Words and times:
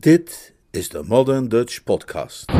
Dit 0.00 0.54
is 0.70 0.88
de 0.88 1.02
Modern 1.06 1.48
Dutch 1.48 1.82
Podcast. 1.84 2.52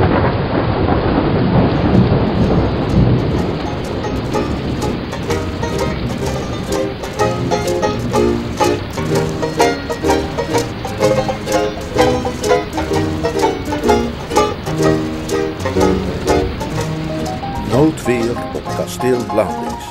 Noodweer 17.72 18.36
op 18.54 18.64
kasteel 18.64 19.24
Blauwdings. 19.26 19.84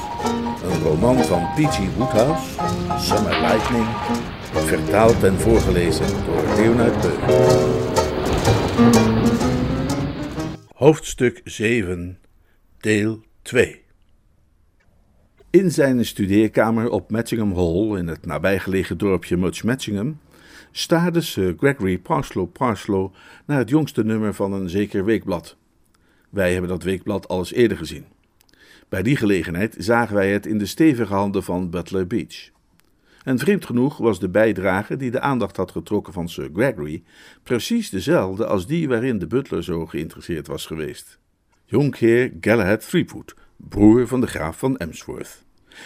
Een 0.63 0.83
roman 0.83 1.17
van 1.17 1.41
P.G. 1.55 1.95
Woodhouse, 1.97 2.49
Summer 2.97 3.39
Lightning, 3.41 3.87
vertaald 4.69 5.23
en 5.23 5.39
voorgelezen 5.39 6.25
door 6.25 6.43
Leonard 6.55 7.01
Beuk. 7.01 7.19
Hoofdstuk 10.73 11.41
7, 11.43 12.19
deel 12.77 13.23
2 13.41 13.81
In 15.49 15.71
zijn 15.71 16.05
studeerkamer 16.05 16.89
op 16.89 17.11
Matchingham 17.11 17.55
Hall 17.55 17.97
in 17.97 18.07
het 18.07 18.25
nabijgelegen 18.25 18.97
dorpje 18.97 19.37
Much 19.37 19.63
Matchingham 19.63 20.19
staarde 20.71 21.21
Sir 21.21 21.55
Gregory 21.57 21.97
Parslow 21.97 22.51
Parslow 22.51 23.13
naar 23.45 23.57
het 23.57 23.69
jongste 23.69 24.03
nummer 24.03 24.33
van 24.33 24.53
een 24.53 24.69
zeker 24.69 25.05
weekblad. 25.05 25.57
Wij 26.29 26.51
hebben 26.51 26.69
dat 26.69 26.83
weekblad 26.83 27.27
al 27.27 27.39
eens 27.39 27.53
eerder 27.53 27.77
gezien. 27.77 28.05
Bij 28.89 29.03
die 29.03 29.15
gelegenheid 29.15 29.75
zagen 29.77 30.15
wij 30.15 30.31
het 30.31 30.45
in 30.45 30.57
de 30.57 30.65
stevige 30.65 31.13
handen 31.13 31.43
van 31.43 31.69
Butler 31.69 32.07
Beach. 32.07 32.49
En 33.23 33.39
vreemd 33.39 33.65
genoeg 33.65 33.97
was 33.97 34.19
de 34.19 34.29
bijdrage 34.29 34.97
die 34.97 35.11
de 35.11 35.19
aandacht 35.19 35.57
had 35.57 35.71
getrokken 35.71 36.13
van 36.13 36.29
Sir 36.29 36.49
Gregory 36.53 37.03
precies 37.43 37.89
dezelfde 37.89 38.45
als 38.45 38.67
die 38.67 38.87
waarin 38.87 39.19
de 39.19 39.27
butler 39.27 39.63
zo 39.63 39.85
geïnteresseerd 39.85 40.47
was 40.47 40.65
geweest. 40.65 41.19
Jonkheer 41.65 42.33
Galahad 42.41 42.89
Threepwood, 42.89 43.35
broer 43.55 44.07
van 44.07 44.21
de 44.21 44.27
graaf 44.27 44.57
van 44.57 44.77
Emsworth. 44.77 45.43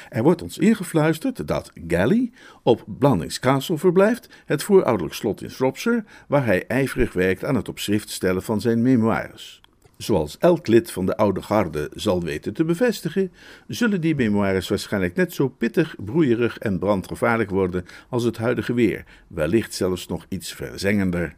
Er 0.10 0.24
wordt 0.24 0.42
ons 0.42 0.58
ingefluisterd 0.58 1.48
dat 1.48 1.72
Gally 1.88 2.32
op 2.64 2.84
Blandings 2.88 3.40
Castle 3.40 3.78
verblijft, 3.78 4.30
het 4.46 4.64
voorouderlijk 4.64 5.14
slot 5.14 5.42
in 5.42 5.50
Shropshire, 5.50 6.04
waar 6.28 6.46
hij 6.46 6.68
ijverig 6.68 7.14
werkt 7.14 7.46
aan 7.46 7.56
het 7.56 7.70
op 7.70 7.80
schrift 7.80 8.10
stellen 8.10 8.44
van 8.44 8.62
zijn 8.62 8.82
memoires. 8.82 9.63
Zoals 10.04 10.38
elk 10.38 10.68
lid 10.68 10.92
van 10.92 11.06
de 11.06 11.18
oude 11.18 11.42
garde 11.42 11.92
zal 11.94 12.24
weten 12.24 12.54
te 12.54 12.64
bevestigen, 12.64 13.32
zullen 13.68 14.02
die 14.02 14.16
memoires 14.16 14.70
waarschijnlijk 14.70 15.16
net 15.16 15.34
zo 15.34 15.50
pittig, 15.50 15.96
broeierig 15.98 16.58
en 16.58 16.80
brandgevaarlijk 16.80 17.50
worden 17.50 17.86
als 18.10 18.24
het 18.24 18.38
huidige 18.38 18.74
weer, 18.74 19.06
wellicht 19.28 19.74
zelfs 19.74 20.08
nog 20.08 20.26
iets 20.30 20.54
verzengender. 20.54 21.36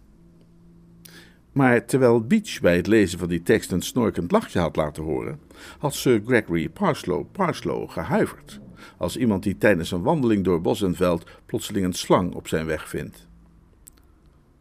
Maar 1.52 1.86
terwijl 1.86 2.22
Beach 2.22 2.60
bij 2.62 2.76
het 2.76 2.88
lezen 2.88 3.20
van 3.20 3.28
die 3.28 3.42
tekst 3.42 3.72
een 3.72 3.82
snorkend 3.82 4.32
lachje 4.32 4.60
had 4.60 4.76
laten 4.76 5.04
horen, 5.04 5.40
had 5.78 5.94
Sir 5.94 6.22
Gregory 6.26 6.70
Parslow 6.70 7.26
Parslow 7.32 7.90
gehuiverd, 7.90 8.60
als 8.98 9.18
iemand 9.18 9.44
die 9.44 9.58
tijdens 9.58 9.92
een 9.92 10.04
wandeling 10.04 10.44
door 10.44 10.62
bos 10.62 10.82
en 10.82 10.96
veld 10.96 11.30
plotseling 11.46 11.86
een 11.86 11.94
slang 11.94 12.34
op 12.34 12.48
zijn 12.48 12.66
weg 12.66 12.90
vindt. 12.90 13.28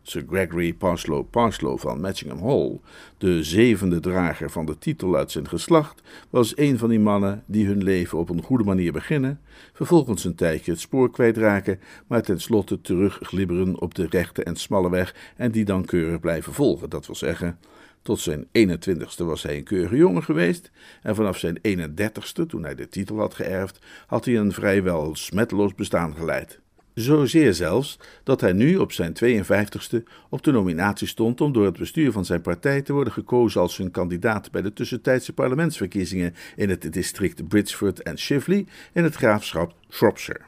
Sir 0.07 0.25
Gregory 0.29 0.73
Parslow 0.73 1.31
Parslow 1.31 1.79
van 1.79 2.01
Matchingham 2.01 2.43
Hall, 2.43 2.81
de 3.19 3.43
zevende 3.43 4.01
drager 4.01 4.51
van 4.51 4.67
de 4.67 4.79
titel 4.79 5.17
uit 5.17 5.31
zijn 5.31 5.49
geslacht, 5.49 6.03
was 6.31 6.57
een 6.57 6.79
van 6.79 6.89
die 6.89 6.99
mannen 6.99 7.43
die 7.47 7.67
hun 7.67 7.83
leven 7.83 8.19
op 8.19 8.29
een 8.29 8.43
goede 8.43 8.65
manier 8.65 8.93
beginnen, 8.93 9.41
vervolgens 9.73 10.25
een 10.25 10.35
tijdje 10.35 10.71
het 10.71 10.81
spoor 10.81 11.11
kwijtraken, 11.11 11.81
maar 12.07 12.23
tenslotte 12.23 12.81
terugglibberen 12.81 13.81
op 13.81 13.95
de 13.95 14.07
rechte 14.11 14.43
en 14.45 14.57
smalle 14.57 14.91
weg 14.91 15.15
en 15.37 15.51
die 15.51 15.65
dan 15.65 15.85
keurig 15.85 16.21
blijven 16.21 16.53
volgen. 16.53 16.91
Dat 16.91 17.07
wil 17.07 17.17
zeggen, 17.17 17.59
tot 18.03 18.21
zijn 18.21 18.47
21ste 18.47 19.25
was 19.25 19.43
hij 19.43 19.57
een 19.57 19.65
keurige 19.65 19.97
jongen 19.97 20.23
geweest, 20.23 20.71
en 21.03 21.15
vanaf 21.15 21.39
zijn 21.39 21.59
31ste, 21.59 22.47
toen 22.47 22.63
hij 22.63 22.75
de 22.75 22.89
titel 22.89 23.19
had 23.19 23.35
geërfd, 23.35 23.79
had 24.07 24.25
hij 24.25 24.37
een 24.37 24.53
vrijwel 24.53 25.15
smetteloos 25.15 25.75
bestaan 25.75 26.15
geleid. 26.15 26.63
Zozeer 26.95 27.55
zelfs 27.55 27.99
dat 28.23 28.41
hij 28.41 28.53
nu 28.53 28.77
op 28.77 28.93
zijn 28.93 29.13
52ste 29.25 30.03
op 30.29 30.43
de 30.43 30.51
nominatie 30.51 31.07
stond 31.07 31.41
om 31.41 31.53
door 31.53 31.65
het 31.65 31.79
bestuur 31.79 32.13
van 32.13 32.25
zijn 32.25 32.41
partij 32.41 32.83
te 32.83 32.93
worden 32.93 33.13
gekozen 33.13 33.61
als 33.61 33.75
zijn 33.75 33.91
kandidaat 33.91 34.51
bij 34.51 34.63
de 34.63 34.73
tussentijdse 34.73 35.33
parlementsverkiezingen 35.33 36.35
in 36.57 36.71
het 36.71 36.93
district 36.93 37.49
Bridgeford 37.49 38.03
en 38.03 38.19
Shively 38.19 38.67
in 38.93 39.05
het 39.05 39.15
graafschap 39.15 39.75
Shropshire. 39.91 40.41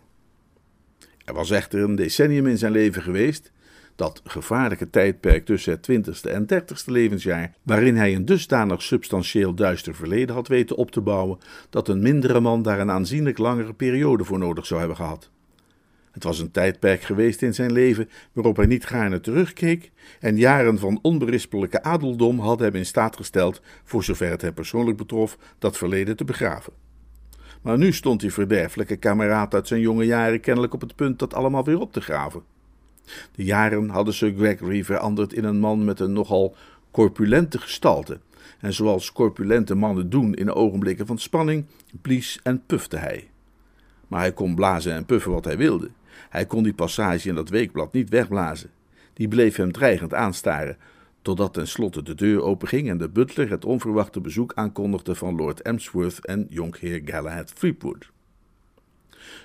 Er 1.25 1.34
was 1.34 1.51
echter 1.51 1.83
een 1.83 1.95
decennium 1.95 2.47
in 2.47 2.59
zijn 2.59 2.73
leven 2.73 3.03
geweest, 3.03 3.53
dat 3.97 4.21
gevaarlijke 4.25 4.91
tijdperk 4.91 5.45
tussen 5.45 5.73
het 5.73 5.91
20ste 5.91 6.31
en 6.31 6.47
30ste 6.55 6.84
levensjaar, 6.84 7.55
waarin 7.63 7.97
hij 7.97 8.15
een 8.15 8.25
dusdanig 8.25 8.83
substantieel 8.83 9.55
duister 9.55 9.95
verleden 9.95 10.34
had 10.34 10.49
weten 10.49 10.77
op 10.77 10.91
te 10.91 11.01
bouwen, 11.01 11.39
dat 11.71 11.89
een 11.89 12.03
mindere 12.03 12.41
man 12.41 12.63
daar 12.63 12.81
een 12.81 12.91
aanzienlijk 12.91 13.39
langere 13.39 13.75
periode 13.75 14.25
voor 14.25 14.39
nodig 14.39 14.67
zou 14.67 14.78
hebben 14.78 14.97
gehad. 14.97 15.31
Het 16.16 16.25
was 16.25 16.38
een 16.38 16.50
tijdperk 16.50 17.03
geweest 17.03 17.43
in 17.43 17.54
zijn 17.54 17.72
leven 17.72 18.09
waarop 18.32 18.56
hij 18.56 18.66
niet 18.66 18.87
gaarne 18.87 19.21
terugkeek, 19.21 19.91
en 20.21 20.37
jaren 20.37 20.78
van 20.78 20.99
onberispelijke 21.03 21.82
adeldom 21.82 22.38
hadden 22.38 22.66
hem 22.66 22.77
in 22.77 22.87
staat 22.87 23.16
gesteld, 23.16 23.60
voor 23.84 24.04
zover 24.04 24.31
het 24.31 24.43
hem 24.43 24.54
persoonlijk 24.54 24.97
betrof, 24.97 25.38
dat 25.59 25.77
verleden 25.77 26.16
te 26.16 26.25
begraven. 26.25 26.72
Maar 27.62 27.78
nu 27.78 27.93
stond 27.93 28.21
die 28.21 28.32
verderfelijke 28.32 28.97
kameraad 28.97 29.54
uit 29.54 29.69
zijn 29.69 29.81
jonge 29.81 30.04
jaren 30.04 30.41
kennelijk 30.41 30.75
op 30.75 30.81
het 30.81 30.94
punt 30.94 31.19
dat 31.19 31.34
allemaal 31.34 31.65
weer 31.65 31.81
op 31.81 31.93
te 31.93 32.00
graven. 32.00 32.43
De 33.33 33.44
jaren 33.44 33.88
hadden 33.88 34.15
Sir 34.15 34.34
Gregory 34.37 34.84
veranderd 34.84 35.33
in 35.33 35.44
een 35.44 35.59
man 35.59 35.84
met 35.84 36.00
een 36.00 36.12
nogal 36.12 36.56
corpulente 36.91 37.59
gestalte, 37.59 38.19
en 38.60 38.72
zoals 38.72 39.12
corpulente 39.12 39.75
mannen 39.75 40.10
doen 40.10 40.34
in 40.34 40.53
ogenblikken 40.53 41.06
van 41.06 41.19
spanning, 41.19 41.65
blies 42.03 42.41
en 42.43 42.62
pufte 42.66 42.97
hij. 42.97 43.31
Maar 44.09 44.21
hij 44.21 44.33
kon 44.33 44.54
blazen 44.54 44.93
en 44.93 45.04
puffen 45.04 45.33
wat 45.33 45.44
hij 45.44 45.56
wilde. 45.56 45.91
Hij 46.37 46.47
kon 46.47 46.63
die 46.63 46.75
passage 46.75 47.29
in 47.29 47.35
dat 47.35 47.49
weekblad 47.49 47.93
niet 47.93 48.09
wegblazen. 48.09 48.71
Die 49.13 49.29
bleef 49.29 49.57
hem 49.57 49.73
dreigend 49.73 50.15
aanstaren, 50.15 50.77
totdat 51.23 51.55
tenslotte 51.55 52.03
de 52.03 52.15
deur 52.15 52.43
openging 52.43 52.89
en 52.89 52.99
de 52.99 53.09
butler 53.09 53.51
het 53.51 53.65
onverwachte 53.65 54.21
bezoek 54.21 54.53
aankondigde 54.55 55.15
van 55.15 55.37
Lord 55.37 55.63
Emsworth 55.63 56.27
en 56.27 56.47
jonkheer 56.51 57.01
Galahad 57.05 57.57
Threepwood. 57.57 58.11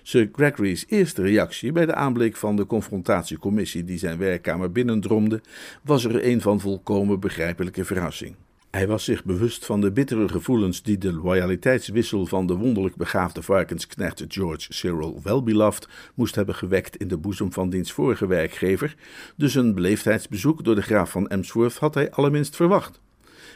Sir 0.03 0.30
Gregory's 0.31 0.85
eerste 0.88 1.22
reactie 1.22 1.72
bij 1.72 1.85
de 1.85 1.96
aanblik 1.96 2.35
van 2.35 2.56
de 2.56 2.66
confrontatiecommissie 2.66 3.84
die 3.84 3.97
zijn 3.97 4.18
werkkamer 4.18 4.72
binnendromde, 4.72 5.41
was 5.81 6.03
er 6.06 6.25
een 6.25 6.41
van 6.41 6.59
volkomen 6.59 7.19
begrijpelijke 7.19 7.85
verrassing. 7.85 8.35
Hij 8.71 8.87
was 8.87 9.03
zich 9.03 9.23
bewust 9.23 9.65
van 9.65 9.81
de 9.81 9.91
bittere 9.91 10.27
gevoelens 10.27 10.83
die 10.83 10.97
de 10.97 11.13
loyaliteitswissel 11.13 12.25
van 12.25 12.47
de 12.47 12.55
wonderlijk 12.55 12.95
begaafde 12.95 13.41
varkensknecht 13.41 14.25
George 14.27 14.73
Cyril 14.73 15.19
Wellbeloved 15.23 15.87
moest 16.15 16.35
hebben 16.35 16.55
gewekt 16.55 16.95
in 16.95 17.07
de 17.07 17.17
boezem 17.17 17.53
van 17.53 17.69
diens 17.69 17.91
vorige 17.91 18.27
werkgever, 18.27 18.95
dus 19.35 19.55
een 19.55 19.75
beleefdheidsbezoek 19.75 20.63
door 20.63 20.75
de 20.75 20.81
graaf 20.81 21.11
van 21.11 21.27
Emsworth 21.27 21.77
had 21.77 21.93
hij 21.93 22.11
allerminst 22.11 22.55
verwacht. 22.55 23.01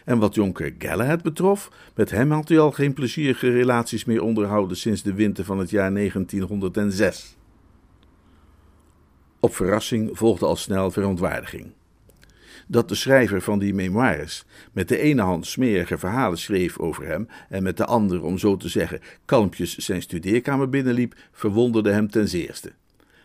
En 0.06 0.20
wat 0.20 0.36
jonker 0.36 0.76
Galahad 0.78 1.22
betrof, 1.22 1.72
met 1.94 2.12
hem 2.12 2.32
had 2.32 2.50
hij 2.50 2.60
al 2.60 2.72
geen 2.72 2.94
plezierige 2.94 3.50
relaties 3.50 4.06
meer 4.06 4.22
onderhouden 4.22 4.78
sinds 4.78 5.04
de 5.04 5.14
winter 5.14 5.46
van 5.46 5.60
het 5.60 5.70
jaar 5.70 5.94
1906. 5.94 7.38
Op 9.40 9.56
verrassing 9.56 10.18
volgde 10.18 10.46
al 10.46 10.56
snel 10.56 10.92
verontwaardiging 10.92 11.74
dat 12.68 12.90
de 12.90 12.96
schrijver 12.96 13.42
van 13.42 13.60
die 13.60 13.74
memoires 13.74 14.46
met 14.72 14.88
de 14.88 14.98
ene 14.98 15.22
hand 15.22 15.46
smerige 15.46 15.98
verhalen 15.98 16.38
schreef 16.38 16.80
over 16.80 17.08
hem 17.08 17.28
en 17.50 17.64
met 17.64 17.78
de 17.78 17.86
andere, 17.86 18.22
om 18.22 18.38
zo 18.38 18.58
te 18.58 18.70
zeggen, 18.70 19.00
kalmpjes 19.26 19.78
zijn 19.78 20.02
studeerkamer 20.02 20.70
binnenliep, 20.70 21.16
verwonderde 21.32 21.92
hem 21.92 22.10
ten 22.10 22.28
zeerste. 22.28 22.72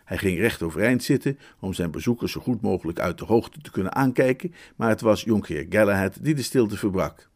Hij 0.05 0.17
ging 0.17 0.39
recht 0.39 0.61
overeind 0.61 1.03
zitten 1.03 1.39
om 1.59 1.73
zijn 1.73 1.91
bezoekers 1.91 2.31
zo 2.31 2.41
goed 2.41 2.61
mogelijk 2.61 2.99
uit 2.99 3.17
de 3.17 3.25
hoogte 3.25 3.61
te 3.61 3.71
kunnen 3.71 3.95
aankijken, 3.95 4.53
maar 4.75 4.89
het 4.89 5.01
was 5.01 5.23
jonkheer 5.23 5.65
Galahad 5.69 6.17
die 6.21 6.35
de 6.35 6.41
stilte 6.41 6.77
verbrak. 6.77 7.29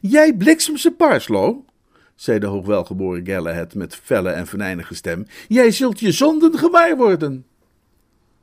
Jij 0.00 0.36
bliksemse 0.36 0.90
Parslow, 0.90 1.66
zei 2.14 2.38
de 2.38 2.46
hoogwelgeboren 2.46 3.26
Galahad 3.26 3.74
met 3.74 3.94
felle 3.94 4.30
en 4.30 4.46
venijnige 4.46 4.94
stem, 4.94 5.26
jij 5.48 5.70
zult 5.70 6.00
je 6.00 6.12
zonden 6.12 6.58
gewaar 6.58 6.96
worden. 6.96 7.46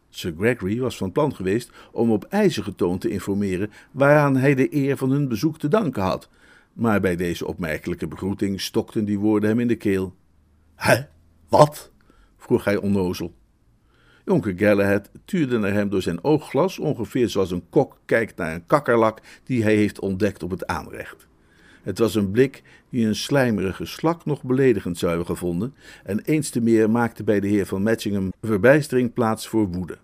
Sir 0.09 0.33
Gregory 0.37 0.79
was 0.79 0.97
van 0.97 1.11
plan 1.11 1.35
geweest 1.35 1.71
om 1.91 2.11
op 2.11 2.23
ijzige 2.23 2.75
toon 2.75 2.97
te 2.97 3.09
informeren 3.09 3.71
waaraan 3.91 4.37
hij 4.37 4.55
de 4.55 4.75
eer 4.75 4.97
van 4.97 5.09
hun 5.09 5.27
bezoek 5.27 5.59
te 5.59 5.67
danken 5.67 6.01
had, 6.01 6.29
maar 6.73 7.01
bij 7.01 7.15
deze 7.15 7.47
opmerkelijke 7.47 8.07
begroeting 8.07 8.61
stokten 8.61 9.05
die 9.05 9.19
woorden 9.19 9.49
hem 9.49 9.59
in 9.59 9.67
de 9.67 9.75
keel. 9.75 10.15
Hè? 10.75 11.01
Wat? 11.49 11.91
vroeg 12.37 12.63
hij 12.63 12.77
onnozel. 12.77 13.33
Jonker 14.25 14.53
Galahad 14.57 15.09
tuurde 15.25 15.57
naar 15.57 15.73
hem 15.73 15.89
door 15.89 16.01
zijn 16.01 16.23
oogglas, 16.23 16.79
ongeveer 16.79 17.29
zoals 17.29 17.51
een 17.51 17.69
kok 17.69 17.99
kijkt 18.05 18.37
naar 18.37 18.53
een 18.53 18.65
kakkerlak 18.65 19.21
die 19.43 19.63
hij 19.63 19.75
heeft 19.75 19.99
ontdekt 19.99 20.43
op 20.43 20.49
het 20.49 20.67
aanrecht. 20.67 21.27
Het 21.81 21.99
was 21.99 22.15
een 22.15 22.31
blik 22.31 22.63
die 22.89 23.05
een 23.05 23.15
slijmerige 23.15 23.85
slak 23.85 24.25
nog 24.25 24.43
beledigend 24.43 24.97
zou 24.97 25.11
hebben 25.11 25.35
gevonden, 25.35 25.75
en 26.03 26.19
eens 26.19 26.49
te 26.49 26.61
meer 26.61 26.89
maakte 26.89 27.23
bij 27.23 27.39
de 27.39 27.47
heer 27.47 27.65
van 27.65 27.83
Matchingham 27.83 28.33
verbijstering 28.41 29.13
plaats 29.13 29.47
voor 29.47 29.67
woede. 29.67 29.97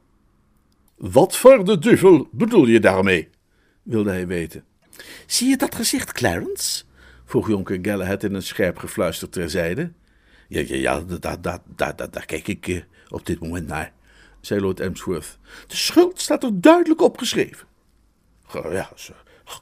Wat 0.96 1.38
voor 1.38 1.66
de 1.66 1.80
duivel 1.80 2.28
bedoel 2.32 2.66
je 2.66 2.80
daarmee? 2.80 3.30
wilde 3.84 4.10
hij 4.10 4.28
weten. 4.28 4.64
Zie 5.26 5.50
je 5.50 5.58
dat 5.58 5.76
gezicht, 5.76 6.12
Clarence? 6.12 6.84
vroeg 7.26 7.48
jonker 7.48 7.80
Galahad 7.82 8.24
in 8.24 8.34
een 8.34 8.44
scherp 8.44 8.78
gefluister 8.78 9.30
terzijde. 9.30 9.92
Ja, 10.48 10.60
ja, 10.68 10.76
ja, 10.76 11.02
daar, 11.20 11.42
daar, 11.42 11.60
daar, 11.76 11.96
daar 11.96 12.26
kijk 12.26 12.48
ik 12.48 12.68
eh, 12.68 12.82
op 13.10 13.26
dit 13.26 13.40
moment 13.40 13.68
naar, 13.68 13.94
zei 14.42 14.62
Lord 14.62 14.80
Emsworth. 14.80 15.38
De 15.68 15.76
schuld 15.76 16.22
staat 16.22 16.44
er 16.44 16.62
duidelijk 16.62 17.02
op 17.02 17.18
geschreven. 17.18 17.68
Ja, 18.52 18.90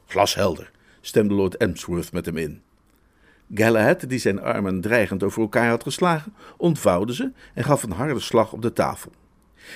glashelder, 0.08 0.72
stemde 1.02 1.34
Lord 1.34 1.58
Emsworth 1.58 2.12
met 2.12 2.25
hem 2.25 2.38
in. 2.38 2.62
Galahad, 3.54 4.10
die 4.10 4.20
zijn 4.20 4.42
armen 4.42 4.82
dreigend 4.82 5.24
over 5.24 5.42
elkaar 5.42 5.70
had 5.70 5.84
geslagen, 5.84 6.34
ontvouwde 6.58 7.14
ze 7.14 7.32
en 7.54 7.64
gaf 7.64 7.84
een 7.84 7.92
harde 7.92 8.20
slag 8.20 8.54
op 8.54 8.62
de 8.62 8.74
tafel. 8.74 9.12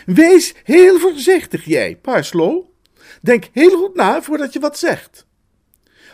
Wees 0.05 0.53
heel 0.63 0.99
voorzichtig, 0.99 1.65
jij, 1.65 1.95
Parslow. 1.95 2.63
Denk 3.21 3.49
heel 3.51 3.77
goed 3.77 3.95
na 3.95 4.21
voordat 4.21 4.53
je 4.53 4.59
wat 4.59 4.77
zegt. 4.77 5.25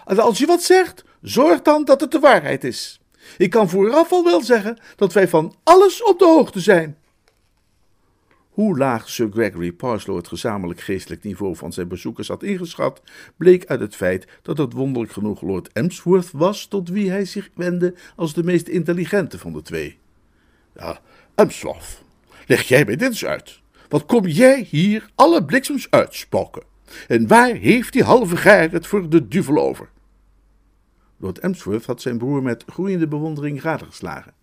Als 0.05 0.37
je 0.37 0.45
wat 0.45 0.63
zegt, 0.63 1.03
zorg 1.21 1.61
dan 1.61 1.85
dat 1.85 2.01
het 2.01 2.11
de 2.11 2.19
waarheid 2.19 2.63
is. 2.63 3.01
Ik 3.37 3.49
kan 3.49 3.69
vooraf 3.69 4.11
al 4.11 4.23
wel 4.23 4.41
zeggen 4.41 4.79
dat 4.95 5.13
wij 5.13 5.27
van 5.27 5.55
alles 5.63 6.03
op 6.03 6.19
de 6.19 6.25
hoogte 6.25 6.59
zijn. 6.59 6.97
Hoe 8.53 8.77
laag 8.77 9.09
Sir 9.09 9.29
Gregory 9.31 9.71
Parslow 9.71 10.15
het 10.17 10.27
gezamenlijk 10.27 10.79
geestelijk 10.81 11.23
niveau 11.23 11.55
van 11.55 11.73
zijn 11.73 11.87
bezoekers 11.87 12.27
had 12.27 12.43
ingeschat, 12.43 13.01
bleek 13.37 13.65
uit 13.65 13.79
het 13.79 13.95
feit 13.95 14.27
dat 14.41 14.57
het 14.57 14.73
wonderlijk 14.73 15.13
genoeg 15.13 15.41
Lord 15.41 15.71
Emsworth 15.71 16.31
was 16.31 16.65
tot 16.65 16.89
wie 16.89 17.09
hij 17.09 17.25
zich 17.25 17.49
wendde 17.55 17.93
als 18.15 18.33
de 18.33 18.43
meest 18.43 18.67
intelligente 18.67 19.39
van 19.39 19.53
de 19.53 19.61
twee. 19.61 19.97
Ja, 20.75 20.99
Emsworth, 21.35 22.03
leg 22.47 22.61
jij 22.61 22.85
mij 22.85 22.95
dit 22.95 23.09
eens 23.09 23.25
uit. 23.25 23.61
Wat 23.89 24.05
kom 24.05 24.27
jij 24.27 24.67
hier 24.69 25.09
alle 25.15 25.45
bliksems 25.45 25.87
uitspoken? 25.89 26.63
En 27.07 27.27
waar 27.27 27.53
heeft 27.53 27.93
die 27.93 28.03
halve 28.03 28.37
gaar 28.37 28.71
het 28.71 28.87
voor 28.87 29.09
de 29.09 29.27
duvel 29.27 29.57
over? 29.57 29.89
Lord 31.17 31.39
Emsworth 31.39 31.85
had 31.85 32.01
zijn 32.01 32.17
broer 32.17 32.43
met 32.43 32.63
groeiende 32.67 33.07
bewondering 33.07 33.61
gadegeslagen. 33.61 34.33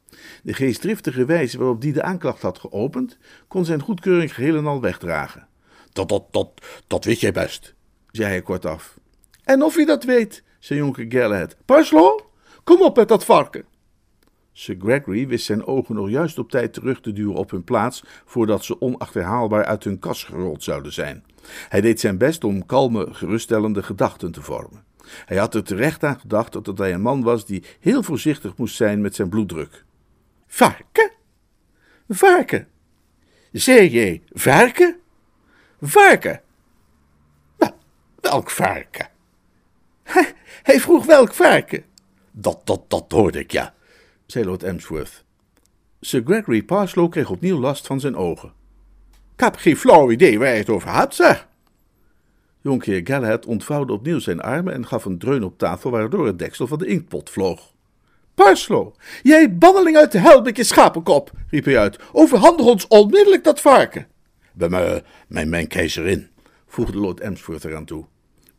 De 0.43 0.53
geestdriftige 0.53 1.25
wijze 1.25 1.59
waarop 1.59 1.81
die 1.81 1.93
de 1.93 2.03
aanklacht 2.03 2.43
had 2.43 2.59
geopend, 2.59 3.19
kon 3.49 3.65
zijn 3.65 3.81
goedkeuring 3.81 4.35
geheel 4.35 4.57
en 4.57 4.67
al 4.67 4.81
wegdragen. 4.81 5.47
Dat, 5.93 6.09
dat, 6.09 6.25
dat, 6.31 6.49
dat 6.87 7.05
weet 7.05 7.21
jij 7.21 7.33
best, 7.33 7.75
zei 8.11 8.29
hij 8.29 8.43
kortaf. 8.43 8.99
En 9.45 9.63
of 9.63 9.77
je 9.77 9.87
dat 9.87 10.05
weet, 10.05 10.43
zei 10.59 10.79
jonker 10.79 11.07
Galahad. 11.09 11.57
Parslow, 11.65 12.21
kom 12.65 12.83
op 12.83 12.97
met 12.97 13.09
dat 13.09 13.25
varken. 13.25 13.65
Sir 14.53 14.77
Gregory 14.79 15.29
wist 15.29 15.45
zijn 15.45 15.67
ogen 15.67 15.95
nog 15.95 16.11
juist 16.11 16.39
op 16.39 16.51
tijd 16.51 16.73
terug 16.73 17.01
te 17.01 17.13
duwen 17.13 17.35
op 17.35 17.51
hun 17.51 17.65
plaats, 17.65 18.05
voordat 18.25 18.65
ze 18.65 18.81
onachterhaalbaar 18.81 19.65
uit 19.65 19.85
hun 19.85 19.99
kas 19.99 20.25
gerold 20.25 20.63
zouden 20.63 20.93
zijn. 20.93 21.25
Hij 21.69 21.81
deed 21.81 22.01
zijn 22.01 22.19
best 22.19 22.45
om 22.45 22.67
kalme, 22.67 23.09
geruststellende 23.11 23.83
gedachten 23.83 24.33
te 24.33 24.43
vormen. 24.43 24.85
Hij 25.25 25.37
had 25.37 25.55
er 25.55 25.65
terecht 25.65 26.05
aan 26.05 26.21
gedacht 26.21 26.65
dat 26.65 26.79
hij 26.79 26.93
een 26.93 27.01
man 27.01 27.23
was 27.23 27.47
die 27.47 27.65
heel 27.81 28.03
voorzichtig 28.03 28.57
moest 28.57 28.77
zijn 28.77 29.01
met 29.01 29.15
zijn 29.15 29.29
bloeddruk. 29.29 29.85
Varken? 30.53 31.11
Varken? 32.09 32.69
Zeg 33.53 33.91
je 33.91 34.21
varken? 34.33 35.01
Varken? 35.81 36.41
Nou, 37.59 37.73
welk 38.21 38.51
varken? 38.51 39.09
Hij 40.69 40.81
vroeg 40.81 41.07
welk 41.07 41.35
varken? 41.35 41.85
Dat, 42.31 42.61
dat, 42.65 42.91
dat 42.91 43.05
hoorde 43.09 43.39
ik, 43.39 43.53
ja, 43.53 43.75
zei 44.27 44.45
Lord 44.45 44.63
Emsworth. 44.63 45.25
Sir 46.01 46.23
Gregory 46.25 46.63
Parslow 46.63 47.11
kreeg 47.11 47.31
opnieuw 47.31 47.59
last 47.59 47.87
van 47.87 48.01
zijn 48.01 48.17
ogen. 48.17 48.53
Ik 49.35 49.41
heb 49.41 49.57
geen 49.57 49.77
flauw 49.77 50.11
idee 50.11 50.39
waar 50.39 50.53
je 50.53 50.59
het 50.59 50.69
over 50.69 50.95
hebt, 50.95 51.15
zeg. 51.15 51.49
Jonkheer 52.61 53.01
Galahad 53.05 53.47
ontvouwde 53.47 53.93
opnieuw 53.93 54.19
zijn 54.19 54.41
armen 54.41 54.73
en 54.73 54.87
gaf 54.87 55.05
een 55.05 55.19
dreun 55.19 55.45
op 55.45 55.59
tafel, 55.59 55.91
waardoor 55.91 56.27
het 56.27 56.39
deksel 56.39 56.67
van 56.67 56.79
de 56.79 56.87
inktpot 56.87 57.31
vloog. 57.31 57.70
Parslow, 58.45 58.95
jij 59.23 59.57
banneling 59.57 59.97
uit 59.97 60.13
de 60.13 60.19
hel 60.19 60.43
met 60.43 60.57
je 60.57 60.65
schapenkop, 60.65 61.31
riep 61.51 61.65
hij 61.65 61.79
uit. 61.79 61.99
Overhandig 62.13 62.67
ons 62.67 62.87
onmiddellijk 62.87 63.45
dat 63.45 63.61
varken. 63.61 64.07
Bij 64.53 64.69
mijn, 64.69 65.03
mijn, 65.29 65.49
mijn 65.49 65.67
keizerin, 65.67 66.29
voegde 66.67 66.99
Lord 66.99 67.21
Emsworth 67.21 67.65
eraan 67.65 67.85
toe. 67.85 68.05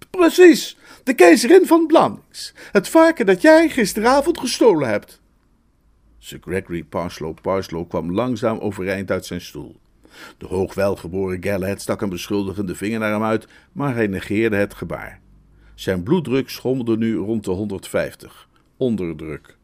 Precies, 0.10 0.78
de 1.04 1.14
keizerin 1.14 1.66
van 1.66 1.88
Blamings. 1.88 2.54
Het 2.72 2.88
varken 2.88 3.26
dat 3.26 3.42
jij 3.42 3.70
gisteravond 3.70 4.40
gestolen 4.40 4.88
hebt. 4.90 5.22
Sir 6.20 6.40
Gregory 6.42 6.84
Parslow 6.84 7.38
Parslow 7.42 7.90
kwam 7.90 8.14
langzaam 8.14 8.60
overeind 8.60 9.12
uit 9.12 9.26
zijn 9.26 9.42
stoel. 9.42 9.76
De 10.38 10.48
hoogwelgeboren 10.48 11.44
Galahad 11.44 11.82
stak 11.82 12.02
een 12.02 12.10
beschuldigende 12.10 12.76
vinger 12.76 13.00
naar 13.00 13.12
hem 13.12 13.24
uit, 13.24 13.48
maar 13.72 13.96
hij 13.96 14.08
negeerde 14.08 14.56
het 14.56 14.74
gebaar. 14.74 15.20
Zijn 15.76 16.04
bloeddruk 16.04 16.50
schommelde 16.50 16.98
nu 16.98 17.16
rond 17.16 17.44
de 17.44 17.52
150. 17.52 18.48
Onderdruk. 18.78 19.60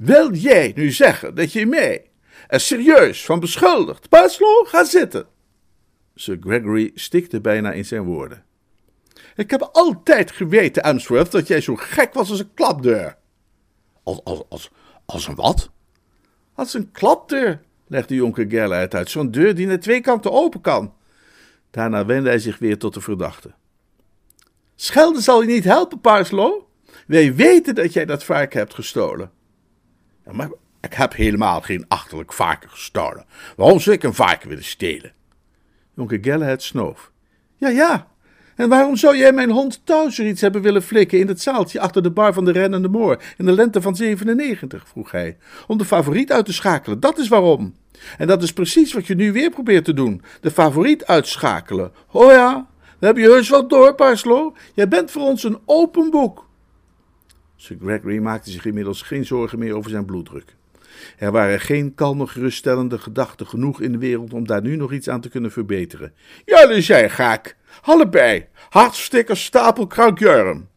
Wil 0.00 0.34
jij 0.34 0.72
nu 0.74 0.90
zeggen 0.90 1.34
dat 1.34 1.52
je 1.52 1.66
mij 1.66 2.10
er 2.46 2.60
serieus 2.60 3.24
van 3.24 3.40
beschuldigt? 3.40 4.08
Parslow, 4.08 4.66
ga 4.66 4.84
zitten. 4.84 5.26
Sir 6.14 6.36
Gregory 6.40 6.90
stikte 6.94 7.40
bijna 7.40 7.72
in 7.72 7.84
zijn 7.84 8.02
woorden. 8.02 8.44
Ik 9.36 9.50
heb 9.50 9.62
altijd 9.62 10.30
geweten, 10.30 10.82
Amsworth, 10.82 11.30
dat 11.30 11.46
jij 11.46 11.60
zo 11.60 11.76
gek 11.76 12.14
was 12.14 12.30
als 12.30 12.38
een 12.38 12.54
klapdeur. 12.54 13.16
Als, 14.02 14.24
als, 14.24 14.42
als, 14.48 14.70
als 15.06 15.26
een 15.26 15.34
wat? 15.34 15.70
Als 16.54 16.74
een 16.74 16.90
klapdeur, 16.92 17.60
legde 17.86 18.14
jonker 18.14 18.46
Gerleit 18.48 18.94
uit. 18.94 19.10
Zo'n 19.10 19.30
deur 19.30 19.54
die 19.54 19.66
naar 19.66 19.80
twee 19.80 20.00
kanten 20.00 20.32
open 20.32 20.60
kan. 20.60 20.94
Daarna 21.70 22.04
wendde 22.04 22.28
hij 22.28 22.38
zich 22.38 22.58
weer 22.58 22.78
tot 22.78 22.94
de 22.94 23.00
verdachte. 23.00 23.54
Schelden 24.74 25.22
zal 25.22 25.40
je 25.40 25.46
niet 25.46 25.64
helpen, 25.64 26.00
Parslow. 26.00 26.62
Wij 27.06 27.34
weten 27.34 27.74
dat 27.74 27.92
jij 27.92 28.04
dat 28.04 28.24
varken 28.24 28.58
hebt 28.58 28.74
gestolen. 28.74 29.38
Ja, 30.24 30.32
maar 30.32 30.50
ik 30.80 30.92
heb 30.92 31.14
helemaal 31.14 31.60
geen 31.60 31.84
achterlijk 31.88 32.32
varken 32.32 32.70
gestolen. 32.70 33.24
Waarom 33.56 33.80
zou 33.80 33.96
ik 33.96 34.02
een 34.02 34.14
varken 34.14 34.48
willen 34.48 34.64
stelen? 34.64 35.12
Jonker 35.94 36.18
Galahad 36.20 36.62
snoof. 36.62 37.10
Ja, 37.56 37.68
ja. 37.68 38.08
En 38.56 38.68
waarom 38.68 38.96
zou 38.96 39.16
jij 39.16 39.32
mijn 39.32 39.50
hond 39.50 39.80
Towser 39.84 40.26
iets 40.26 40.40
hebben 40.40 40.62
willen 40.62 40.82
flikken 40.82 41.18
in 41.18 41.28
het 41.28 41.40
zaaltje 41.40 41.80
achter 41.80 42.02
de 42.02 42.10
bar 42.10 42.32
van 42.32 42.44
de 42.44 42.52
Rennende 42.52 42.88
Moor 42.88 43.22
in 43.36 43.44
de 43.44 43.52
lente 43.52 43.82
van 43.82 43.96
97? 43.96 44.88
vroeg 44.88 45.10
hij. 45.10 45.36
Om 45.66 45.78
de 45.78 45.84
favoriet 45.84 46.32
uit 46.32 46.44
te 46.44 46.52
schakelen, 46.52 47.00
dat 47.00 47.18
is 47.18 47.28
waarom. 47.28 47.74
En 48.18 48.26
dat 48.26 48.42
is 48.42 48.52
precies 48.52 48.92
wat 48.92 49.06
je 49.06 49.14
nu 49.14 49.32
weer 49.32 49.50
probeert 49.50 49.84
te 49.84 49.94
doen: 49.94 50.22
de 50.40 50.50
favoriet 50.50 51.06
uitschakelen. 51.06 51.92
Oh 52.10 52.30
ja, 52.30 52.68
we 52.98 53.06
hebben 53.06 53.22
je 53.22 53.28
heus 53.28 53.48
wat 53.48 53.70
door, 53.70 53.94
Parslow. 53.94 54.54
Jij 54.74 54.88
bent 54.88 55.10
voor 55.10 55.22
ons 55.22 55.42
een 55.44 55.58
open 55.64 56.10
boek. 56.10 56.48
Sir 57.60 57.76
Gregory 57.80 58.18
maakte 58.18 58.50
zich 58.50 58.64
inmiddels 58.64 59.02
geen 59.02 59.24
zorgen 59.24 59.58
meer 59.58 59.74
over 59.74 59.90
zijn 59.90 60.04
bloeddruk. 60.04 60.54
Er 61.18 61.32
waren 61.32 61.60
geen 61.60 61.94
kalme, 61.94 62.26
geruststellende 62.26 62.98
gedachten 62.98 63.46
genoeg 63.46 63.80
in 63.80 63.92
de 63.92 63.98
wereld 63.98 64.32
om 64.32 64.46
daar 64.46 64.62
nu 64.62 64.76
nog 64.76 64.92
iets 64.92 65.08
aan 65.08 65.20
te 65.20 65.28
kunnen 65.28 65.50
verbeteren. 65.50 66.14
Jullie 66.44 66.82
zijn 66.82 67.10
gek. 67.10 67.56
Allebei. 67.82 68.46
Hartstikke 68.68 69.34
stapel 69.34 69.86
krankjurm. 69.86 70.68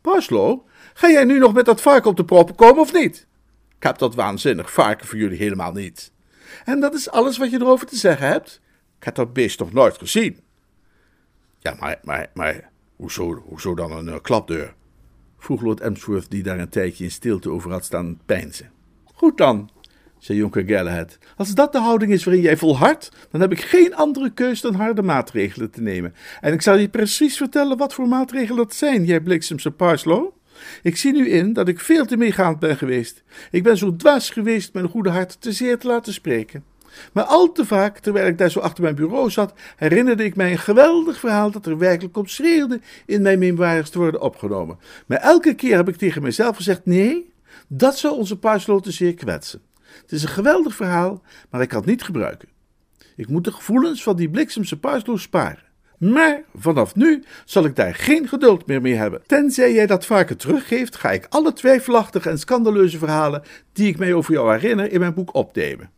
Parslow, 0.00 0.66
ga 0.94 1.10
jij 1.10 1.24
nu 1.24 1.38
nog 1.38 1.52
met 1.52 1.64
dat 1.64 1.80
varken 1.80 2.10
op 2.10 2.16
de 2.16 2.24
proppen 2.24 2.54
komen 2.54 2.80
of 2.80 2.92
niet? 2.92 3.26
Ik 3.76 3.82
heb 3.82 3.98
dat 3.98 4.14
waanzinnig 4.14 4.72
varken 4.72 5.06
voor 5.06 5.18
jullie 5.18 5.38
helemaal 5.38 5.72
niet. 5.72 6.12
En 6.64 6.80
dat 6.80 6.94
is 6.94 7.10
alles 7.10 7.38
wat 7.38 7.50
je 7.50 7.60
erover 7.60 7.86
te 7.86 7.96
zeggen 7.96 8.26
hebt? 8.26 8.60
Ik 8.98 9.04
heb 9.04 9.14
dat 9.14 9.32
beest 9.32 9.58
nog 9.58 9.72
nooit 9.72 9.98
gezien. 9.98 10.40
Ja, 11.58 11.76
maar, 11.80 11.98
maar, 12.02 12.30
maar, 12.34 12.70
hoezo, 12.96 13.34
hoezo 13.34 13.74
dan 13.74 13.92
een 13.92 14.06
uh, 14.06 14.16
klapdeur? 14.22 14.74
Vroeg 15.42 15.62
Lord 15.62 15.80
Emsworth, 15.80 16.30
die 16.30 16.42
daar 16.42 16.58
een 16.58 16.68
tijdje 16.68 17.04
in 17.04 17.10
stilte 17.10 17.50
over 17.50 17.70
had 17.70 17.84
staan 17.84 18.20
peinzen. 18.26 18.70
Goed 19.04 19.38
dan, 19.38 19.70
zei 20.18 20.38
jonker 20.38 20.64
Galahad. 20.66 21.18
Als 21.36 21.54
dat 21.54 21.72
de 21.72 21.78
houding 21.78 22.12
is 22.12 22.24
waarin 22.24 22.42
jij 22.42 22.56
volhardt, 22.56 23.12
dan 23.30 23.40
heb 23.40 23.52
ik 23.52 23.60
geen 23.60 23.94
andere 23.94 24.30
keus 24.30 24.60
dan 24.60 24.74
harde 24.74 25.02
maatregelen 25.02 25.70
te 25.70 25.82
nemen. 25.82 26.14
En 26.40 26.52
ik 26.52 26.62
zal 26.62 26.78
je 26.78 26.88
precies 26.88 27.36
vertellen 27.36 27.76
wat 27.76 27.94
voor 27.94 28.08
maatregelen 28.08 28.56
dat 28.56 28.74
zijn, 28.74 29.04
jij 29.04 29.20
bliksemse 29.20 29.70
Parslow. 29.70 30.30
Ik 30.82 30.96
zie 30.96 31.12
nu 31.12 31.28
in 31.28 31.52
dat 31.52 31.68
ik 31.68 31.80
veel 31.80 32.06
te 32.06 32.16
meegaand 32.16 32.58
ben 32.58 32.76
geweest. 32.76 33.22
Ik 33.50 33.62
ben 33.62 33.76
zo 33.76 33.96
dwaas 33.96 34.30
geweest 34.30 34.72
mijn 34.72 34.88
goede 34.88 35.10
hart 35.10 35.40
te 35.40 35.52
zeer 35.52 35.78
te 35.78 35.86
laten 35.86 36.12
spreken. 36.12 36.64
Maar 37.12 37.24
al 37.24 37.52
te 37.52 37.64
vaak, 37.64 37.98
terwijl 37.98 38.26
ik 38.26 38.38
daar 38.38 38.50
zo 38.50 38.60
achter 38.60 38.82
mijn 38.82 38.94
bureau 38.94 39.30
zat, 39.30 39.52
herinnerde 39.76 40.24
ik 40.24 40.36
mij 40.36 40.50
een 40.52 40.58
geweldig 40.58 41.18
verhaal 41.18 41.50
dat 41.50 41.66
er 41.66 41.78
werkelijk 41.78 42.16
op 42.16 42.28
schreeuwde 42.28 42.80
in 43.06 43.22
mijn 43.22 43.38
memoires 43.38 43.90
te 43.90 43.98
worden 43.98 44.20
opgenomen. 44.20 44.78
Maar 45.06 45.18
elke 45.18 45.54
keer 45.54 45.76
heb 45.76 45.88
ik 45.88 45.96
tegen 45.96 46.22
mezelf 46.22 46.56
gezegd: 46.56 46.80
nee, 46.84 47.32
dat 47.68 47.98
zou 47.98 48.16
onze 48.16 48.38
Parslow 48.38 48.82
te 48.82 48.90
zeer 48.90 49.14
kwetsen. 49.14 49.62
Het 50.02 50.12
is 50.12 50.22
een 50.22 50.28
geweldig 50.28 50.74
verhaal, 50.74 51.22
maar 51.50 51.62
ik 51.62 51.68
kan 51.68 51.78
het 51.78 51.88
niet 51.88 52.02
gebruiken. 52.02 52.48
Ik 53.16 53.28
moet 53.28 53.44
de 53.44 53.52
gevoelens 53.52 54.02
van 54.02 54.16
die 54.16 54.30
bliksemse 54.30 54.78
Parslow 54.78 55.18
sparen. 55.18 55.70
Maar 55.98 56.42
vanaf 56.54 56.94
nu 56.94 57.24
zal 57.44 57.64
ik 57.64 57.76
daar 57.76 57.94
geen 57.94 58.28
geduld 58.28 58.66
meer 58.66 58.80
mee 58.80 58.94
hebben. 58.94 59.22
Tenzij 59.26 59.72
jij 59.72 59.86
dat 59.86 60.06
varken 60.06 60.36
teruggeeft, 60.36 60.96
ga 60.96 61.10
ik 61.10 61.26
alle 61.28 61.52
twijfelachtige 61.52 62.30
en 62.30 62.38
scandaleuze 62.38 62.98
verhalen 62.98 63.42
die 63.72 63.88
ik 63.88 63.98
mij 63.98 64.14
over 64.14 64.32
jou 64.32 64.52
herinner 64.52 64.92
in 64.92 65.00
mijn 65.00 65.14
boek 65.14 65.34
opnemen. 65.34 65.90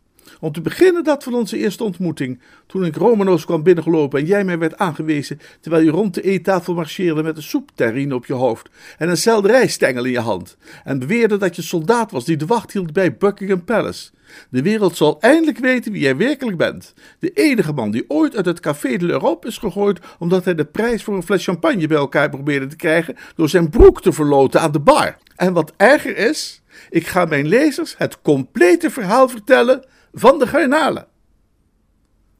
Om 0.44 0.52
te 0.52 0.60
beginnen 0.60 1.04
dat 1.04 1.24
van 1.24 1.34
onze 1.34 1.56
eerste 1.56 1.84
ontmoeting, 1.84 2.40
toen 2.66 2.84
ik 2.84 2.96
Romano's 2.96 3.44
kwam 3.44 3.62
binnengelopen 3.62 4.20
en 4.20 4.26
jij 4.26 4.44
mij 4.44 4.58
werd 4.58 4.78
aangewezen 4.78 5.40
terwijl 5.60 5.84
je 5.84 5.90
rond 5.90 6.14
de 6.14 6.22
eettafel 6.22 6.74
marcheerde 6.74 7.22
met 7.22 7.36
een 7.36 7.42
soepterrine 7.42 8.14
op 8.14 8.26
je 8.26 8.32
hoofd 8.32 8.70
en 8.98 9.08
een 9.08 9.16
selderijstengel 9.16 10.04
in 10.04 10.10
je 10.10 10.18
hand 10.18 10.56
en 10.84 10.98
beweerde 10.98 11.36
dat 11.36 11.56
je 11.56 11.62
soldaat 11.62 12.10
was 12.10 12.24
die 12.24 12.36
de 12.36 12.46
wacht 12.46 12.72
hield 12.72 12.92
bij 12.92 13.16
Buckingham 13.16 13.64
Palace. 13.64 14.10
De 14.50 14.62
wereld 14.62 14.96
zal 14.96 15.20
eindelijk 15.20 15.58
weten 15.58 15.92
wie 15.92 16.00
jij 16.00 16.16
werkelijk 16.16 16.56
bent. 16.56 16.94
De 17.18 17.30
enige 17.30 17.72
man 17.72 17.90
die 17.90 18.04
ooit 18.08 18.36
uit 18.36 18.46
het 18.46 18.60
Café 18.60 18.96
de 18.96 19.06
l'Europe 19.06 19.46
is 19.46 19.58
gegooid 19.58 20.00
omdat 20.18 20.44
hij 20.44 20.54
de 20.54 20.64
prijs 20.64 21.02
voor 21.02 21.14
een 21.14 21.22
fles 21.22 21.44
champagne 21.44 21.86
bij 21.86 21.96
elkaar 21.96 22.30
probeerde 22.30 22.66
te 22.66 22.76
krijgen 22.76 23.16
door 23.36 23.48
zijn 23.48 23.70
broek 23.70 24.02
te 24.02 24.12
verloten 24.12 24.60
aan 24.60 24.72
de 24.72 24.80
bar. 24.80 25.18
En 25.36 25.52
wat 25.52 25.72
erger 25.76 26.16
is, 26.16 26.62
ik 26.90 27.06
ga 27.06 27.24
mijn 27.24 27.46
lezers 27.46 27.94
het 27.98 28.22
complete 28.22 28.90
verhaal 28.90 29.28
vertellen 29.28 29.84
van 30.14 30.38
de 30.38 30.46
garnalen. 30.46 31.06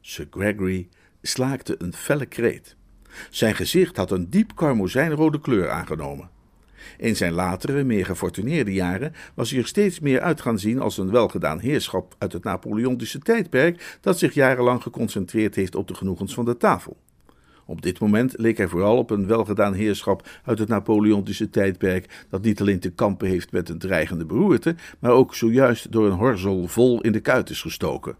Sir 0.01 0.27
Gregory 0.29 0.89
slaakte 1.21 1.75
een 1.77 1.93
felle 1.93 2.25
kreet. 2.25 2.75
Zijn 3.29 3.55
gezicht 3.55 3.97
had 3.97 4.11
een 4.11 4.29
diep 4.29 4.55
karmozijnrode 4.55 5.39
kleur 5.39 5.69
aangenomen. 5.69 6.29
In 6.97 7.15
zijn 7.15 7.33
latere, 7.33 7.83
meer 7.83 8.05
gefortuneerde 8.05 8.73
jaren 8.73 9.13
was 9.33 9.49
hij 9.49 9.59
er 9.59 9.67
steeds 9.67 9.99
meer 9.99 10.21
uit 10.21 10.41
gaan 10.41 10.59
zien 10.59 10.79
als 10.79 10.97
een 10.97 11.11
welgedaan 11.11 11.59
heerschap 11.59 12.15
uit 12.17 12.33
het 12.33 12.43
Napoleontische 12.43 13.19
tijdperk 13.19 13.97
dat 14.01 14.19
zich 14.19 14.33
jarenlang 14.33 14.81
geconcentreerd 14.81 15.55
heeft 15.55 15.75
op 15.75 15.87
de 15.87 15.93
genoegens 15.93 16.33
van 16.33 16.45
de 16.45 16.57
tafel. 16.57 16.97
Op 17.65 17.81
dit 17.81 17.99
moment 17.99 18.33
leek 18.37 18.57
hij 18.57 18.67
vooral 18.67 18.97
op 18.97 19.09
een 19.09 19.27
welgedaan 19.27 19.73
heerschap 19.73 20.27
uit 20.43 20.59
het 20.59 20.67
Napoleontische 20.67 21.49
tijdperk, 21.49 22.25
dat 22.29 22.41
niet 22.41 22.61
alleen 22.61 22.79
te 22.79 22.91
kampen 22.91 23.27
heeft 23.27 23.51
met 23.51 23.69
een 23.69 23.77
dreigende 23.77 24.25
beroerte, 24.25 24.75
maar 24.99 25.11
ook 25.11 25.35
zojuist 25.35 25.91
door 25.91 26.05
een 26.05 26.17
horzel 26.17 26.67
vol 26.67 27.01
in 27.01 27.11
de 27.11 27.19
kuit 27.19 27.49
is 27.49 27.61
gestoken. 27.61 28.15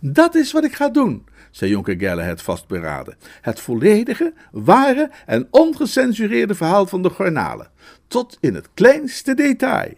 Dat 0.00 0.34
is 0.34 0.52
wat 0.52 0.64
ik 0.64 0.74
ga 0.74 0.88
doen, 0.88 1.24
zei 1.50 1.70
jonker 1.70 2.00
Galahad 2.00 2.42
vastberaden. 2.42 3.16
Het 3.40 3.60
volledige, 3.60 4.32
ware 4.50 5.10
en 5.26 5.46
ongecensureerde 5.50 6.54
verhaal 6.54 6.86
van 6.86 7.02
de 7.02 7.10
garnalen, 7.10 7.70
tot 8.06 8.38
in 8.40 8.54
het 8.54 8.68
kleinste 8.74 9.34
detail. 9.34 9.92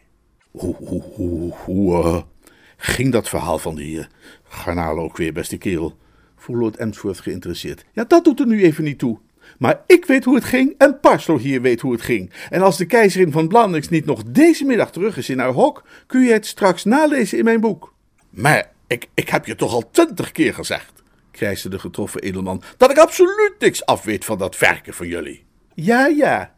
Hoe, 0.50 0.74
hoe, 0.74 1.02
hoe, 1.02 1.54
hoe 1.64 2.04
uh, 2.04 2.22
ging 2.76 3.12
dat 3.12 3.28
verhaal 3.28 3.58
van 3.58 3.74
die 3.74 3.98
uh, 3.98 4.04
garnalen 4.42 5.02
ook 5.02 5.16
weer, 5.16 5.32
beste 5.32 5.58
kerel? 5.58 5.96
Vroeg 6.46 6.60
Lord 6.60 6.76
Emsworth 6.76 7.20
geïnteresseerd. 7.20 7.84
Ja, 7.92 8.04
dat 8.04 8.24
doet 8.24 8.40
er 8.40 8.46
nu 8.46 8.62
even 8.62 8.84
niet 8.84 8.98
toe. 8.98 9.18
Maar 9.58 9.82
ik 9.86 10.04
weet 10.04 10.24
hoe 10.24 10.34
het 10.34 10.44
ging 10.44 10.74
en 10.78 11.00
Parslow 11.00 11.38
hier 11.38 11.60
weet 11.60 11.80
hoe 11.80 11.92
het 11.92 12.02
ging. 12.02 12.32
En 12.50 12.62
als 12.62 12.76
de 12.76 12.86
keizerin 12.86 13.32
van 13.32 13.48
Blandings 13.48 13.88
niet 13.88 14.04
nog 14.04 14.22
deze 14.22 14.64
middag 14.64 14.90
terug 14.90 15.16
is 15.16 15.28
in 15.28 15.38
haar 15.38 15.52
hok, 15.52 15.84
kun 16.06 16.20
je 16.20 16.32
het 16.32 16.46
straks 16.46 16.84
nalezen 16.84 17.38
in 17.38 17.44
mijn 17.44 17.60
boek. 17.60 17.94
Maar 18.30 18.72
ik, 18.86 19.06
ik 19.14 19.28
heb 19.28 19.46
je 19.46 19.54
toch 19.54 19.72
al 19.72 19.90
twintig 19.90 20.32
keer 20.32 20.54
gezegd, 20.54 21.02
krijste 21.30 21.68
de 21.68 21.78
getroffen 21.78 22.20
edelman, 22.20 22.62
dat 22.76 22.90
ik 22.90 22.98
absoluut 22.98 23.54
niks 23.58 23.86
afweet 23.86 24.24
van 24.24 24.38
dat 24.38 24.58
werken 24.58 24.94
van 24.94 25.06
jullie. 25.06 25.44
Ja, 25.74 26.06
ja. 26.06 26.54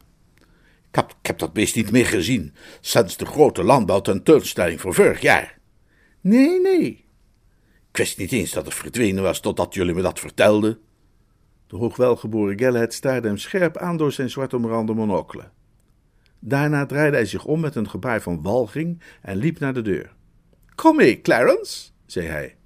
Ik 0.88 0.95
heb, 0.95 1.11
ik 1.21 1.26
heb 1.26 1.38
dat 1.38 1.52
beest 1.52 1.76
niet 1.76 1.90
meer 1.90 2.07
gezien 2.07 2.54
sinds 2.80 3.16
de 3.16 3.26
grote 3.26 3.62
landbouwtentoonstelling 3.62 4.80
van 4.80 4.95
vorig 4.95 5.21
jaar. 5.21 5.59
Nee, 6.21 6.61
nee. 6.61 7.08
Wist 7.99 8.19
niet 8.19 8.33
eens 8.33 8.50
dat 8.50 8.64
het 8.64 8.75
verdwenen 8.75 9.23
was 9.23 9.40
totdat 9.40 9.75
jullie 9.75 9.95
me 9.95 10.02
dat 10.02 10.21
vertelden. 10.21 10.78
De 11.67 11.76
hoogwelgeboren 11.76 12.59
Galahad 12.59 12.95
staarde 12.95 13.28
hem 13.28 13.38
scherp 13.38 13.76
aan 13.76 13.97
door 13.97 14.12
zijn 14.12 14.31
zwart 14.31 14.55
omrande 14.55 14.95
monocle. 14.95 15.50
Daarna 16.38 16.87
draaide 16.87 17.17
hij 17.17 17.26
zich 17.26 17.45
om 17.45 17.61
met 17.61 17.75
een 17.75 17.88
gebaar 17.88 18.23
van 18.23 18.43
walging 18.43 19.02
en 19.23 19.37
liep 19.37 19.59
naar 19.59 19.75
de 19.75 19.83
deur. 19.83 20.14
Kom 20.75 20.97
mee, 20.97 21.21
Clarence, 21.21 21.90
zei 22.07 22.26
hij. 22.26 22.57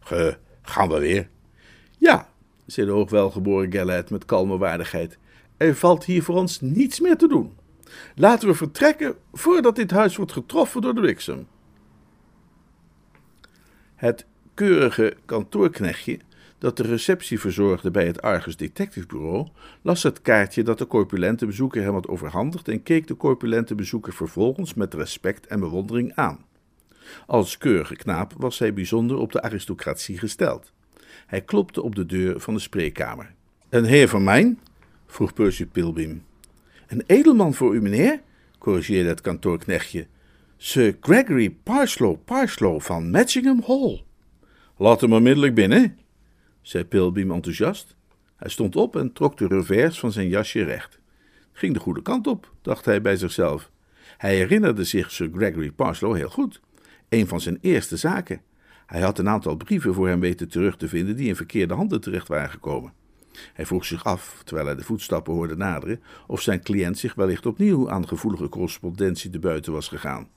Ge, 0.00 0.36
gaan 0.62 0.88
we 0.88 0.98
weer? 0.98 1.28
Ja, 1.98 2.28
zei 2.66 2.86
de 2.86 2.92
hoogwelgeboren 2.92 3.72
Galahad 3.72 4.10
met 4.10 4.24
kalme 4.24 4.58
waardigheid. 4.58 5.18
Er 5.56 5.74
valt 5.74 6.04
hier 6.04 6.22
voor 6.22 6.36
ons 6.36 6.60
niets 6.60 7.00
meer 7.00 7.16
te 7.16 7.28
doen. 7.28 7.56
Laten 8.14 8.48
we 8.48 8.54
vertrekken 8.54 9.16
voordat 9.32 9.76
dit 9.76 9.90
huis 9.90 10.16
wordt 10.16 10.32
getroffen 10.32 10.80
door 10.80 10.94
de 10.94 11.00
bliksem. 11.00 11.46
Het 13.94 14.26
keurige 14.54 15.16
kantoorknechtje 15.24 16.18
dat 16.58 16.76
de 16.76 16.82
receptie 16.82 17.40
verzorgde 17.40 17.90
bij 17.90 18.06
het 18.06 18.22
Argus 18.22 18.56
Detective 18.56 19.06
Bureau, 19.06 19.48
las 19.82 20.02
het 20.02 20.22
kaartje 20.22 20.62
dat 20.62 20.78
de 20.78 20.86
corpulente 20.86 21.46
bezoeker 21.46 21.82
hem 21.82 21.92
had 21.92 22.08
overhandigd 22.08 22.68
en 22.68 22.82
keek 22.82 23.06
de 23.06 23.16
corpulente 23.16 23.74
bezoeker 23.74 24.12
vervolgens 24.12 24.74
met 24.74 24.94
respect 24.94 25.46
en 25.46 25.60
bewondering 25.60 26.14
aan. 26.14 26.44
Als 27.26 27.58
keurige 27.58 27.96
knaap 27.96 28.32
was 28.36 28.58
hij 28.58 28.74
bijzonder 28.74 29.16
op 29.16 29.32
de 29.32 29.42
aristocratie 29.42 30.18
gesteld. 30.18 30.72
Hij 31.26 31.40
klopte 31.40 31.82
op 31.82 31.94
de 31.94 32.06
deur 32.06 32.40
van 32.40 32.54
de 32.54 32.60
spreekkamer. 32.60 33.34
Een 33.68 33.84
heer 33.84 34.08
van 34.08 34.24
mijn? 34.24 34.60
vroeg 35.06 35.32
Percy 35.32 35.66
Pilbeam. 35.66 36.22
Een 36.86 37.02
edelman 37.06 37.54
voor 37.54 37.74
u, 37.74 37.80
meneer, 37.80 38.20
corrigeerde 38.58 39.08
het 39.08 39.20
kantoorknechtje. 39.20 40.06
Sir 40.56 40.96
Gregory 41.00 41.50
Parslow 41.62 42.16
Parslow 42.24 42.80
van 42.80 43.10
Matchingham 43.10 43.62
Hall. 43.66 44.02
Laat 44.76 45.00
hem 45.00 45.12
onmiddellijk 45.12 45.54
binnen, 45.54 45.98
zei 46.60 46.84
Pilbeam 46.84 47.30
enthousiast. 47.30 47.96
Hij 48.36 48.50
stond 48.50 48.76
op 48.76 48.96
en 48.96 49.12
trok 49.12 49.36
de 49.36 49.46
revers 49.46 49.98
van 49.98 50.12
zijn 50.12 50.28
jasje 50.28 50.64
recht. 50.64 51.00
Ging 51.52 51.74
de 51.74 51.80
goede 51.80 52.02
kant 52.02 52.26
op, 52.26 52.52
dacht 52.62 52.84
hij 52.84 53.02
bij 53.02 53.16
zichzelf. 53.16 53.70
Hij 54.18 54.36
herinnerde 54.36 54.84
zich 54.84 55.10
Sir 55.10 55.30
Gregory 55.34 55.70
Parslow 55.70 56.16
heel 56.16 56.28
goed. 56.28 56.60
Een 57.08 57.26
van 57.28 57.40
zijn 57.40 57.58
eerste 57.60 57.96
zaken. 57.96 58.40
Hij 58.86 59.00
had 59.00 59.18
een 59.18 59.28
aantal 59.28 59.56
brieven 59.56 59.94
voor 59.94 60.08
hem 60.08 60.20
weten 60.20 60.48
terug 60.48 60.76
te 60.76 60.88
vinden 60.88 61.16
die 61.16 61.28
in 61.28 61.36
verkeerde 61.36 61.74
handen 61.74 62.00
terecht 62.00 62.28
waren 62.28 62.50
gekomen. 62.50 62.92
Hij 63.52 63.66
vroeg 63.66 63.84
zich 63.84 64.04
af, 64.04 64.42
terwijl 64.44 64.66
hij 64.66 64.76
de 64.76 64.84
voetstappen 64.84 65.32
hoorde 65.32 65.56
naderen, 65.56 66.02
of 66.26 66.40
zijn 66.40 66.62
cliënt 66.62 66.98
zich 66.98 67.14
wellicht 67.14 67.46
opnieuw 67.46 67.90
aan 67.90 68.08
gevoelige 68.08 68.48
correspondentie 68.48 69.30
te 69.30 69.38
buiten 69.38 69.72
was 69.72 69.88
gegaan. 69.88 70.28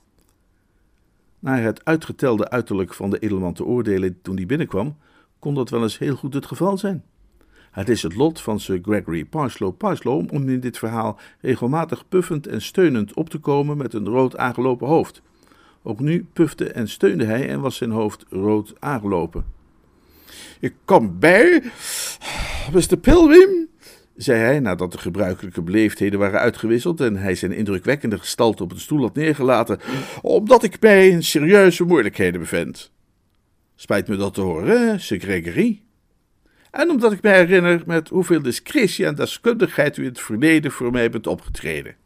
Naar 1.46 1.62
het 1.62 1.84
uitgetelde 1.84 2.50
uiterlijk 2.50 2.94
van 2.94 3.10
de 3.10 3.18
edelman 3.18 3.52
te 3.52 3.64
oordelen 3.64 4.18
toen 4.22 4.36
hij 4.36 4.46
binnenkwam, 4.46 4.96
kon 5.38 5.54
dat 5.54 5.70
wel 5.70 5.82
eens 5.82 5.98
heel 5.98 6.16
goed 6.16 6.34
het 6.34 6.46
geval 6.46 6.78
zijn. 6.78 7.04
Het 7.70 7.88
is 7.88 8.02
het 8.02 8.14
lot 8.14 8.40
van 8.40 8.60
Sir 8.60 8.78
Gregory 8.82 9.24
Parslow 9.24 9.76
Parslow 9.76 10.32
om 10.32 10.48
in 10.48 10.60
dit 10.60 10.78
verhaal 10.78 11.18
regelmatig 11.40 12.08
puffend 12.08 12.46
en 12.46 12.62
steunend 12.62 13.14
op 13.14 13.30
te 13.30 13.38
komen 13.38 13.76
met 13.76 13.94
een 13.94 14.06
rood 14.06 14.36
aangelopen 14.36 14.86
hoofd. 14.86 15.22
Ook 15.82 16.00
nu 16.00 16.26
pufte 16.32 16.70
en 16.70 16.88
steunde 16.88 17.24
hij 17.24 17.48
en 17.48 17.60
was 17.60 17.76
zijn 17.76 17.90
hoofd 17.90 18.24
rood 18.28 18.74
aangelopen. 18.78 19.44
Ik 20.60 20.74
kom 20.84 21.18
bij, 21.18 21.62
Mr. 22.72 22.96
Pilgrim, 22.96 23.68
zei 24.16 24.40
hij 24.40 24.60
nadat 24.60 24.92
de 24.92 24.98
gebruikelijke 24.98 25.62
beleefdheden 25.62 26.18
waren 26.18 26.40
uitgewisseld 26.40 27.00
en 27.00 27.16
hij 27.16 27.34
zijn 27.34 27.52
indrukwekkende 27.52 28.18
gestalte 28.18 28.62
op 28.62 28.72
een 28.72 28.80
stoel 28.80 29.02
had 29.02 29.14
neergelaten, 29.14 29.80
omdat 30.22 30.62
ik 30.62 30.80
mij 30.80 31.08
in 31.08 31.22
serieuze 31.22 31.84
moeilijkheden 31.84 32.40
bevind. 32.40 32.92
Spijt 33.74 34.08
me 34.08 34.16
dat 34.16 34.34
te 34.34 34.40
horen, 34.40 35.00
Sir 35.00 35.20
Gregory. 35.20 35.82
En 36.70 36.90
omdat 36.90 37.12
ik 37.12 37.22
mij 37.22 37.36
herinner 37.38 37.82
met 37.86 38.08
hoeveel 38.08 38.42
discretie 38.42 39.06
en 39.06 39.14
deskundigheid 39.14 39.96
u 39.96 40.02
in 40.02 40.08
het 40.08 40.20
verleden 40.20 40.70
voor 40.70 40.90
mij 40.90 41.10
bent 41.10 41.26
opgetreden. 41.26 41.96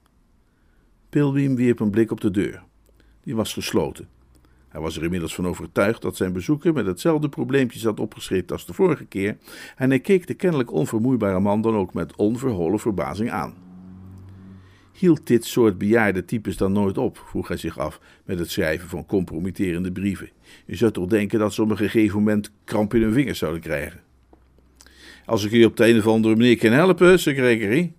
Pilbeam 1.08 1.56
wierp 1.56 1.80
een 1.80 1.90
blik 1.90 2.10
op 2.10 2.20
de 2.20 2.30
deur. 2.30 2.62
Die 3.22 3.36
was 3.36 3.52
gesloten. 3.52 4.08
Hij 4.70 4.80
was 4.80 4.96
er 4.96 5.02
inmiddels 5.02 5.34
van 5.34 5.46
overtuigd 5.46 6.02
dat 6.02 6.16
zijn 6.16 6.32
bezoeker 6.32 6.72
met 6.72 6.86
hetzelfde 6.86 7.28
probleempje 7.28 7.78
zat 7.78 8.00
opgeschreven 8.00 8.48
als 8.48 8.66
de 8.66 8.72
vorige 8.72 9.04
keer, 9.04 9.36
en 9.76 9.88
hij 9.88 10.00
keek 10.00 10.26
de 10.26 10.34
kennelijk 10.34 10.72
onvermoeibare 10.72 11.40
man 11.40 11.60
dan 11.60 11.74
ook 11.74 11.94
met 11.94 12.16
onverholen 12.16 12.78
verbazing 12.78 13.30
aan. 13.30 13.54
Hield 14.92 15.26
dit 15.26 15.44
soort 15.44 15.78
bejaarde 15.78 16.24
types 16.24 16.56
dan 16.56 16.72
nooit 16.72 16.98
op, 16.98 17.22
vroeg 17.26 17.48
hij 17.48 17.56
zich 17.56 17.78
af, 17.78 18.00
met 18.24 18.38
het 18.38 18.50
schrijven 18.50 18.88
van 18.88 19.06
compromitterende 19.06 19.92
brieven. 19.92 20.30
Je 20.66 20.76
zou 20.76 20.92
toch 20.92 21.06
denken 21.06 21.38
dat 21.38 21.54
ze 21.54 21.62
op 21.62 21.70
een 21.70 21.76
gegeven 21.76 22.18
moment 22.18 22.52
kramp 22.64 22.94
in 22.94 23.02
hun 23.02 23.12
vingers 23.12 23.38
zouden 23.38 23.60
krijgen. 23.60 24.00
Als 25.24 25.44
ik 25.44 25.52
u 25.52 25.64
op 25.64 25.76
de 25.76 25.88
een 25.88 25.98
of 25.98 26.06
andere 26.06 26.36
manier 26.36 26.58
kan 26.58 26.72
helpen, 26.72 27.18
Sir 27.18 27.34
Gregory. 27.34 27.92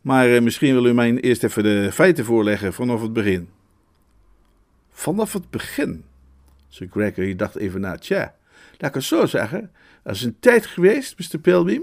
Maar 0.00 0.34
eh, 0.34 0.42
misschien 0.42 0.72
wil 0.72 0.86
u 0.86 0.94
mij 0.94 1.14
eerst 1.14 1.44
even 1.44 1.62
de 1.62 1.88
feiten 1.92 2.24
voorleggen 2.24 2.72
vanaf 2.72 3.02
het 3.02 3.12
begin. 3.12 3.48
Vanaf 4.96 5.32
het 5.32 5.50
begin? 5.50 6.04
Sir 6.68 6.88
Gregory 6.90 7.36
dacht 7.36 7.56
even 7.56 7.80
na. 7.80 7.96
Tja, 7.96 8.34
laat 8.78 8.88
ik 8.88 8.94
het 8.94 9.04
zo 9.04 9.26
zeggen. 9.26 9.70
Er 10.02 10.12
is 10.12 10.22
een 10.22 10.38
tijd 10.40 10.66
geweest, 10.66 11.18
Mr. 11.18 11.38
Pilbeam, 11.38 11.82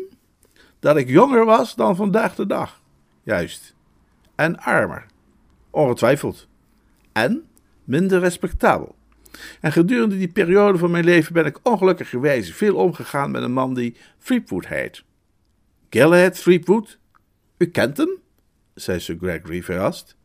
dat 0.79 0.97
ik 0.97 1.09
jonger 1.09 1.45
was 1.45 1.75
dan 1.75 1.95
vandaag 1.95 2.35
de 2.35 2.45
dag. 2.45 2.81
Juist. 3.23 3.75
En 4.35 4.59
armer. 4.59 5.05
Ongetwijfeld. 5.69 6.47
En 7.11 7.47
minder 7.83 8.19
respectabel. 8.19 8.95
En 9.59 9.71
gedurende 9.71 10.17
die 10.17 10.31
periode 10.31 10.77
van 10.77 10.91
mijn 10.91 11.03
leven 11.03 11.33
ben 11.33 11.45
ik 11.45 11.59
ongelukkigerwijs 11.63 12.53
veel 12.53 12.75
omgegaan 12.75 13.31
met 13.31 13.43
een 13.43 13.53
man 13.53 13.73
die 13.73 13.95
Threepwood 14.23 14.67
heet. 14.67 15.03
Galahad 15.89 16.41
Threepwood? 16.41 16.99
U 17.57 17.65
kent 17.65 17.97
hem? 17.97 18.17
zei 18.73 18.99
Sir 18.99 19.17
Gregory 19.19 19.63
verrast. 19.63 20.15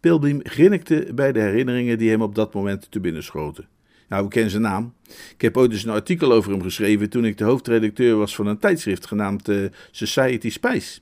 Pilbeam 0.00 0.40
grinnikte 0.42 1.08
bij 1.14 1.32
de 1.32 1.40
herinneringen 1.40 1.98
die 1.98 2.10
hem 2.10 2.22
op 2.22 2.34
dat 2.34 2.54
moment 2.54 2.90
te 2.90 3.00
binnen 3.00 3.22
schoten. 3.22 3.68
Nou, 4.08 4.24
we 4.24 4.30
kennen 4.30 4.50
zijn 4.50 4.62
naam. 4.62 4.94
Ik 5.32 5.40
heb 5.40 5.56
ooit 5.56 5.72
eens 5.72 5.84
een 5.84 5.90
artikel 5.90 6.32
over 6.32 6.52
hem 6.52 6.62
geschreven 6.62 7.10
toen 7.10 7.24
ik 7.24 7.38
de 7.38 7.44
hoofdredacteur 7.44 8.16
was 8.16 8.34
van 8.34 8.46
een 8.46 8.58
tijdschrift 8.58 9.06
genaamd 9.06 9.48
uh, 9.48 9.68
Society 9.90 10.50
Spice. 10.50 11.00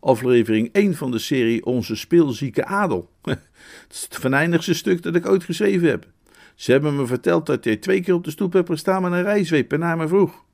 Aflevering 0.00 0.68
1 0.72 0.94
van 0.94 1.10
de 1.10 1.18
serie 1.18 1.64
Onze 1.64 1.96
Speelzieke 1.96 2.64
Adel. 2.64 3.10
het 3.22 4.10
is 4.58 4.66
het 4.66 4.76
stuk 4.76 5.02
dat 5.02 5.14
ik 5.14 5.26
ooit 5.26 5.44
geschreven 5.44 5.88
heb. 5.88 6.06
Ze 6.54 6.72
hebben 6.72 6.96
me 6.96 7.06
verteld 7.06 7.46
dat 7.46 7.64
jij 7.64 7.76
twee 7.76 8.00
keer 8.00 8.14
op 8.14 8.24
de 8.24 8.30
stoep 8.30 8.52
hebt 8.52 8.68
gestaan 8.68 9.02
met 9.02 9.12
een 9.12 9.22
rijzweep 9.22 9.72
en 9.72 9.78
naar 9.78 9.96
me 9.96 10.08
vroeg. 10.08 10.44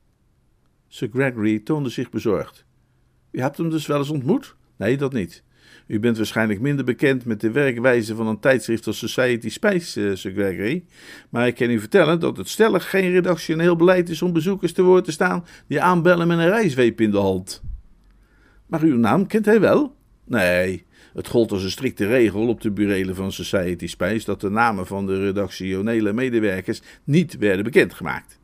Sir 0.88 1.08
Gregory 1.12 1.58
toonde 1.58 1.88
zich 1.88 2.10
bezorgd. 2.10 2.64
U 3.30 3.40
hebt 3.40 3.56
hem 3.56 3.70
dus 3.70 3.86
wel 3.86 3.98
eens 3.98 4.10
ontmoet? 4.10 4.54
Nee, 4.76 4.96
dat 4.96 5.12
niet. 5.12 5.42
U 5.86 6.00
bent 6.00 6.16
waarschijnlijk 6.16 6.60
minder 6.60 6.84
bekend 6.84 7.24
met 7.24 7.40
de 7.40 7.50
werkwijze 7.50 8.14
van 8.14 8.26
een 8.26 8.40
tijdschrift 8.40 8.86
als 8.86 8.98
Society 8.98 9.48
Spice, 9.48 10.00
uh, 10.00 10.16
Sir 10.16 10.32
Gregory. 10.32 10.84
Maar 11.30 11.46
ik 11.46 11.54
kan 11.54 11.70
u 11.70 11.78
vertellen 11.78 12.20
dat 12.20 12.36
het 12.36 12.48
stellig 12.48 12.90
geen 12.90 13.10
redactioneel 13.10 13.76
beleid 13.76 14.08
is 14.08 14.22
om 14.22 14.32
bezoekers 14.32 14.72
te 14.72 14.82
woord 14.82 15.04
te 15.04 15.12
staan 15.12 15.44
die 15.66 15.82
aanbellen 15.82 16.26
met 16.26 16.38
een 16.38 16.48
rijzweep 16.48 17.00
in 17.00 17.10
de 17.10 17.18
hand. 17.18 17.62
Maar 18.66 18.82
uw 18.82 18.96
naam 18.96 19.26
kent 19.26 19.46
hij 19.46 19.60
wel? 19.60 19.94
Nee, 20.24 20.84
het 21.14 21.28
gold 21.28 21.52
als 21.52 21.62
een 21.62 21.70
strikte 21.70 22.06
regel 22.06 22.48
op 22.48 22.60
de 22.60 22.70
burelen 22.70 23.14
van 23.14 23.32
Society 23.32 23.86
Spice 23.86 24.24
dat 24.24 24.40
de 24.40 24.50
namen 24.50 24.86
van 24.86 25.06
de 25.06 25.20
redactionele 25.24 26.12
medewerkers 26.12 26.82
niet 27.04 27.38
werden 27.38 27.64
bekendgemaakt. 27.64 28.38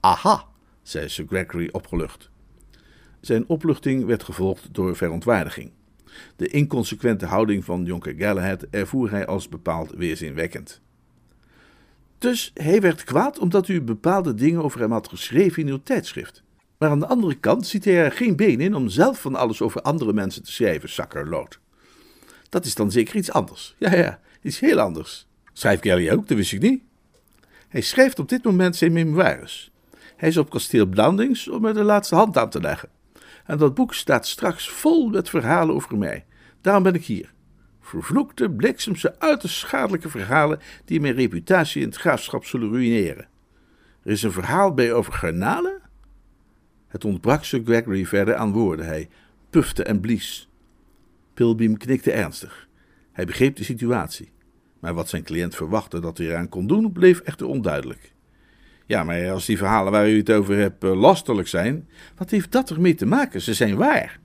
Aha, 0.00 0.44
zei 0.82 1.08
Sir 1.08 1.24
Gregory 1.28 1.68
opgelucht. 1.72 2.30
Zijn 3.20 3.48
opluchting 3.48 4.04
werd 4.04 4.22
gevolgd 4.22 4.68
door 4.72 4.96
verontwaardiging. 4.96 5.70
De 6.36 6.46
inconsequente 6.46 7.26
houding 7.26 7.64
van 7.64 7.84
jonker 7.84 8.14
Galahad 8.18 8.66
ervoer 8.70 9.10
hij 9.10 9.26
als 9.26 9.48
bepaald 9.48 9.90
weerzinwekkend. 9.90 10.80
Dus 12.18 12.50
hij 12.54 12.80
werd 12.80 13.04
kwaad 13.04 13.38
omdat 13.38 13.68
u 13.68 13.82
bepaalde 13.82 14.34
dingen 14.34 14.62
over 14.62 14.80
hem 14.80 14.92
had 14.92 15.08
geschreven 15.08 15.62
in 15.62 15.68
uw 15.68 15.82
tijdschrift. 15.82 16.42
Maar 16.78 16.90
aan 16.90 17.00
de 17.00 17.06
andere 17.06 17.34
kant 17.34 17.66
ziet 17.66 17.84
hij 17.84 18.04
er 18.04 18.12
geen 18.12 18.36
been 18.36 18.60
in 18.60 18.74
om 18.74 18.88
zelf 18.88 19.20
van 19.20 19.34
alles 19.34 19.60
over 19.62 19.82
andere 19.82 20.12
mensen 20.12 20.42
te 20.42 20.52
schrijven, 20.52 20.88
zakkerlood. 20.88 21.58
Dat 22.48 22.64
is 22.64 22.74
dan 22.74 22.90
zeker 22.90 23.16
iets 23.16 23.30
anders. 23.30 23.74
Ja, 23.78 23.94
ja, 23.94 24.20
iets 24.42 24.60
heel 24.60 24.80
anders. 24.80 25.26
Schrijft 25.52 25.86
Gally 25.86 26.10
ook, 26.10 26.28
dat 26.28 26.36
wist 26.36 26.52
ik 26.52 26.60
niet. 26.60 26.82
Hij 27.68 27.80
schrijft 27.80 28.18
op 28.18 28.28
dit 28.28 28.44
moment 28.44 28.76
zijn 28.76 28.92
memoires. 28.92 29.70
Hij 30.16 30.28
is 30.28 30.36
op 30.36 30.50
kasteel 30.50 30.86
Blandings 30.86 31.48
om 31.48 31.64
er 31.64 31.74
de 31.74 31.82
laatste 31.82 32.14
hand 32.14 32.36
aan 32.36 32.50
te 32.50 32.60
leggen. 32.60 32.88
En 33.46 33.58
dat 33.58 33.74
boek 33.74 33.94
staat 33.94 34.26
straks 34.26 34.68
vol 34.68 35.08
met 35.08 35.28
verhalen 35.28 35.74
over 35.74 35.98
mij. 35.98 36.24
Daarom 36.60 36.82
ben 36.82 36.94
ik 36.94 37.04
hier. 37.04 37.34
Vervloekte, 37.80 38.50
bliksemse, 38.50 39.18
uiterst 39.18 39.56
schadelijke 39.56 40.08
verhalen 40.08 40.60
die 40.84 41.00
mijn 41.00 41.14
reputatie 41.14 41.82
in 41.82 41.88
het 41.88 41.96
graafschap 41.96 42.44
zullen 42.44 42.70
ruïneren. 42.70 43.28
Er 44.02 44.10
is 44.10 44.22
een 44.22 44.32
verhaal 44.32 44.74
bij 44.74 44.92
over 44.92 45.12
garnalen? 45.12 45.80
Het 46.88 47.04
ontbrak 47.04 47.44
Sir 47.44 47.60
Gregory 47.64 48.06
verder 48.06 48.34
aan 48.34 48.52
woorden. 48.52 48.86
Hij 48.86 49.08
pufte 49.50 49.82
en 49.82 50.00
blies. 50.00 50.48
Pilbeam 51.34 51.76
knikte 51.76 52.12
ernstig. 52.12 52.68
Hij 53.12 53.24
begreep 53.24 53.56
de 53.56 53.64
situatie. 53.64 54.30
Maar 54.80 54.94
wat 54.94 55.08
zijn 55.08 55.22
cliënt 55.22 55.54
verwachtte 55.54 56.00
dat 56.00 56.18
hij 56.18 56.26
eraan 56.26 56.48
kon 56.48 56.66
doen, 56.66 56.92
bleef 56.92 57.20
echter 57.20 57.46
onduidelijk. 57.46 58.14
Ja, 58.86 59.04
maar 59.04 59.30
als 59.30 59.46
die 59.46 59.56
verhalen 59.56 59.92
waar 59.92 60.10
u 60.10 60.16
het 60.16 60.30
over 60.30 60.56
hebt 60.56 60.84
uh, 60.84 61.00
lastelijk 61.00 61.48
zijn, 61.48 61.88
wat 62.16 62.30
heeft 62.30 62.52
dat 62.52 62.70
ermee 62.70 62.94
te 62.94 63.06
maken? 63.06 63.40
Ze 63.40 63.54
zijn 63.54 63.76
waar. 63.76 64.18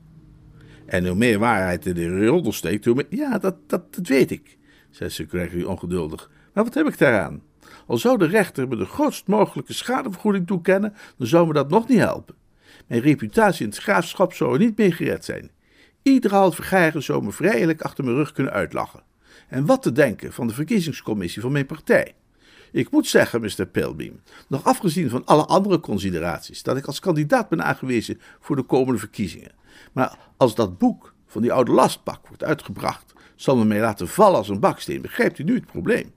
En 0.85 1.07
hoe 1.07 1.15
meer 1.15 1.39
waarheid 1.39 1.85
in 1.85 1.93
de 1.93 2.25
roddel 2.25 2.51
steekt, 2.51 2.85
hoe 2.85 2.95
meer... 2.95 3.05
Ja, 3.09 3.37
dat, 3.37 3.55
dat, 3.67 3.95
dat 3.95 4.07
weet 4.07 4.31
ik, 4.31 4.57
zei 4.89 5.09
Sir 5.09 5.25
Gregory 5.29 5.63
ongeduldig. 5.63 6.31
Maar 6.53 6.63
wat 6.63 6.73
heb 6.73 6.87
ik 6.87 6.97
daaraan? 6.97 7.41
Al 7.87 7.97
zou 7.97 8.17
de 8.17 8.25
rechter 8.25 8.67
me 8.67 8.75
de 8.75 8.85
grootst 8.85 9.27
mogelijke 9.27 9.73
schadevergoeding 9.73 10.47
toekennen, 10.47 10.93
dan 11.17 11.27
zou 11.27 11.47
me 11.47 11.53
dat 11.53 11.69
nog 11.69 11.87
niet 11.87 11.99
helpen. 11.99 12.35
Mijn 12.87 13.01
reputatie 13.01 13.63
in 13.63 13.69
het 13.69 13.79
graafschap 13.79 14.33
zou 14.33 14.53
er 14.53 14.59
niet 14.59 14.77
mee 14.77 14.91
gered 14.91 15.25
zijn. 15.25 15.51
Ieder 16.01 16.31
half 16.31 16.55
vergaren 16.55 17.03
zou 17.03 17.23
me 17.23 17.31
vrijelijk 17.31 17.81
achter 17.81 18.03
mijn 18.03 18.15
rug 18.15 18.31
kunnen 18.31 18.53
uitlachen. 18.53 19.03
En 19.47 19.65
wat 19.65 19.81
te 19.81 19.91
denken 19.91 20.33
van 20.33 20.47
de 20.47 20.53
verkiezingscommissie 20.53 21.41
van 21.41 21.51
mijn 21.51 21.65
partij? 21.65 22.15
Ik 22.71 22.91
moet 22.91 23.07
zeggen, 23.07 23.41
Mr. 23.41 23.65
Pilbeam, 23.65 24.19
nog 24.47 24.63
afgezien 24.63 25.09
van 25.09 25.25
alle 25.25 25.45
andere 25.45 25.79
consideraties, 25.79 26.63
dat 26.63 26.77
ik 26.77 26.85
als 26.85 26.99
kandidaat 26.99 27.49
ben 27.49 27.63
aangewezen 27.63 28.19
voor 28.39 28.55
de 28.55 28.63
komende 28.63 28.99
verkiezingen. 28.99 29.51
Maar 29.91 30.17
als 30.37 30.55
dat 30.55 30.77
boek 30.77 31.13
van 31.25 31.41
die 31.41 31.53
oude 31.53 31.71
lastpak 31.71 32.27
wordt 32.27 32.43
uitgebracht, 32.43 33.13
zal 33.35 33.57
men 33.57 33.67
mij 33.67 33.79
laten 33.79 34.07
vallen 34.07 34.37
als 34.37 34.49
een 34.49 34.59
baksteen. 34.59 35.01
Begrijpt 35.01 35.39
u 35.39 35.43
nu 35.43 35.55
het 35.55 35.65
probleem? 35.65 36.11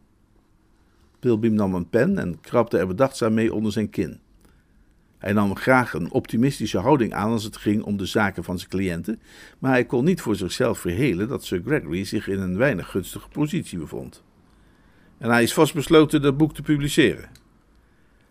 Pilbeam 1.21 1.55
nam 1.55 1.75
een 1.75 1.89
pen 1.89 2.19
en 2.19 2.41
krabde 2.41 2.79
er 2.79 2.87
bedachtzaam 2.87 3.35
mee 3.35 3.55
onder 3.55 3.73
zijn 3.73 3.91
kin. 3.91 4.21
Hij 5.19 5.33
nam 5.33 5.57
graag 5.57 5.95
een 5.95 6.11
optimistische 6.11 6.79
houding 6.79 7.15
aan 7.15 7.31
als 7.31 7.45
het 7.45 7.57
ging 7.57 7.83
om 7.83 7.97
de 7.97 8.07
zaken 8.07 8.45
van 8.45 8.59
zijn 8.59 8.71
cliënten, 8.71 9.21
maar 9.59 9.71
hij 9.71 9.85
kon 9.85 10.05
niet 10.05 10.21
voor 10.21 10.37
zichzelf 10.37 10.79
verhelen 10.79 11.29
dat 11.29 11.45
Sir 11.45 11.63
Gregory 11.65 12.05
zich 12.05 12.29
in 12.29 12.41
een 12.41 12.57
weinig 12.57 12.91
gunstige 12.91 13.29
positie 13.29 13.79
bevond. 13.79 14.23
En 15.25 15.31
hij 15.31 15.43
is 15.43 15.53
vastbesloten 15.53 16.23
dat 16.23 16.37
boek 16.37 16.55
te 16.55 16.63
publiceren. 16.63 17.29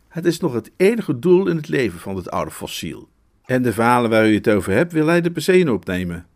Het 0.08 0.26
is 0.26 0.40
nog 0.40 0.54
het 0.54 0.72
enige 0.78 1.20
doel 1.20 1.48
in 1.48 1.56
het 1.56 1.68
leven 1.68 2.00
van 2.00 2.16
het 2.16 2.32
oude 2.32 2.52
fossiel. 2.52 3.10
En 3.46 3.62
de 3.62 3.74
verhalen 3.74 4.10
waar 4.10 4.30
u 4.30 4.34
het 4.34 4.50
over 4.50 4.74
hebt, 4.74 4.94
wil 4.94 5.08
hij 5.08 5.22
de 5.22 5.32
persoon 5.32 5.70
opnemen. 5.70 6.28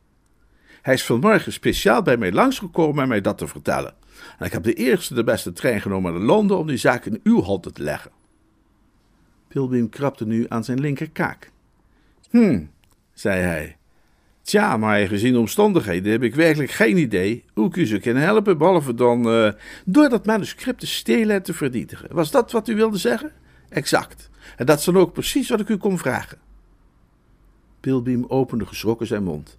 Hij 0.82 0.93
is 0.93 1.06
vanmorgen 1.06 1.54
speciaal 1.54 2.02
bij 2.02 2.17
mij 2.17 2.32
langsgekomen 2.32 3.04
om 3.04 3.10
mij 3.10 3.22
dat 3.22 3.38
te 3.38 3.48
vertellen. 3.48 3.93
En 4.39 4.46
ik 4.46 4.52
heb 4.52 4.63
de 4.63 4.74
eerste 4.74 5.13
de 5.13 5.24
beste 5.24 5.54
trein 5.54 5.82
genomen 5.82 6.13
naar 6.13 6.22
Londen 6.22 6.58
om 6.58 6.67
die 6.67 6.78
zaak 6.78 7.06
in 7.06 7.20
uw 7.24 7.41
handen 7.41 7.74
te 7.74 7.84
leggen. 7.84 8.12
Pilbeam 9.48 9.89
krabde 9.89 10.26
nu 10.26 10.46
aan 10.50 10.63
zijn 10.63 10.80
linkerkaak. 10.80 11.52
Hm, 12.30 12.63
zei 13.13 13.41
hij. 13.41 13.77
Tja, 14.47 14.77
maar 14.77 15.07
gezien 15.07 15.33
de 15.33 15.39
omstandigheden 15.39 16.12
heb 16.12 16.23
ik 16.23 16.36
werkelijk 16.36 16.71
geen 16.71 16.97
idee 16.97 17.43
hoe 17.53 17.67
ik 17.67 17.75
u 17.75 17.86
zou 17.86 17.99
kunnen 17.99 18.23
helpen, 18.23 18.57
behalve 18.57 18.93
dan 18.93 19.27
uh, 19.27 19.51
door 19.86 20.10
dat 20.10 20.25
manuscript 20.25 20.79
te 20.79 20.88
stelen 20.88 21.36
en 21.36 21.43
te 21.43 21.53
vernietigen. 21.53 22.15
Was 22.15 22.31
dat 22.31 22.51
wat 22.51 22.67
u 22.67 22.75
wilde 22.75 22.97
zeggen? 22.97 23.31
Exact. 23.69 24.29
En 24.55 24.65
dat 24.65 24.79
is 24.79 24.86
dan 24.86 24.97
ook 24.97 25.13
precies 25.13 25.49
wat 25.49 25.60
ik 25.60 25.69
u 25.69 25.77
kon 25.77 25.97
vragen. 25.97 26.38
Pilbeam 27.79 28.25
opende 28.27 28.65
geschrokken 28.65 29.07
zijn 29.07 29.23
mond. 29.23 29.57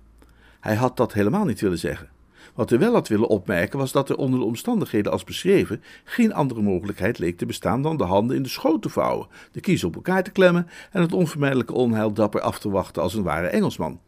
Hij 0.60 0.74
had 0.74 0.96
dat 0.96 1.12
helemaal 1.12 1.44
niet 1.44 1.60
willen 1.60 1.78
zeggen. 1.78 2.08
Wat 2.54 2.70
hij 2.70 2.78
wel 2.78 2.92
had 2.92 3.08
willen 3.08 3.28
opmerken 3.28 3.78
was 3.78 3.92
dat 3.92 4.08
er 4.08 4.16
onder 4.16 4.40
de 4.40 4.46
omstandigheden 4.46 5.12
als 5.12 5.24
beschreven 5.24 5.82
geen 6.04 6.34
andere 6.34 6.62
mogelijkheid 6.62 7.18
leek 7.18 7.38
te 7.38 7.46
bestaan 7.46 7.82
dan 7.82 7.96
de 7.96 8.04
handen 8.04 8.36
in 8.36 8.42
de 8.42 8.48
schoot 8.48 8.82
te 8.82 8.88
vouwen, 8.88 9.28
de 9.52 9.60
kiezen 9.60 9.88
op 9.88 9.94
elkaar 9.94 10.22
te 10.22 10.30
klemmen 10.30 10.68
en 10.90 11.00
het 11.00 11.12
onvermijdelijke 11.12 11.72
onheil 11.72 12.12
dapper 12.12 12.40
af 12.40 12.58
te 12.58 12.70
wachten 12.70 13.02
als 13.02 13.14
een 13.14 13.22
ware 13.22 13.46
Engelsman. 13.46 14.00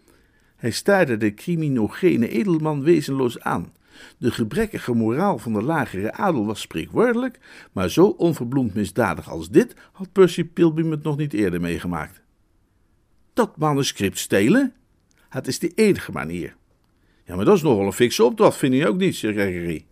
Hij 0.60 0.70
staarde 0.70 1.16
de 1.16 1.34
criminogene 1.34 2.28
edelman 2.28 2.82
wezenloos 2.82 3.40
aan. 3.40 3.72
De 4.18 4.30
gebrekkige 4.30 4.94
moraal 4.94 5.38
van 5.38 5.52
de 5.52 5.62
lagere 5.62 6.12
adel 6.12 6.46
was 6.46 6.60
spreekwoordelijk, 6.60 7.38
maar 7.72 7.90
zo 7.90 8.06
onverbloemd 8.06 8.74
misdadig 8.74 9.30
als 9.30 9.50
dit 9.50 9.74
had 9.92 10.12
Percy 10.12 10.44
Pilbeam 10.44 10.90
het 10.90 11.02
nog 11.02 11.16
niet 11.16 11.32
eerder 11.32 11.60
meegemaakt. 11.60 12.22
Dat 13.32 13.56
manuscript 13.56 14.18
stelen? 14.18 14.74
Het 15.28 15.46
is 15.46 15.58
de 15.58 15.72
enige 15.74 16.12
manier. 16.12 16.56
Ja, 17.24 17.36
maar 17.36 17.44
dat 17.44 17.56
is 17.56 17.62
nogal 17.62 17.86
een 17.86 17.92
fikse 17.92 18.24
opdracht, 18.24 18.56
vind 18.56 18.74
je 18.74 18.88
ook 18.88 18.98
niet, 18.98 19.14
Sir 19.14 19.32
Gregory? 19.32 19.86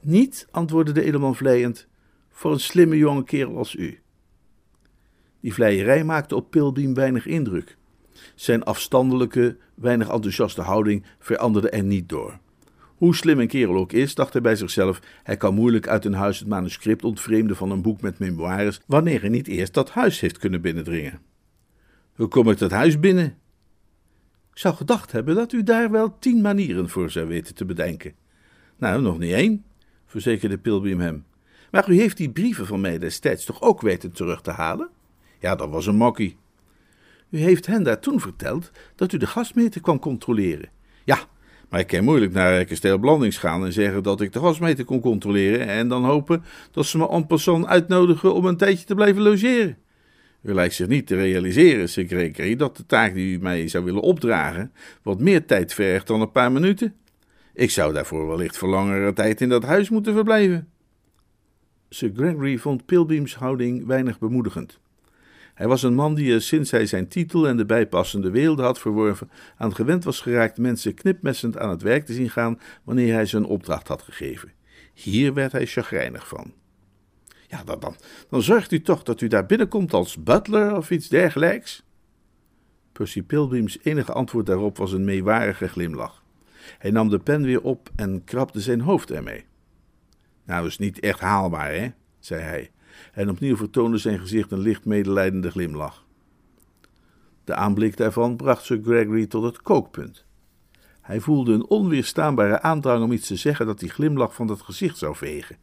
Niet, 0.00 0.48
antwoordde 0.50 0.92
de 0.92 1.02
edelman 1.02 1.36
vleiend, 1.36 1.86
voor 2.30 2.52
een 2.52 2.60
slimme 2.60 2.96
jonge 2.96 3.24
kerel 3.24 3.56
als 3.56 3.74
u. 3.74 4.00
Die 5.40 5.54
vleierij 5.54 6.04
maakte 6.04 6.36
op 6.36 6.50
Pilbeam 6.50 6.94
weinig 6.94 7.26
indruk. 7.26 7.76
Zijn 8.36 8.64
afstandelijke, 8.64 9.56
weinig 9.74 10.08
enthousiaste 10.08 10.62
houding 10.62 11.04
veranderde 11.18 11.70
er 11.70 11.82
niet 11.82 12.08
door. 12.08 12.38
Hoe 12.96 13.14
slim 13.14 13.40
een 13.40 13.48
kerel 13.48 13.76
ook 13.76 13.92
is, 13.92 14.14
dacht 14.14 14.32
hij 14.32 14.42
bij 14.42 14.56
zichzelf, 14.56 15.00
hij 15.22 15.36
kan 15.36 15.54
moeilijk 15.54 15.88
uit 15.88 16.04
een 16.04 16.14
huis 16.14 16.38
het 16.38 16.48
manuscript 16.48 17.04
ontvreemden 17.04 17.56
van 17.56 17.70
een 17.70 17.82
boek 17.82 18.00
met 18.00 18.18
memoires, 18.18 18.80
wanneer 18.86 19.20
hij 19.20 19.28
niet 19.28 19.48
eerst 19.48 19.74
dat 19.74 19.90
huis 19.90 20.20
heeft 20.20 20.38
kunnen 20.38 20.60
binnendringen. 20.60 21.20
Hoe 22.14 22.28
kom 22.28 22.50
ik 22.50 22.58
dat 22.58 22.70
huis 22.70 23.00
binnen? 23.00 23.26
Ik 24.52 24.58
zou 24.58 24.74
gedacht 24.74 25.12
hebben 25.12 25.34
dat 25.34 25.52
u 25.52 25.62
daar 25.62 25.90
wel 25.90 26.18
tien 26.18 26.40
manieren 26.40 26.88
voor 26.88 27.10
zou 27.10 27.26
weten 27.26 27.54
te 27.54 27.64
bedenken. 27.64 28.14
Nou, 28.76 29.02
nog 29.02 29.18
niet 29.18 29.32
één, 29.32 29.64
verzekerde 30.06 30.58
Pilbeam 30.58 31.00
hem. 31.00 31.24
Maar 31.70 31.90
u 31.90 31.98
heeft 31.98 32.16
die 32.16 32.30
brieven 32.30 32.66
van 32.66 32.80
mij 32.80 32.98
destijds 32.98 33.44
toch 33.44 33.62
ook 33.62 33.80
weten 33.80 34.12
terug 34.12 34.40
te 34.40 34.50
halen? 34.50 34.88
Ja, 35.40 35.54
dat 35.54 35.70
was 35.70 35.86
een 35.86 35.96
mokkie. 35.96 36.36
U 37.30 37.38
heeft 37.38 37.66
hen 37.66 37.82
daar 37.82 38.00
toen 38.00 38.20
verteld 38.20 38.70
dat 38.94 39.12
u 39.12 39.18
de 39.18 39.26
gasmeter 39.26 39.80
kwam 39.80 39.98
controleren. 39.98 40.68
Ja, 41.04 41.18
maar 41.68 41.80
ik 41.80 41.86
kan 41.86 42.04
moeilijk 42.04 42.32
naar 42.32 42.64
kasteel 42.64 42.98
Blandings 42.98 43.38
gaan 43.38 43.64
en 43.64 43.72
zeggen 43.72 44.02
dat 44.02 44.20
ik 44.20 44.32
de 44.32 44.40
gasmeter 44.40 44.84
kon 44.84 45.00
controleren 45.00 45.66
en 45.66 45.88
dan 45.88 46.04
hopen 46.04 46.44
dat 46.70 46.86
ze 46.86 46.98
me 46.98 47.08
en 47.08 47.26
persoon 47.26 47.66
uitnodigen 47.66 48.34
om 48.34 48.44
een 48.44 48.56
tijdje 48.56 48.86
te 48.86 48.94
blijven 48.94 49.22
logeren. 49.22 49.76
U 50.42 50.54
lijkt 50.54 50.74
zich 50.74 50.88
niet 50.88 51.06
te 51.06 51.14
realiseren, 51.14 51.88
Sir 51.88 52.06
Gregory, 52.06 52.56
dat 52.56 52.76
de 52.76 52.86
taak 52.86 53.14
die 53.14 53.36
u 53.36 53.40
mij 53.40 53.68
zou 53.68 53.84
willen 53.84 54.02
opdragen 54.02 54.72
wat 55.02 55.20
meer 55.20 55.46
tijd 55.46 55.74
vergt 55.74 56.06
dan 56.06 56.20
een 56.20 56.32
paar 56.32 56.52
minuten. 56.52 56.94
Ik 57.54 57.70
zou 57.70 57.92
daarvoor 57.92 58.28
wellicht 58.28 58.58
voor 58.58 58.68
langere 58.68 59.12
tijd 59.12 59.40
in 59.40 59.48
dat 59.48 59.62
huis 59.62 59.90
moeten 59.90 60.14
verblijven. 60.14 60.68
Sir 61.88 62.10
Gregory 62.14 62.58
vond 62.58 62.86
Pilbeams 62.86 63.34
houding 63.34 63.86
weinig 63.86 64.18
bemoedigend. 64.18 64.80
Hij 65.56 65.68
was 65.68 65.82
een 65.82 65.94
man 65.94 66.14
die 66.14 66.32
er 66.32 66.42
sinds 66.42 66.70
hij 66.70 66.86
zijn 66.86 67.08
titel 67.08 67.48
en 67.48 67.56
de 67.56 67.64
bijpassende 67.64 68.30
weelde 68.30 68.62
had 68.62 68.78
verworven, 68.78 69.30
aan 69.56 69.74
gewend 69.74 70.04
was 70.04 70.20
geraakt 70.20 70.58
mensen 70.58 70.94
knipmessend 70.94 71.58
aan 71.58 71.70
het 71.70 71.82
werk 71.82 72.06
te 72.06 72.12
zien 72.12 72.30
gaan 72.30 72.60
wanneer 72.84 73.14
hij 73.14 73.28
een 73.32 73.44
opdracht 73.44 73.88
had 73.88 74.02
gegeven. 74.02 74.52
Hier 74.92 75.34
werd 75.34 75.52
hij 75.52 75.66
chagrijnig 75.66 76.28
van. 76.28 76.52
Ja, 77.48 77.64
dan, 77.64 77.80
dan, 77.80 77.96
dan 78.28 78.42
zorgt 78.42 78.72
u 78.72 78.82
toch 78.82 79.02
dat 79.02 79.20
u 79.20 79.26
daar 79.26 79.46
binnenkomt 79.46 79.92
als 79.92 80.22
butler 80.22 80.76
of 80.76 80.90
iets 80.90 81.08
dergelijks? 81.08 81.84
Percy 82.92 83.22
Pilbeams 83.22 83.78
enige 83.82 84.12
antwoord 84.12 84.46
daarop 84.46 84.76
was 84.76 84.92
een 84.92 85.04
meewarige 85.04 85.68
glimlach. 85.68 86.24
Hij 86.78 86.90
nam 86.90 87.08
de 87.08 87.18
pen 87.18 87.42
weer 87.42 87.62
op 87.62 87.90
en 87.94 88.24
krabde 88.24 88.60
zijn 88.60 88.80
hoofd 88.80 89.10
ermee. 89.10 89.44
Nou, 90.44 90.66
is 90.66 90.78
niet 90.78 91.00
echt 91.00 91.20
haalbaar, 91.20 91.74
hè? 91.74 91.88
zei 92.18 92.42
hij, 92.42 92.70
en 93.12 93.30
opnieuw 93.30 93.56
vertoonde 93.56 93.98
zijn 93.98 94.18
gezicht 94.18 94.52
een 94.52 94.58
licht 94.58 94.84
medelijdende 94.84 95.50
glimlach. 95.50 96.04
De 97.44 97.54
aanblik 97.54 97.96
daarvan 97.96 98.36
bracht 98.36 98.64
Sir 98.64 98.80
Gregory 98.82 99.26
tot 99.26 99.42
het 99.42 99.62
kookpunt. 99.62 100.24
Hij 101.00 101.20
voelde 101.20 101.52
een 101.52 101.66
onweerstaanbare 101.66 102.62
aandrang 102.62 103.04
om 103.04 103.12
iets 103.12 103.26
te 103.26 103.36
zeggen 103.36 103.66
dat 103.66 103.78
die 103.78 103.90
glimlach 103.90 104.34
van 104.34 104.48
het 104.48 104.62
gezicht 104.62 104.98
zou 104.98 105.16
vegen. 105.16 105.56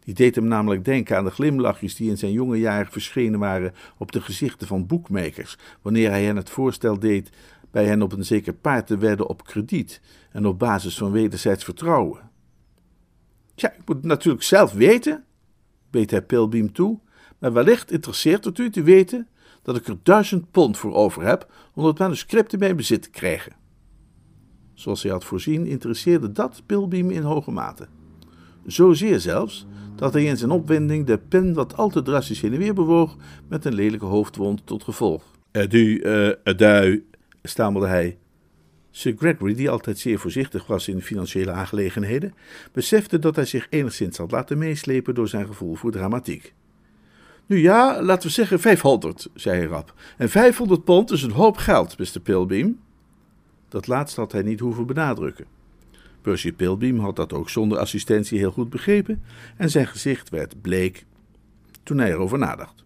Die 0.00 0.14
deed 0.14 0.34
hem 0.34 0.44
namelijk 0.44 0.84
denken 0.84 1.16
aan 1.16 1.24
de 1.24 1.30
glimlachjes 1.30 1.94
die 1.94 2.10
in 2.10 2.18
zijn 2.18 2.32
jonge 2.32 2.58
jaren 2.58 2.92
verschenen 2.92 3.38
waren 3.40 3.74
op 3.98 4.12
de 4.12 4.20
gezichten 4.20 4.66
van 4.66 4.86
boekmakers, 4.86 5.58
wanneer 5.82 6.10
hij 6.10 6.24
hen 6.24 6.36
het 6.36 6.50
voorstel 6.50 6.98
deed 6.98 7.30
bij 7.70 7.84
hen 7.84 8.02
op 8.02 8.12
een 8.12 8.24
zeker 8.24 8.52
paard 8.52 8.86
te 8.86 8.98
wedden 8.98 9.28
op 9.28 9.44
krediet 9.44 10.00
en 10.30 10.46
op 10.46 10.58
basis 10.58 10.98
van 10.98 11.10
wederzijds 11.10 11.64
vertrouwen. 11.64 12.30
Tja, 13.54 13.72
ik 13.72 13.82
moet 13.86 13.96
het 13.96 14.04
natuurlijk 14.04 14.44
zelf 14.44 14.72
weten, 14.72 15.24
beet 15.94 16.10
hij 16.10 16.22
Pilbeam 16.22 16.72
toe, 16.72 16.98
maar 17.38 17.52
wellicht 17.52 17.90
interesseert 17.90 18.44
het 18.44 18.58
u 18.58 18.70
te 18.70 18.82
weten 18.82 19.28
dat 19.62 19.76
ik 19.76 19.86
er 19.86 19.96
duizend 20.02 20.50
pond 20.50 20.78
voor 20.78 20.94
over 20.94 21.22
heb 21.22 21.52
om 21.74 21.84
het 21.84 21.98
manuscript 21.98 22.52
in 22.52 22.58
mijn 22.58 22.76
bezit 22.76 23.02
te 23.02 23.10
krijgen. 23.10 23.52
Zoals 24.72 25.02
hij 25.02 25.12
had 25.12 25.24
voorzien, 25.24 25.66
interesseerde 25.66 26.32
dat 26.32 26.62
Pilbeam 26.66 27.10
in 27.10 27.22
hoge 27.22 27.50
mate. 27.50 27.86
Zozeer 28.66 29.20
zelfs 29.20 29.66
dat 29.96 30.12
hij 30.12 30.24
in 30.24 30.36
zijn 30.36 30.50
opwinding 30.50 31.06
de 31.06 31.18
pen 31.18 31.54
wat 31.54 31.76
al 31.76 31.88
te 31.88 32.02
drastisch 32.02 32.40
heen 32.40 32.52
en 32.52 32.58
weer 32.58 32.74
bewoog, 32.74 33.16
met 33.48 33.64
een 33.64 33.74
lelijke 33.74 34.06
hoofdwond 34.06 34.66
tot 34.66 34.84
gevolg. 34.84 35.22
Adu, 35.52 36.00
uh, 36.02 36.30
adu, 36.44 37.06
stamelde 37.42 37.86
hij. 37.86 38.18
Sir 38.96 39.14
Gregory, 39.18 39.54
die 39.54 39.70
altijd 39.70 39.98
zeer 39.98 40.18
voorzichtig 40.18 40.66
was 40.66 40.88
in 40.88 41.02
financiële 41.02 41.50
aangelegenheden, 41.50 42.34
besefte 42.72 43.18
dat 43.18 43.36
hij 43.36 43.44
zich 43.44 43.66
enigszins 43.70 44.16
had 44.16 44.30
laten 44.30 44.58
meeslepen 44.58 45.14
door 45.14 45.28
zijn 45.28 45.46
gevoel 45.46 45.74
voor 45.74 45.90
dramatiek. 45.90 46.54
Nu 47.46 47.58
ja, 47.58 48.02
laten 48.02 48.26
we 48.26 48.32
zeggen 48.34 48.60
500, 48.60 49.28
zei 49.34 49.58
hij 49.58 49.66
rap. 49.66 49.94
En 50.16 50.28
500 50.28 50.84
pond 50.84 51.10
is 51.10 51.22
een 51.22 51.30
hoop 51.30 51.56
geld, 51.56 51.98
Mr. 51.98 52.20
Pilbeam. 52.22 52.80
Dat 53.68 53.86
laatste 53.86 54.20
had 54.20 54.32
hij 54.32 54.42
niet 54.42 54.60
hoeven 54.60 54.86
benadrukken. 54.86 55.46
Percy 56.20 56.52
Pilbeam 56.52 56.98
had 56.98 57.16
dat 57.16 57.32
ook 57.32 57.50
zonder 57.50 57.78
assistentie 57.78 58.38
heel 58.38 58.50
goed 58.50 58.70
begrepen 58.70 59.22
en 59.56 59.70
zijn 59.70 59.86
gezicht 59.86 60.28
werd 60.28 60.62
bleek 60.62 61.04
toen 61.82 61.98
hij 61.98 62.10
erover 62.10 62.38
nadacht. 62.38 62.83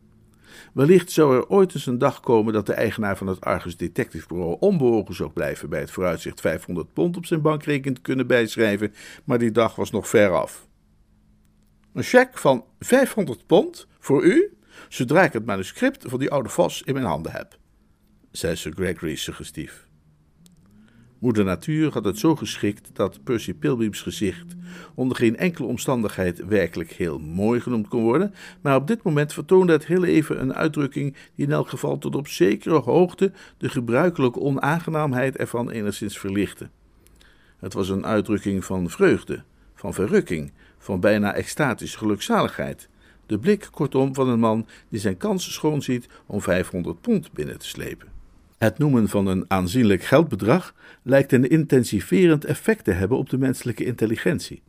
Wellicht 0.72 1.10
zou 1.10 1.36
er 1.36 1.48
ooit 1.48 1.74
eens 1.74 1.86
een 1.86 1.98
dag 1.98 2.20
komen 2.20 2.52
dat 2.52 2.66
de 2.66 2.72
eigenaar 2.72 3.16
van 3.16 3.26
het 3.26 3.40
Argus 3.40 3.76
Detective 3.76 4.26
Bureau 4.26 4.56
onbewogen 4.60 5.14
zou 5.14 5.30
blijven 5.30 5.68
bij 5.68 5.80
het 5.80 5.90
vooruitzicht 5.90 6.40
500 6.40 6.92
pond 6.92 7.16
op 7.16 7.26
zijn 7.26 7.42
bankrekening 7.42 7.96
te 7.96 8.02
kunnen 8.02 8.26
bijschrijven, 8.26 8.94
maar 9.24 9.38
die 9.38 9.50
dag 9.50 9.74
was 9.74 9.90
nog 9.90 10.08
ver 10.08 10.30
af. 10.30 10.66
Een 11.92 12.02
cheque 12.02 12.38
van 12.38 12.64
500 12.78 13.46
pond 13.46 13.86
voor 13.98 14.24
u, 14.24 14.56
zodra 14.88 15.22
ik 15.22 15.32
het 15.32 15.46
manuscript 15.46 16.04
van 16.08 16.18
die 16.18 16.30
oude 16.30 16.48
vos 16.48 16.82
in 16.82 16.94
mijn 16.94 17.06
handen 17.06 17.32
heb, 17.32 17.58
zei 18.30 18.56
Sir 18.56 18.72
Gregory 18.72 19.14
suggestief. 19.14 19.87
Moeder 21.18 21.44
Natuur 21.44 21.92
had 21.92 22.04
het 22.04 22.18
zo 22.18 22.36
geschikt 22.36 22.90
dat 22.92 23.24
Percy 23.24 23.54
Pilbeams 23.54 24.00
gezicht 24.00 24.56
onder 24.94 25.16
geen 25.16 25.36
enkele 25.36 25.66
omstandigheid 25.66 26.46
werkelijk 26.46 26.90
heel 26.90 27.18
mooi 27.18 27.60
genoemd 27.60 27.88
kon 27.88 28.02
worden, 28.02 28.34
maar 28.60 28.76
op 28.76 28.86
dit 28.86 29.02
moment 29.02 29.32
vertoonde 29.32 29.72
het 29.72 29.86
heel 29.86 30.04
even 30.04 30.40
een 30.40 30.54
uitdrukking 30.54 31.16
die 31.34 31.46
in 31.46 31.52
elk 31.52 31.68
geval 31.68 31.98
tot 31.98 32.16
op 32.16 32.28
zekere 32.28 32.78
hoogte 32.78 33.32
de 33.56 33.68
gebruikelijke 33.68 34.40
onaangenaamheid 34.40 35.36
ervan 35.36 35.70
enigszins 35.70 36.18
verlichtte. 36.18 36.68
Het 37.58 37.72
was 37.72 37.88
een 37.88 38.06
uitdrukking 38.06 38.64
van 38.64 38.90
vreugde, 38.90 39.42
van 39.74 39.94
verrukking, 39.94 40.52
van 40.78 41.00
bijna 41.00 41.34
extatische 41.34 41.98
gelukzaligheid. 41.98 42.88
De 43.26 43.38
blik, 43.38 43.68
kortom, 43.70 44.14
van 44.14 44.28
een 44.28 44.40
man 44.40 44.66
die 44.88 45.00
zijn 45.00 45.16
kansen 45.16 45.52
schoon 45.52 45.82
ziet 45.82 46.08
om 46.26 46.40
500 46.40 47.00
pond 47.00 47.32
binnen 47.32 47.58
te 47.58 47.66
slepen. 47.66 48.17
Het 48.58 48.78
noemen 48.78 49.08
van 49.08 49.26
een 49.26 49.44
aanzienlijk 49.48 50.02
geldbedrag 50.02 50.74
lijkt 51.02 51.32
een 51.32 51.48
intensiverend 51.48 52.44
effect 52.44 52.84
te 52.84 52.90
hebben 52.90 53.18
op 53.18 53.30
de 53.30 53.38
menselijke 53.38 53.84
intelligentie. 53.84 54.62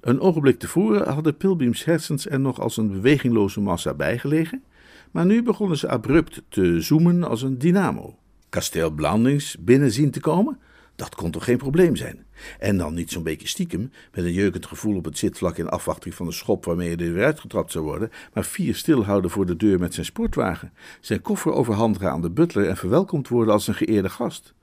Een 0.00 0.20
ogenblik 0.20 0.58
tevoren 0.58 1.12
hadden 1.12 1.36
Pilbeams 1.36 1.84
hersens 1.84 2.28
er 2.28 2.40
nog 2.40 2.60
als 2.60 2.76
een 2.76 2.90
bewegingloze 2.90 3.60
massa 3.60 3.94
bijgelegen, 3.94 4.62
maar 5.10 5.26
nu 5.26 5.42
begonnen 5.42 5.78
ze 5.78 5.88
abrupt 5.88 6.42
te 6.48 6.80
zoomen 6.80 7.24
als 7.24 7.42
een 7.42 7.58
dynamo. 7.58 8.18
Kasteel 8.48 8.90
Blandings 8.90 9.56
binnen 9.58 9.92
zien 9.92 10.10
te 10.10 10.20
komen, 10.20 10.58
dat 10.96 11.14
kon 11.14 11.30
toch 11.30 11.44
geen 11.44 11.58
probleem 11.58 11.96
zijn? 11.96 12.24
En 12.58 12.76
dan 12.76 12.94
niet 12.94 13.10
zo'n 13.10 13.22
beetje 13.22 13.48
stiekem, 13.48 13.90
met 14.12 14.24
een 14.24 14.32
jeukend 14.32 14.66
gevoel 14.66 14.96
op 14.96 15.04
het 15.04 15.18
zitvlak 15.18 15.56
in 15.56 15.68
afwachting 15.68 16.14
van 16.14 16.26
de 16.26 16.32
schop 16.32 16.64
waarmee 16.64 16.96
hij 16.96 17.06
er 17.06 17.12
weer 17.12 17.24
uitgetrapt 17.24 17.72
zou 17.72 17.84
worden, 17.84 18.10
maar 18.32 18.44
vier 18.44 18.74
stilhouden 18.74 19.30
voor 19.30 19.46
de 19.46 19.56
deur 19.56 19.78
met 19.78 19.94
zijn 19.94 20.06
sportwagen, 20.06 20.72
zijn 21.00 21.22
koffer 21.22 21.52
overhandigen 21.52 22.10
aan 22.10 22.22
de 22.22 22.30
butler 22.30 22.68
en 22.68 22.76
verwelkomd 22.76 23.28
worden 23.28 23.54
als 23.54 23.68
een 23.68 23.74
geëerde 23.74 24.08
gast. 24.08 24.54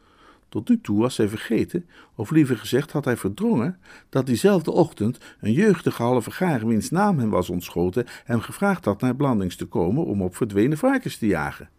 Tot 0.50 0.70
nu 0.70 0.82
toe 0.82 1.00
was 1.00 1.18
hij 1.18 1.30
vergeten, 1.30 1.86
of 2.16 2.32
liever 2.32 2.58
gezegd 2.58 2.92
had 2.92 3.06
hij 3.06 3.18
verdrongen, 3.18 3.78
dat 4.10 4.26
diezelfde 4.26 4.72
ochtend 4.72 5.18
een 5.40 5.52
jeugdige 5.52 6.04
halve 6.04 6.32
garen 6.32 6.68
wiens 6.68 6.90
naam 6.90 7.20
hem 7.20 7.30
was 7.30 7.50
ontschoten 7.50 8.06
hem 8.24 8.40
gevraagd 8.40 8.86
had 8.86 9.02
naar 9.02 9.16
Blandings 9.16 9.56
te 9.56 9.66
komen 9.66 10.06
om 10.06 10.22
op 10.22 10.36
verdwenen 10.36 10.78
varkens 10.78 11.18
te 11.18 11.28
jagen. 11.28 11.70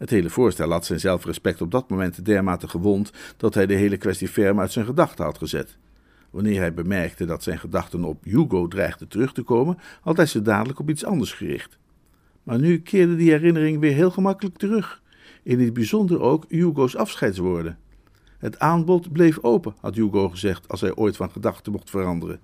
Het 0.00 0.10
hele 0.10 0.30
voorstel 0.30 0.70
had 0.70 0.86
zijn 0.86 1.00
zelfrespect 1.00 1.60
op 1.60 1.70
dat 1.70 1.90
moment 1.90 2.24
dermate 2.24 2.68
gewond 2.68 3.12
dat 3.36 3.54
hij 3.54 3.66
de 3.66 3.74
hele 3.74 3.96
kwestie 3.96 4.28
ferm 4.28 4.60
uit 4.60 4.72
zijn 4.72 4.84
gedachten 4.84 5.24
had 5.24 5.38
gezet. 5.38 5.78
Wanneer 6.30 6.60
hij 6.60 6.74
bemerkte 6.74 7.24
dat 7.24 7.42
zijn 7.42 7.58
gedachten 7.58 8.04
op 8.04 8.24
Hugo 8.24 8.68
dreigden 8.68 9.08
terug 9.08 9.32
te 9.32 9.42
komen, 9.42 9.78
had 10.00 10.16
hij 10.16 10.26
ze 10.26 10.42
dadelijk 10.42 10.78
op 10.78 10.90
iets 10.90 11.04
anders 11.04 11.32
gericht. 11.32 11.78
Maar 12.42 12.58
nu 12.58 12.80
keerde 12.80 13.16
die 13.16 13.30
herinnering 13.30 13.78
weer 13.78 13.92
heel 13.92 14.10
gemakkelijk 14.10 14.56
terug, 14.56 15.02
in 15.42 15.60
het 15.60 15.72
bijzonder 15.72 16.20
ook 16.20 16.44
Hugo's 16.48 16.96
afscheidswoorden. 16.96 17.78
Het 18.38 18.58
aanbod 18.58 19.12
bleef 19.12 19.38
open, 19.42 19.74
had 19.80 19.94
Hugo 19.94 20.28
gezegd, 20.28 20.68
als 20.68 20.80
hij 20.80 20.94
ooit 20.94 21.16
van 21.16 21.30
gedachten 21.30 21.72
mocht 21.72 21.90
veranderen. 21.90 22.40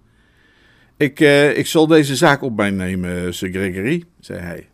Ik, 0.97 1.21
eh, 1.21 1.59
ik 1.59 1.67
zal 1.67 1.87
deze 1.87 2.17
zaak 2.17 2.43
op 2.43 2.57
mij 2.57 2.71
nemen, 2.71 3.35
Sir 3.35 3.51
Gregory, 3.51 4.05
zei 4.21 4.41
hij. 4.41 4.69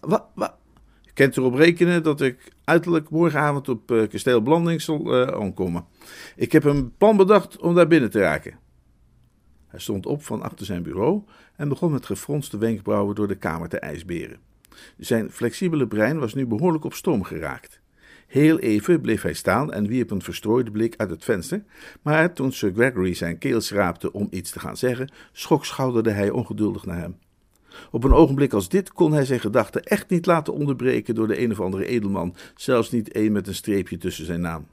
Wat, 0.00 0.24
wat, 0.34 0.57
kent 1.18 1.36
erop 1.36 1.54
rekenen 1.54 2.02
dat 2.02 2.20
ik 2.20 2.52
uiterlijk 2.64 3.10
morgenavond 3.10 3.68
op 3.68 3.90
uh, 3.90 4.08
kasteel 4.08 4.40
Blanding 4.40 4.82
zal 4.82 5.14
uh, 5.14 5.26
aankomen. 5.26 5.84
Ik 6.36 6.52
heb 6.52 6.64
een 6.64 6.96
plan 6.96 7.16
bedacht 7.16 7.56
om 7.56 7.74
daar 7.74 7.86
binnen 7.86 8.10
te 8.10 8.20
raken. 8.20 8.58
Hij 9.66 9.80
stond 9.80 10.06
op 10.06 10.24
van 10.24 10.42
achter 10.42 10.66
zijn 10.66 10.82
bureau 10.82 11.22
en 11.56 11.68
begon 11.68 11.92
met 11.92 12.06
gefronste 12.06 12.58
wenkbrauwen 12.58 13.14
door 13.14 13.28
de 13.28 13.34
kamer 13.34 13.68
te 13.68 13.78
ijsberen. 13.78 14.38
Zijn 14.98 15.30
flexibele 15.30 15.86
brein 15.86 16.18
was 16.18 16.34
nu 16.34 16.46
behoorlijk 16.46 16.84
op 16.84 16.94
stoom 16.94 17.22
geraakt. 17.22 17.80
Heel 18.26 18.58
even 18.58 19.00
bleef 19.00 19.22
hij 19.22 19.34
staan 19.34 19.72
en 19.72 19.86
wierp 19.86 20.10
een 20.10 20.22
verstrooide 20.22 20.70
blik 20.70 20.94
uit 20.96 21.10
het 21.10 21.24
venster, 21.24 21.62
maar 22.02 22.32
toen 22.32 22.52
Sir 22.52 22.72
Gregory 22.74 23.14
zijn 23.14 23.38
keel 23.38 23.60
schraapte 23.60 24.12
om 24.12 24.28
iets 24.30 24.50
te 24.50 24.60
gaan 24.60 24.76
zeggen, 24.76 25.12
schokschouderde 25.32 26.10
hij 26.10 26.30
ongeduldig 26.30 26.84
naar 26.84 26.98
hem. 26.98 27.16
Op 27.90 28.04
een 28.04 28.12
ogenblik 28.12 28.52
als 28.52 28.68
dit 28.68 28.92
kon 28.92 29.12
hij 29.12 29.24
zijn 29.24 29.40
gedachten 29.40 29.82
echt 29.82 30.10
niet 30.10 30.26
laten 30.26 30.52
onderbreken 30.52 31.14
door 31.14 31.26
de 31.28 31.40
een 31.40 31.50
of 31.50 31.60
andere 31.60 31.86
edelman, 31.86 32.34
zelfs 32.56 32.90
niet 32.90 33.12
één 33.12 33.32
met 33.32 33.46
een 33.46 33.54
streepje 33.54 33.98
tussen 33.98 34.24
zijn 34.24 34.40
naam. 34.40 34.66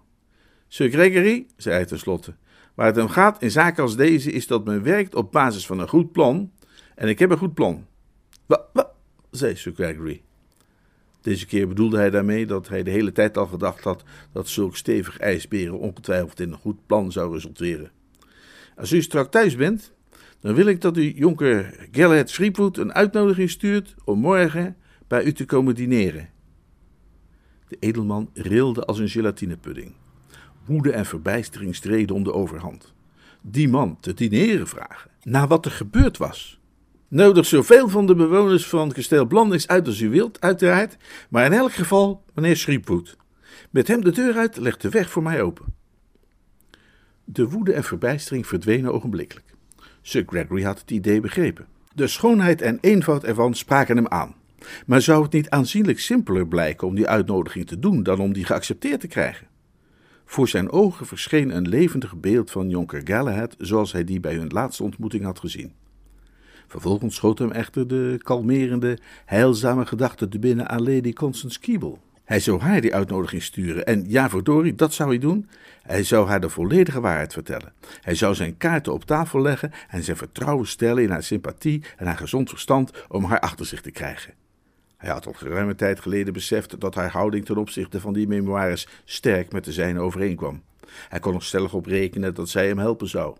Sir 0.68 0.90
Gregory, 0.90 1.48
zei 1.58 1.76
hij 1.76 1.86
tenslotte, 1.86 2.34
waar 2.74 2.86
het 2.86 2.98
om 2.98 3.10
gaat 3.10 3.42
in 3.42 3.52
zaken 3.52 3.84
als 3.84 3.96
deze 3.96 4.32
is 4.32 4.48
dat 4.48 4.66
men 4.66 4.84
werkt 4.84 5.16
op 5.16 5.32
basis 5.32 5.66
van 5.66 5.80
een 5.80 5.90
goed 5.90 6.12
plan, 6.12 6.52
en 6.96 7.08
ik 7.08 7.20
heb 7.20 7.32
een 7.32 7.38
goed 7.38 7.54
plan. 7.54 7.86
Wat, 8.46 8.62
wat, 8.74 8.92
zei 9.32 9.56
Sir 9.56 9.74
Gregory. 9.76 10.22
Deze 11.22 11.46
keer 11.46 11.68
bedoelde 11.68 11.98
hij 11.98 12.10
daarmee 12.10 12.46
dat 12.46 12.68
hij 12.68 12.84
de 12.84 12.92
hele 12.92 13.12
tijd 13.12 13.38
al 13.38 13.48
gedacht 13.48 13.84
had 13.84 14.04
dat 14.32 14.48
zulk 14.48 14.76
stevig 14.76 15.18
ijsberen 15.20 15.80
ongetwijfeld 15.80 16.40
in 16.40 16.52
een 16.52 16.58
goed 16.58 16.86
plan 16.86 17.12
zou 17.12 17.34
resulteren. 17.34 17.92
Als 18.76 18.92
u 18.92 19.02
strak 19.02 19.32
thuis 19.32 19.56
bent, 19.56 19.94
dan 20.46 20.56
wil 20.56 20.66
ik 20.66 20.82
dat 20.82 20.98
u 20.98 21.14
jonker 21.16 21.88
Gellert 21.92 22.30
Schriepwood 22.30 22.78
een 22.78 22.94
uitnodiging 22.94 23.50
stuurt 23.50 23.96
om 24.04 24.20
morgen 24.20 24.78
bij 25.08 25.24
u 25.24 25.34
te 25.34 25.46
komen 25.46 25.76
dineren. 25.76 26.30
De 27.68 27.78
edelman 27.80 28.30
rilde 28.34 28.86
als 28.86 29.00
een 29.00 29.10
gelatinepudding. 29.10 29.94
Woede 30.66 30.92
en 30.92 31.06
verbijstering 31.06 31.76
streden 31.76 32.16
om 32.16 32.24
de 32.24 32.34
overhand. 32.34 32.94
Die 33.42 33.70
man 33.70 33.98
te 34.00 34.14
dineren 34.14 34.68
vragen, 34.68 35.12
na 35.24 35.48
wat 35.48 35.66
er 35.66 35.72
gebeurd 35.72 36.18
was. 36.18 36.60
Nodig 37.08 37.46
zoveel 37.46 37.90
van 37.90 38.06
de 38.06 38.16
bewoners 38.16 38.68
van 38.68 38.92
kasteel 38.92 39.26
Blandings 39.26 39.68
uit 39.68 39.88
als 39.88 40.00
u 40.00 40.10
wilt, 40.10 40.42
uiteraard, 40.42 40.98
maar 41.30 41.46
in 41.46 41.54
elk 41.54 41.74
geval 41.74 42.24
meneer 42.34 42.58
Schriepwood. 42.58 43.18
Met 43.70 43.88
hem 43.88 44.02
de 44.02 44.12
deur 44.12 44.38
uit 44.38 44.58
legt 44.58 44.82
de 44.82 44.90
weg 44.90 45.10
voor 45.10 45.24
mij 45.24 45.42
open. 45.42 45.66
De 47.24 47.50
woede 47.50 47.74
en 47.74 47.84
verbijstering 47.84 48.48
verdwenen 48.48 48.94
ogenblikkelijk. 48.94 49.55
Sir 50.08 50.24
Gregory 50.26 50.64
had 50.64 50.80
het 50.80 50.92
idee 50.92 51.20
begrepen. 51.20 51.66
De 51.94 52.08
schoonheid 52.08 52.62
en 52.62 52.78
eenvoud 52.82 53.24
ervan 53.24 53.54
spraken 53.54 53.96
hem 53.96 54.08
aan. 54.08 54.36
Maar 54.86 55.02
zou 55.02 55.24
het 55.24 55.34
niet 55.34 55.50
aanzienlijk 55.50 56.00
simpeler 56.00 56.48
blijken 56.48 56.88
om 56.88 56.96
die 56.96 57.08
uitnodiging 57.08 57.68
te 57.68 57.80
doen 57.80 58.04
dan 58.04 58.20
om 58.20 58.34
die 58.34 58.46
geaccepteerd 58.46 59.00
te 59.00 59.08
krijgen? 59.08 59.48
Voor 60.26 60.48
zijn 60.48 60.72
ogen 60.72 61.06
verscheen 61.06 61.56
een 61.56 61.68
levendig 61.68 62.16
beeld 62.16 62.52
van 62.52 62.70
jonker 62.70 63.02
Galahad 63.04 63.56
zoals 63.58 63.92
hij 63.92 64.04
die 64.04 64.20
bij 64.20 64.36
hun 64.36 64.50
laatste 64.50 64.84
ontmoeting 64.84 65.24
had 65.24 65.40
gezien. 65.40 65.74
Vervolgens 66.68 67.16
schoot 67.16 67.40
hem 67.40 67.52
echter 67.52 67.88
de 67.88 68.20
kalmerende, 68.22 69.00
heilzame 69.26 69.86
gedachte 69.86 70.28
te 70.28 70.40
binnen 70.40 70.70
aan 70.70 70.84
Lady 70.84 71.14
Constance 71.14 71.60
Keeble. 71.60 71.98
Hij 72.26 72.40
zou 72.40 72.60
haar 72.60 72.82
die 72.82 72.96
uitnodiging 72.96 73.44
sturen 73.44 73.86
en 73.86 74.04
ja, 74.08 74.30
verdorie, 74.30 74.76
dat 74.76 74.94
zou 74.94 75.10
hij 75.10 75.20
doen. 75.20 75.50
Hij 75.82 76.04
zou 76.04 76.28
haar 76.28 76.42
de 76.42 76.50
volledige 76.50 77.02
waarheid 77.02 77.34
vertellen. 77.34 77.74
Hij 78.02 78.16
zou 78.16 78.36
zijn 78.36 78.58
kaarten 78.58 78.94
op 78.94 79.04
tafel 79.04 79.42
leggen 79.42 79.72
en 79.90 80.04
zijn 80.04 80.18
vertrouwen 80.18 80.68
stellen 80.68 81.04
in 81.04 81.10
haar 81.10 81.24
sympathie 81.24 81.84
en 81.98 82.06
haar 82.06 82.18
gezond 82.18 82.50
verstand 82.50 82.92
om 83.08 83.24
haar 83.24 83.40
achter 83.40 83.66
zich 83.66 83.82
te 83.82 83.92
krijgen. 83.92 84.34
Hij 84.98 85.10
had 85.10 85.28
al 85.28 85.34
geruime 85.34 85.76
tijd 85.76 86.00
geleden 86.00 86.34
beseft 86.34 86.80
dat 86.80 86.96
haar 86.96 87.12
houding 87.12 87.46
ten 87.46 87.58
opzichte 87.58 88.00
van 88.00 88.14
die 88.14 88.28
memoires 88.28 88.88
sterk 89.04 89.52
met 89.52 89.66
de 89.66 89.72
zijne 89.72 90.00
overeenkwam. 90.00 90.62
Hij 91.10 91.20
kon 91.20 91.36
er 91.36 91.44
stellig 91.44 91.74
op 91.74 91.86
rekenen 91.86 92.34
dat 92.34 92.50
zij 92.50 92.68
hem 92.68 92.78
helpen 92.78 93.08
zou. 93.08 93.36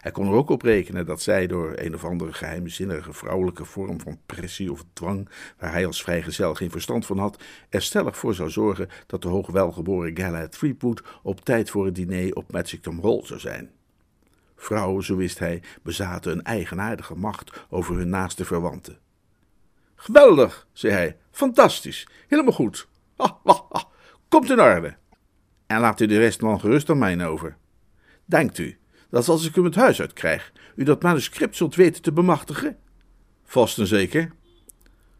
Hij 0.00 0.10
kon 0.10 0.26
er 0.26 0.32
ook 0.32 0.50
op 0.50 0.62
rekenen 0.62 1.06
dat 1.06 1.22
zij 1.22 1.46
door 1.46 1.72
een 1.74 1.94
of 1.94 2.04
andere 2.04 2.32
geheimzinnige 2.32 3.12
vrouwelijke 3.12 3.64
vorm 3.64 4.00
van 4.00 4.18
pressie 4.26 4.72
of 4.72 4.84
dwang, 4.92 5.28
waar 5.58 5.72
hij 5.72 5.86
als 5.86 6.02
vrijgezel 6.02 6.54
geen 6.54 6.70
verstand 6.70 7.06
van 7.06 7.18
had, 7.18 7.42
er 7.68 7.82
stellig 7.82 8.16
voor 8.16 8.34
zou 8.34 8.50
zorgen 8.50 8.88
dat 9.06 9.22
de 9.22 9.28
hoogwelgeboren 9.28 10.16
Galahad 10.16 10.52
Threepwood 10.52 11.02
op 11.22 11.40
tijd 11.40 11.70
voor 11.70 11.84
het 11.84 11.94
diner 11.94 12.34
op 12.34 12.52
Matchington 12.52 12.98
Hall 13.02 13.20
zou 13.24 13.40
zijn. 13.40 13.70
Vrouwen, 14.56 15.04
zo 15.04 15.16
wist 15.16 15.38
hij, 15.38 15.62
bezaten 15.82 16.32
een 16.32 16.42
eigenaardige 16.42 17.14
macht 17.14 17.64
over 17.70 17.96
hun 17.96 18.08
naaste 18.08 18.44
verwanten. 18.44 18.98
Geweldig, 19.94 20.66
zei 20.72 20.92
hij, 20.92 21.16
fantastisch, 21.30 22.08
helemaal 22.28 22.52
goed. 22.52 22.88
Ha, 23.16 23.38
ha, 23.44 23.62
ha. 23.68 23.84
Komt 24.28 24.50
in 24.50 24.60
orde. 24.60 24.96
En 25.66 25.80
laat 25.80 26.00
u 26.00 26.06
de 26.06 26.18
rest 26.18 26.40
dan 26.40 26.60
gerust 26.60 26.90
aan 26.90 26.98
mij 26.98 27.26
over. 27.26 27.56
Denkt 28.24 28.58
u 28.58 28.78
dat 29.10 29.28
als 29.28 29.46
ik 29.46 29.54
hem 29.54 29.64
het 29.64 29.74
huis 29.74 30.00
uit 30.00 30.12
krijg, 30.12 30.52
u 30.74 30.84
dat 30.84 31.02
manuscript 31.02 31.56
zult 31.56 31.74
weten 31.74 32.02
te 32.02 32.12
bemachtigen? 32.12 32.76
Vast 33.44 33.78
en 33.78 33.86
zeker. 33.86 34.32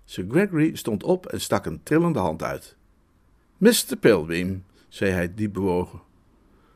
Sir 0.05 0.25
Gregory 0.29 0.77
stond 0.77 1.03
op 1.03 1.27
en 1.27 1.41
stak 1.41 1.67
een 1.67 1.83
trillende 1.83 2.19
hand 2.19 2.43
uit. 2.43 2.77
Mr. 3.57 3.97
Pilbeam, 4.01 4.65
zei 4.89 5.11
hij 5.11 5.35
diep 5.35 5.53
bewogen, 5.53 6.01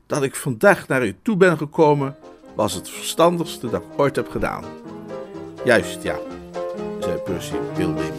dat 0.06 0.22
ik 0.22 0.34
vandaag 0.34 0.88
naar 0.88 1.06
u 1.06 1.16
toe 1.22 1.36
ben 1.36 1.56
gekomen, 1.56 2.16
was 2.54 2.74
het 2.74 2.90
verstandigste 2.90 3.70
dat 3.70 3.82
ik 3.82 3.98
ooit 3.98 4.16
heb 4.16 4.28
gedaan. 4.28 4.64
Juist, 5.64 6.02
ja, 6.02 6.18
zei 7.00 7.18
Percy 7.18 7.56
Pilbeam. 7.74 8.09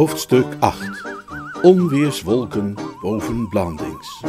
Hoofdstuk 0.00 0.46
8 0.58 1.02
Onweerswolken 1.62 2.74
boven 3.00 3.48
Blandings. 3.48 4.22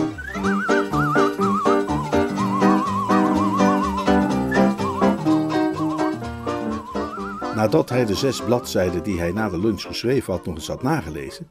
Nadat 7.56 7.90
hij 7.90 8.06
de 8.06 8.16
zes 8.16 8.42
bladzijden 8.44 9.04
die 9.04 9.20
hij 9.20 9.32
na 9.32 9.50
de 9.50 9.60
lunch 9.60 9.82
geschreven 9.82 10.34
had 10.34 10.46
nog 10.46 10.56
eens 10.56 10.68
had 10.68 10.84
nagelezen, 10.84 11.50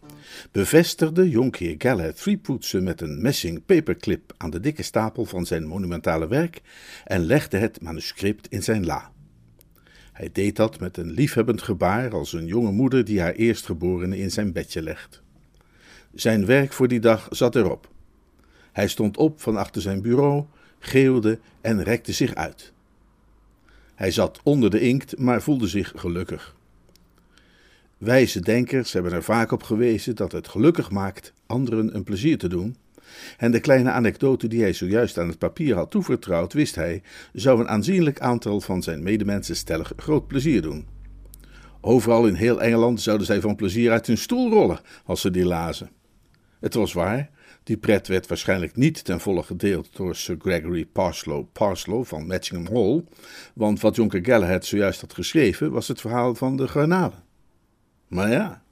bevestigde 0.53 1.29
jonkheer 1.29 1.75
Galahad 1.79 2.17
Threepwood 2.17 2.65
ze 2.65 2.81
met 2.81 3.01
een 3.01 3.23
messing 3.23 3.65
paperclip 3.65 4.35
aan 4.37 4.51
de 4.51 4.61
dikke 4.61 4.83
stapel 4.83 5.25
van 5.25 5.47
zijn 5.47 5.67
monumentale 5.67 6.29
werk 6.29 6.61
en 7.05 7.25
legde 7.25 7.57
het 7.57 7.83
manuscript 7.83 8.49
in 8.49 8.63
zijn 8.63 8.87
la. 8.87 9.11
Hij 10.21 10.31
deed 10.33 10.57
dat 10.57 10.81
met 10.81 10.97
een 10.97 11.11
liefhebbend 11.11 11.63
gebaar 11.63 12.13
als 12.13 12.33
een 12.33 12.47
jonge 12.47 12.71
moeder 12.71 13.05
die 13.05 13.21
haar 13.21 13.33
eerstgeborene 13.33 14.19
in 14.19 14.31
zijn 14.31 14.53
bedje 14.53 14.83
legt. 14.83 15.23
Zijn 16.15 16.47
werk 16.47 16.73
voor 16.73 16.89
die 16.89 17.01
dag 17.01 17.29
zat 17.31 17.57
erop. 17.57 17.89
Hij 18.73 18.89
stond 18.89 19.17
op 19.17 19.41
van 19.41 19.57
achter 19.57 19.83
zijn 19.83 20.03
bureau, 20.03 20.45
geeuwde 20.79 21.39
en 21.61 21.83
rekte 21.83 22.13
zich 22.13 22.35
uit. 22.35 22.73
Hij 23.95 24.11
zat 24.11 24.41
onder 24.43 24.71
de 24.71 24.81
inkt, 24.81 25.19
maar 25.19 25.43
voelde 25.43 25.69
zich 25.69 25.93
gelukkig. 25.97 26.57
Wijze 27.99 28.41
denkers 28.41 28.93
hebben 28.93 29.13
er 29.13 29.23
vaak 29.23 29.53
op 29.53 29.63
gewezen 29.63 30.17
dat 30.17 30.33
het 30.33 30.49
gelukkig 30.49 30.91
maakt 30.91 31.33
anderen 31.47 31.95
een 31.95 32.05
plezier 32.05 32.39
te 32.39 32.49
doen, 32.49 32.77
en 33.37 33.51
de 33.51 33.61
kleine 33.61 33.91
anekdote 33.91 34.49
die 34.49 34.61
hij 34.63 34.73
zojuist 34.73 35.19
aan 35.19 35.29
het 35.29 35.39
papier 35.39 35.75
had 35.75 35.91
toevertrouwd, 35.91 36.53
wist 36.53 36.75
hij, 36.75 37.03
zou 37.33 37.61
een 37.61 37.69
aanzienlijk 37.69 38.21
aantal 38.21 38.61
van 38.61 38.83
zijn 38.83 39.03
medemensen 39.03 39.57
stellig 39.57 39.93
groot 39.97 40.27
plezier 40.27 40.63
doen. 40.63 40.87
Overal 41.81 42.27
in 42.27 42.35
heel 42.35 42.63
Engeland 42.63 43.01
zouden 43.01 43.27
zij 43.27 43.41
van 43.41 43.57
plezier 43.57 43.91
uit 43.91 44.07
hun 44.07 44.19
stoel 44.19 44.51
rollen 44.51 44.81
als 45.05 45.21
ze 45.21 45.31
die 45.31 45.45
lazen. 45.45 45.91
Het 46.61 46.75
was 46.75 46.93
waar, 46.93 47.31
die 47.63 47.77
pret 47.77 48.09
werd 48.09 48.27
waarschijnlijk 48.27 48.77
niet 48.77 49.05
ten 49.05 49.21
volle 49.21 49.43
gedeeld 49.43 49.97
door 49.97 50.15
Sir 50.15 50.37
Gregory 50.39 50.85
Parslow 50.85 51.47
Parslow 51.53 52.05
van 52.05 52.27
Matchingham 52.27 52.77
Hall, 52.77 53.05
want 53.55 53.81
wat 53.81 53.97
Jonker 53.97 54.25
Galahad 54.25 54.65
zojuist 54.65 55.01
had 55.01 55.15
geschreven 55.15 55.71
was 55.71 55.89
het 55.89 56.01
verhaal 56.01 56.35
van 56.35 56.57
de 56.57 56.69
garnalen. 56.69 57.23
Maar 58.09 58.31
ja, 58.31 58.63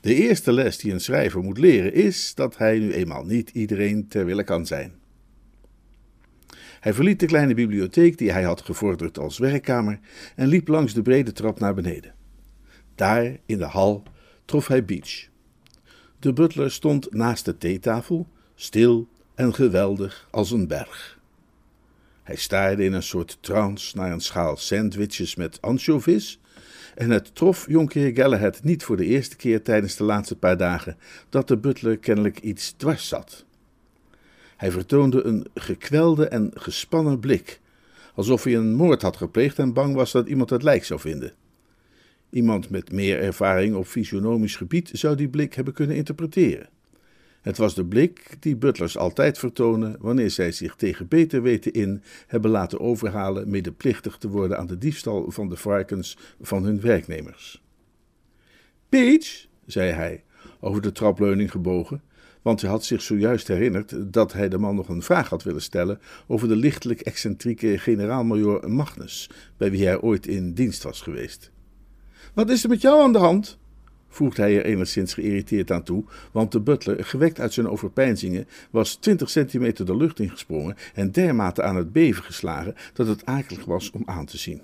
de 0.00 0.14
eerste 0.14 0.52
les 0.52 0.78
die 0.78 0.92
een 0.92 1.00
schrijver 1.00 1.42
moet 1.42 1.58
leren 1.58 1.92
is 1.92 2.34
dat 2.34 2.56
hij 2.56 2.78
nu 2.78 2.92
eenmaal 2.92 3.24
niet 3.24 3.50
iedereen 3.50 4.08
ter 4.08 4.24
wille 4.24 4.44
kan 4.44 4.66
zijn. 4.66 4.94
Hij 6.80 6.94
verliet 6.94 7.20
de 7.20 7.26
kleine 7.26 7.54
bibliotheek 7.54 8.18
die 8.18 8.32
hij 8.32 8.42
had 8.42 8.60
gevorderd 8.60 9.18
als 9.18 9.38
werkkamer 9.38 10.00
en 10.36 10.48
liep 10.48 10.68
langs 10.68 10.94
de 10.94 11.02
brede 11.02 11.32
trap 11.32 11.60
naar 11.60 11.74
beneden. 11.74 12.14
Daar, 12.94 13.36
in 13.46 13.58
de 13.58 13.64
hal, 13.64 14.02
trof 14.44 14.66
hij 14.66 14.84
Beach. 14.84 15.28
De 16.18 16.32
butler 16.32 16.70
stond 16.70 17.12
naast 17.12 17.44
de 17.44 17.58
theetafel, 17.58 18.28
stil 18.54 19.08
en 19.34 19.54
geweldig 19.54 20.28
als 20.30 20.50
een 20.50 20.66
berg. 20.66 21.18
Hij 22.22 22.36
staarde 22.36 22.84
in 22.84 22.92
een 22.92 23.02
soort 23.02 23.38
trance 23.40 23.96
naar 23.96 24.12
een 24.12 24.20
schaal 24.20 24.56
sandwiches 24.56 25.34
met 25.34 25.62
anchovies 25.62 26.40
en 26.96 27.10
het 27.10 27.34
trof 27.34 27.66
jonkheer 27.68 28.14
Galahad 28.14 28.62
niet 28.62 28.84
voor 28.84 28.96
de 28.96 29.04
eerste 29.04 29.36
keer 29.36 29.62
tijdens 29.62 29.96
de 29.96 30.04
laatste 30.04 30.36
paar 30.36 30.56
dagen 30.56 30.96
dat 31.28 31.48
de 31.48 31.56
butler 31.56 31.98
kennelijk 31.98 32.40
iets 32.40 32.72
dwars 32.72 33.08
zat. 33.08 33.44
Hij 34.56 34.70
vertoonde 34.70 35.24
een 35.24 35.46
gekwelde 35.54 36.28
en 36.28 36.50
gespannen 36.54 37.20
blik, 37.20 37.60
alsof 38.14 38.44
hij 38.44 38.54
een 38.54 38.74
moord 38.74 39.02
had 39.02 39.16
gepleegd 39.16 39.58
en 39.58 39.72
bang 39.72 39.94
was 39.94 40.12
dat 40.12 40.28
iemand 40.28 40.50
het 40.50 40.62
lijk 40.62 40.84
zou 40.84 41.00
vinden. 41.00 41.32
Iemand 42.30 42.70
met 42.70 42.92
meer 42.92 43.22
ervaring 43.22 43.74
op 43.74 43.86
fysionomisch 43.86 44.56
gebied 44.56 44.90
zou 44.92 45.16
die 45.16 45.28
blik 45.28 45.54
hebben 45.54 45.74
kunnen 45.74 45.96
interpreteren. 45.96 46.68
Het 47.46 47.56
was 47.56 47.74
de 47.74 47.84
blik 47.84 48.36
die 48.40 48.56
butlers 48.56 48.96
altijd 48.96 49.38
vertonen 49.38 49.96
wanneer 50.00 50.30
zij 50.30 50.52
zich 50.52 50.76
tegen 50.76 51.08
beter 51.08 51.42
weten 51.42 51.72
in 51.72 52.02
hebben 52.26 52.50
laten 52.50 52.80
overhalen 52.80 53.50
medeplichtig 53.50 54.16
te 54.16 54.28
worden 54.28 54.58
aan 54.58 54.66
de 54.66 54.78
diefstal 54.78 55.30
van 55.30 55.48
de 55.48 55.56
varkens 55.56 56.18
van 56.40 56.64
hun 56.64 56.80
werknemers. 56.80 57.62
Peach, 58.88 59.46
zei 59.66 59.90
hij, 59.90 60.24
over 60.60 60.82
de 60.82 60.92
trapleuning 60.92 61.50
gebogen, 61.50 62.02
want 62.42 62.60
hij 62.60 62.70
had 62.70 62.84
zich 62.84 63.02
zojuist 63.02 63.48
herinnerd 63.48 64.12
dat 64.12 64.32
hij 64.32 64.48
de 64.48 64.58
man 64.58 64.74
nog 64.74 64.88
een 64.88 65.02
vraag 65.02 65.28
had 65.28 65.42
willen 65.42 65.62
stellen 65.62 66.00
over 66.26 66.48
de 66.48 66.56
lichtelijk 66.56 67.00
excentrieke 67.00 67.78
generaal-majoor 67.78 68.70
Magnus, 68.70 69.30
bij 69.56 69.70
wie 69.70 69.86
hij 69.86 70.00
ooit 70.00 70.26
in 70.26 70.52
dienst 70.52 70.82
was 70.82 71.00
geweest. 71.00 71.50
Wat 72.34 72.50
is 72.50 72.62
er 72.62 72.68
met 72.68 72.80
jou 72.80 73.02
aan 73.02 73.12
de 73.12 73.18
hand? 73.18 73.58
Voegde 74.16 74.42
hij 74.42 74.56
er 74.56 74.64
enigszins 74.64 75.14
geïrriteerd 75.14 75.70
aan 75.70 75.82
toe, 75.82 76.04
want 76.32 76.52
de 76.52 76.60
butler, 76.60 77.04
gewekt 77.04 77.40
uit 77.40 77.52
zijn 77.52 77.68
overpeinzingen, 77.68 78.48
was 78.70 78.94
twintig 78.94 79.30
centimeter 79.30 79.86
de 79.86 79.96
lucht 79.96 80.20
ingesprongen 80.20 80.76
en 80.94 81.10
dermate 81.10 81.62
aan 81.62 81.76
het 81.76 81.92
beven 81.92 82.24
geslagen 82.24 82.74
dat 82.92 83.06
het 83.06 83.26
akelig 83.26 83.64
was 83.64 83.90
om 83.90 84.02
aan 84.06 84.26
te 84.26 84.38
zien. 84.38 84.62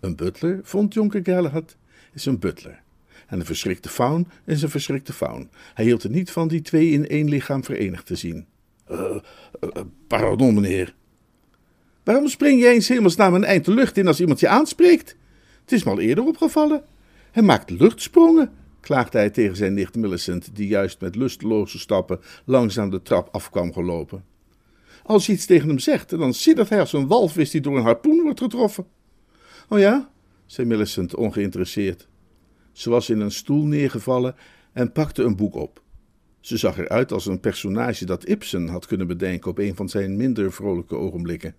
Een 0.00 0.16
butler, 0.16 0.60
vond 0.62 0.94
jonker 0.94 1.20
Galahad, 1.22 1.76
is 2.12 2.26
een 2.26 2.38
butler. 2.38 2.82
En 3.26 3.38
een 3.38 3.46
verschrikte 3.46 3.88
faun 3.88 4.28
is 4.44 4.62
een 4.62 4.70
verschrikte 4.70 5.12
faun. 5.12 5.50
Hij 5.74 5.84
hield 5.84 6.02
er 6.02 6.10
niet 6.10 6.30
van 6.30 6.48
die 6.48 6.62
twee 6.62 6.90
in 6.90 7.08
één 7.08 7.28
lichaam 7.28 7.64
verenigd 7.64 8.06
te 8.06 8.16
zien. 8.16 8.46
Uh, 8.90 9.16
pardon, 10.06 10.54
meneer. 10.54 10.94
Waarom 12.04 12.28
spring 12.28 12.60
jij 12.60 12.72
eens 12.72 12.88
hemelsnaam 12.88 13.34
een 13.34 13.44
eind 13.44 13.64
de 13.64 13.74
lucht 13.74 13.96
in 13.96 14.06
als 14.06 14.20
iemand 14.20 14.40
je 14.40 14.48
aanspreekt? 14.48 15.16
Het 15.60 15.72
is 15.72 15.84
me 15.84 15.90
al 15.90 16.00
eerder 16.00 16.24
opgevallen. 16.24 16.82
Hij 17.30 17.42
maakt 17.42 17.70
luchtsprongen, 17.70 18.50
klaagde 18.86 19.18
hij 19.18 19.30
tegen 19.30 19.56
zijn 19.56 19.74
nicht 19.74 19.94
Millicent, 19.94 20.56
die 20.56 20.68
juist 20.68 21.00
met 21.00 21.16
lusteloze 21.16 21.78
stappen 21.78 22.20
langzaam 22.44 22.90
de 22.90 23.02
trap 23.02 23.28
afkwam 23.32 23.72
gelopen. 23.72 24.24
Als 25.02 25.26
je 25.26 25.32
iets 25.32 25.46
tegen 25.46 25.68
hem 25.68 25.78
zegt, 25.78 26.10
dan 26.10 26.34
siddert 26.34 26.68
hij 26.68 26.80
als 26.80 26.92
een 26.92 27.06
walvis 27.06 27.50
die 27.50 27.60
door 27.60 27.76
een 27.76 27.82
harpoen 27.82 28.22
wordt 28.22 28.40
getroffen. 28.40 28.86
Oh 29.68 29.78
ja, 29.78 30.10
zei 30.46 30.66
Millicent 30.66 31.14
ongeïnteresseerd. 31.14 32.08
Ze 32.72 32.90
was 32.90 33.10
in 33.10 33.20
een 33.20 33.30
stoel 33.30 33.64
neergevallen 33.64 34.34
en 34.72 34.92
pakte 34.92 35.22
een 35.22 35.36
boek 35.36 35.54
op. 35.54 35.82
Ze 36.40 36.56
zag 36.56 36.78
eruit 36.78 37.12
als 37.12 37.26
een 37.26 37.40
personage 37.40 38.04
dat 38.04 38.28
Ibsen 38.28 38.68
had 38.68 38.86
kunnen 38.86 39.06
bedenken 39.06 39.50
op 39.50 39.58
een 39.58 39.76
van 39.76 39.88
zijn 39.88 40.16
minder 40.16 40.52
vrolijke 40.52 40.96
ogenblikken. 40.96 41.54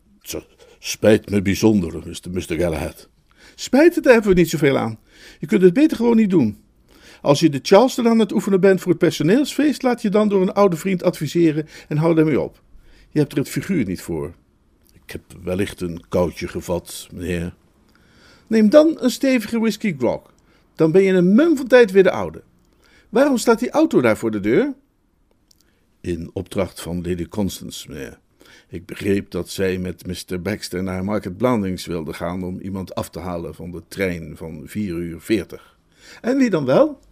Spijt 0.80 1.30
me 1.30 1.42
bijzonder, 1.42 2.08
Mr. 2.08 2.32
Mr. 2.32 2.60
Galahad. 2.60 3.10
Spijt, 3.56 4.04
daar 4.04 4.14
hebben 4.14 4.34
we 4.34 4.40
niet 4.40 4.50
zoveel 4.50 4.78
aan. 4.78 5.00
Je 5.40 5.48
kunt 5.48 5.62
het 5.62 5.74
beter 5.74 5.98
gewoon 5.98 6.16
niet 6.16 6.30
doen. 6.30 6.66
Als 7.28 7.40
je 7.40 7.50
de 7.50 7.60
Charleston 7.62 8.08
aan 8.08 8.20
het 8.20 8.32
oefenen 8.32 8.60
bent 8.60 8.82
voor 8.82 8.92
het 8.92 9.00
personeelsfeest, 9.00 9.82
laat 9.82 10.02
je 10.02 10.10
dan 10.10 10.30
door 10.30 10.42
een 10.42 10.54
oude 10.54 10.76
vriend 10.76 11.04
adviseren 11.04 11.68
en 11.88 11.98
hou 11.98 12.16
daarmee 12.16 12.42
op. 12.42 12.62
Je 13.10 13.20
hebt 13.20 13.32
er 13.32 13.38
het 13.38 13.50
figuur 13.50 13.86
niet 13.86 14.02
voor. 14.02 14.34
Ik 14.94 15.12
heb 15.12 15.22
wellicht 15.44 15.82
een 15.82 16.04
koudje 16.10 16.48
gevat, 16.48 17.08
meneer. 17.12 17.54
Neem 18.48 18.70
dan 18.70 18.98
een 19.00 19.10
stevige 19.10 19.60
whisky 19.60 19.96
grog. 19.98 20.34
Dan 20.76 20.92
ben 20.92 21.02
je 21.02 21.14
een 21.14 21.36
mum 21.36 21.58
van 21.58 21.68
tijd 21.68 21.92
weer 21.92 22.04
de 22.04 22.12
oude. 22.12 22.44
Waarom 23.10 23.38
staat 23.38 23.60
die 23.60 23.72
auto 23.72 24.02
daar 24.02 24.18
voor 24.18 24.32
de 24.32 24.40
deur? 24.40 24.74
In 26.02 26.30
opdracht 26.34 26.82
van 26.82 26.96
Lady 26.96 27.28
Constance, 27.28 27.90
meneer. 27.90 28.20
Ik 28.70 28.86
begreep 28.86 29.32
dat 29.32 29.50
zij 29.50 29.78
met 29.78 30.06
Mr. 30.06 30.42
Baxter 30.42 30.84
naar 30.84 31.04
Market 31.04 31.38
Blandings 31.38 31.86
wilde 31.86 32.14
gaan 32.14 32.44
om 32.44 32.60
iemand 32.60 32.96
af 32.96 33.10
te 33.10 33.20
halen 33.20 33.56
van 33.56 33.72
de 33.72 33.84
trein 33.88 34.38
van 34.38 34.62
4 34.66 34.94
uur 34.94 35.22
40. 35.22 35.78
En 36.22 36.38
wie 36.38 36.50
dan 36.50 36.66
wel? 36.66 37.06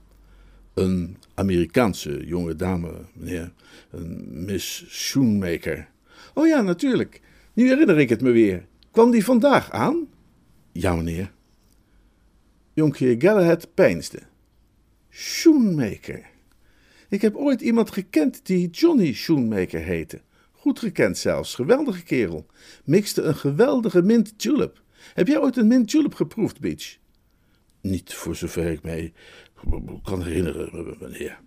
Een 0.76 1.18
Amerikaanse 1.34 2.26
jonge 2.26 2.56
dame, 2.56 2.92
meneer. 3.14 3.52
Een 3.92 4.46
Miss 4.46 4.86
Schoenmaker. 4.88 5.90
Oh 6.34 6.48
ja, 6.48 6.62
natuurlijk. 6.62 7.22
Nu 7.54 7.68
herinner 7.68 8.00
ik 8.00 8.10
het 8.10 8.22
me 8.22 8.32
weer. 8.32 8.66
Kwam 8.92 9.12
die 9.12 9.24
vandaag 9.24 9.72
aan? 9.72 10.08
Ja, 10.72 10.96
meneer. 10.96 11.32
Jonkheer 12.74 13.16
Galahad 13.22 13.74
peinsde. 13.74 14.20
Schoenmaker. 15.10 16.26
Ik 17.10 17.22
heb 17.22 17.36
ooit 17.36 17.62
iemand 17.62 17.92
gekend 17.92 18.46
die 18.46 18.70
Johnny 18.70 19.14
Schoenmaker 19.14 19.82
heette. 19.82 20.22
Goed 20.52 20.80
gekend 20.80 21.18
zelfs, 21.18 21.56
geweldige 21.56 22.04
kerel. 22.04 22.46
Mixte 22.84 23.22
een 23.22 23.36
geweldige 23.36 24.02
mint 24.02 24.34
julep. 24.38 24.82
Heb 25.14 25.28
jij 25.28 25.40
ooit 25.40 25.58
een 25.58 25.68
mint 25.68 25.92
julep 25.92 26.14
geproefd, 26.14 26.60
Beach? 26.60 26.98
Niet 27.82 28.14
voor 28.14 28.36
zover 28.36 28.72
ik 28.72 28.84
mij 28.84 29.14
kan 30.04 30.24
herinneren, 30.24 30.98
meneer. 31.00 31.40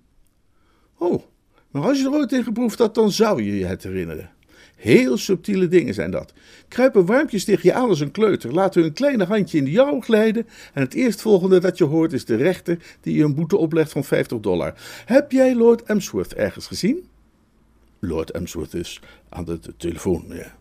Oh, 0.99 1.23
maar 1.71 1.83
als 1.83 1.99
je 1.99 2.05
er 2.05 2.13
ooit 2.13 2.33
in 2.33 2.45
geproefd 2.45 2.79
had, 2.79 2.95
dan 2.95 3.11
zou 3.11 3.43
je 3.43 3.59
je 3.59 3.67
het 3.67 3.83
herinneren. 3.83 4.31
Heel 4.77 5.17
subtiele 5.17 5.69
dingen 5.69 5.95
zijn 5.95 6.11
dat. 6.11 6.33
Kruipen 6.69 7.07
warmpjes 7.07 7.45
tegen 7.45 7.69
je 7.69 7.73
aan 7.73 7.89
als 7.89 8.01
een 8.01 8.11
kleuter, 8.11 8.53
laten 8.53 8.83
hun 8.83 8.93
kleine 8.93 9.25
handje 9.25 9.59
in 9.59 9.65
de 9.65 9.71
jouw 9.71 10.01
glijden 10.01 10.47
en 10.75 10.83
het 10.83 10.95
eerstvolgende 10.95 11.61
dat 11.61 11.79
je 11.79 11.85
hoort 11.85 12.13
is 12.13 12.25
de 12.25 12.37
rechter 12.37 12.79
die 13.01 13.17
je 13.17 13.25
een 13.25 13.35
boete 13.35 13.57
oplegt 13.57 13.93
van 13.93 14.05
50 14.05 14.41
dollar. 14.41 14.75
Heb 15.05 15.33
jij 15.33 15.55
Lord 15.55 15.83
Emsworth 15.83 16.35
ergens 16.35 16.67
gezien? 16.67 17.09
Lord 17.99 18.31
Emsworth 18.31 18.75
is 18.75 19.01
aan 19.29 19.45
de, 19.45 19.61
telefoon, 19.77 20.25
meneer. 20.29 20.55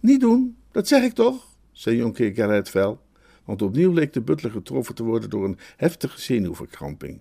Niet 0.00 0.20
doen, 0.20 0.56
dat 0.72 0.88
zeg 0.88 1.02
ik 1.02 1.12
toch, 1.12 1.48
zei 1.72 1.96
jonkheer 1.96 2.64
fel, 2.64 3.00
want 3.44 3.62
opnieuw 3.62 3.92
leek 3.92 4.12
de 4.12 4.20
butler 4.20 4.52
getroffen 4.52 4.94
te 4.94 5.02
worden 5.02 5.30
door 5.30 5.44
een 5.44 5.58
heftige 5.76 6.20
zenuwverkramping. 6.20 7.20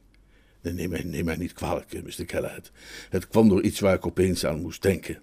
Neem 0.62 0.90
mij, 0.90 1.04
neem 1.04 1.26
mij 1.26 1.36
niet 1.36 1.54
kwalijk, 1.54 2.04
Mr. 2.04 2.24
Galahad. 2.28 2.72
Het 3.10 3.28
kwam 3.28 3.50
door 3.50 3.62
iets 3.62 3.80
waar 3.80 3.96
ik 3.96 4.06
opeens 4.06 4.46
aan 4.46 4.62
moest 4.62 4.82
denken. 4.82 5.22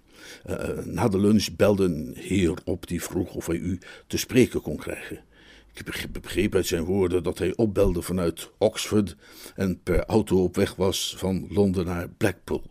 Uh, 0.49 0.77
na 0.85 1.07
de 1.07 1.19
lunch 1.19 1.55
belde 1.55 1.83
een 1.83 2.13
heer 2.17 2.53
op 2.65 2.87
die 2.87 3.03
vroeg 3.03 3.33
of 3.33 3.47
hij 3.47 3.55
u 3.55 3.79
te 4.07 4.17
spreken 4.17 4.61
kon 4.61 4.77
krijgen. 4.77 5.19
Ik 5.73 6.11
begreep 6.11 6.55
uit 6.55 6.67
zijn 6.67 6.83
woorden 6.83 7.23
dat 7.23 7.37
hij 7.37 7.55
opbelde 7.55 8.01
vanuit 8.01 8.49
Oxford 8.57 9.15
en 9.55 9.79
per 9.83 10.05
auto 10.05 10.43
op 10.43 10.55
weg 10.55 10.75
was 10.75 11.15
van 11.17 11.47
Londen 11.49 11.85
naar 11.85 12.09
Blackpool. 12.09 12.63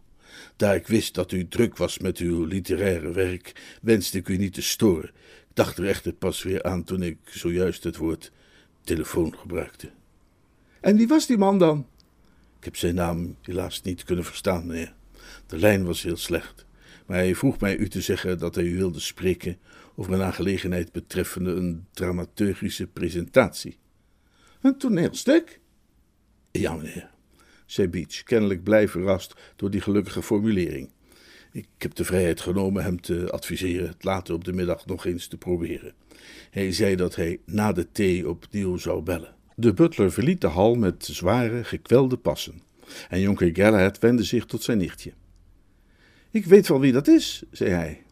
Daar 0.56 0.74
ik 0.74 0.86
wist 0.86 1.14
dat 1.14 1.32
u 1.32 1.48
druk 1.48 1.76
was 1.76 1.98
met 1.98 2.18
uw 2.18 2.44
literaire 2.44 3.12
werk, 3.12 3.78
wenste 3.82 4.18
ik 4.18 4.28
u 4.28 4.36
niet 4.36 4.54
te 4.54 4.62
storen. 4.62 5.10
Dacht 5.60 5.78
er 5.78 5.86
echter 5.86 6.12
pas 6.12 6.42
weer 6.42 6.62
aan 6.62 6.84
toen 6.84 7.02
ik 7.02 7.18
zojuist 7.24 7.84
het 7.84 7.96
woord 7.96 8.32
telefoon 8.84 9.36
gebruikte. 9.38 9.90
En 10.80 10.96
wie 10.96 11.08
was 11.08 11.26
die 11.26 11.38
man 11.38 11.58
dan? 11.58 11.86
Ik 12.58 12.64
heb 12.64 12.76
zijn 12.76 12.94
naam 12.94 13.36
helaas 13.42 13.82
niet 13.82 14.04
kunnen 14.04 14.24
verstaan, 14.24 14.66
meneer. 14.66 14.94
De 15.46 15.58
lijn 15.58 15.84
was 15.84 16.02
heel 16.02 16.16
slecht. 16.16 16.66
Maar 17.06 17.16
hij 17.16 17.34
vroeg 17.34 17.60
mij 17.60 17.76
u 17.76 17.88
te 17.88 18.00
zeggen 18.00 18.38
dat 18.38 18.54
hij 18.54 18.64
u 18.64 18.76
wilde 18.76 19.00
spreken 19.00 19.58
over 19.94 20.12
een 20.12 20.22
aangelegenheid 20.22 20.92
betreffende 20.92 21.50
een 21.50 21.86
dramaturgische 21.90 22.86
presentatie. 22.86 23.78
Een 24.60 24.78
toneelstuk? 24.78 25.60
Ja, 26.50 26.74
meneer, 26.74 27.10
zei 27.66 27.88
Beach, 27.88 28.22
kennelijk 28.22 28.62
blij 28.62 28.88
verrast 28.88 29.34
door 29.56 29.70
die 29.70 29.80
gelukkige 29.80 30.22
formulering. 30.22 30.90
Ik 31.52 31.66
heb 31.78 31.94
de 31.94 32.04
vrijheid 32.04 32.40
genomen 32.40 32.82
hem 32.82 33.00
te 33.00 33.30
adviseren 33.30 33.88
het 33.88 34.04
later 34.04 34.34
op 34.34 34.44
de 34.44 34.52
middag 34.52 34.86
nog 34.86 35.06
eens 35.06 35.26
te 35.26 35.36
proberen. 35.36 35.92
Hij 36.50 36.72
zei 36.72 36.96
dat 36.96 37.14
hij 37.14 37.38
na 37.44 37.72
de 37.72 37.92
thee 37.92 38.28
opnieuw 38.28 38.76
zou 38.76 39.02
bellen. 39.02 39.34
De 39.54 39.72
butler 39.72 40.12
verliet 40.12 40.40
de 40.40 40.46
hal 40.46 40.74
met 40.74 41.04
zware, 41.04 41.64
gekwelde 41.64 42.16
passen. 42.16 42.62
En 43.08 43.20
jonker 43.20 43.50
Galahad 43.52 43.98
wendde 43.98 44.22
zich 44.22 44.46
tot 44.46 44.62
zijn 44.62 44.78
nichtje. 44.78 45.12
Ik 46.30 46.44
weet 46.44 46.68
wel 46.68 46.80
wie 46.80 46.92
dat 46.92 47.08
is, 47.08 47.42
zei 47.50 47.70
hij. 47.70 48.02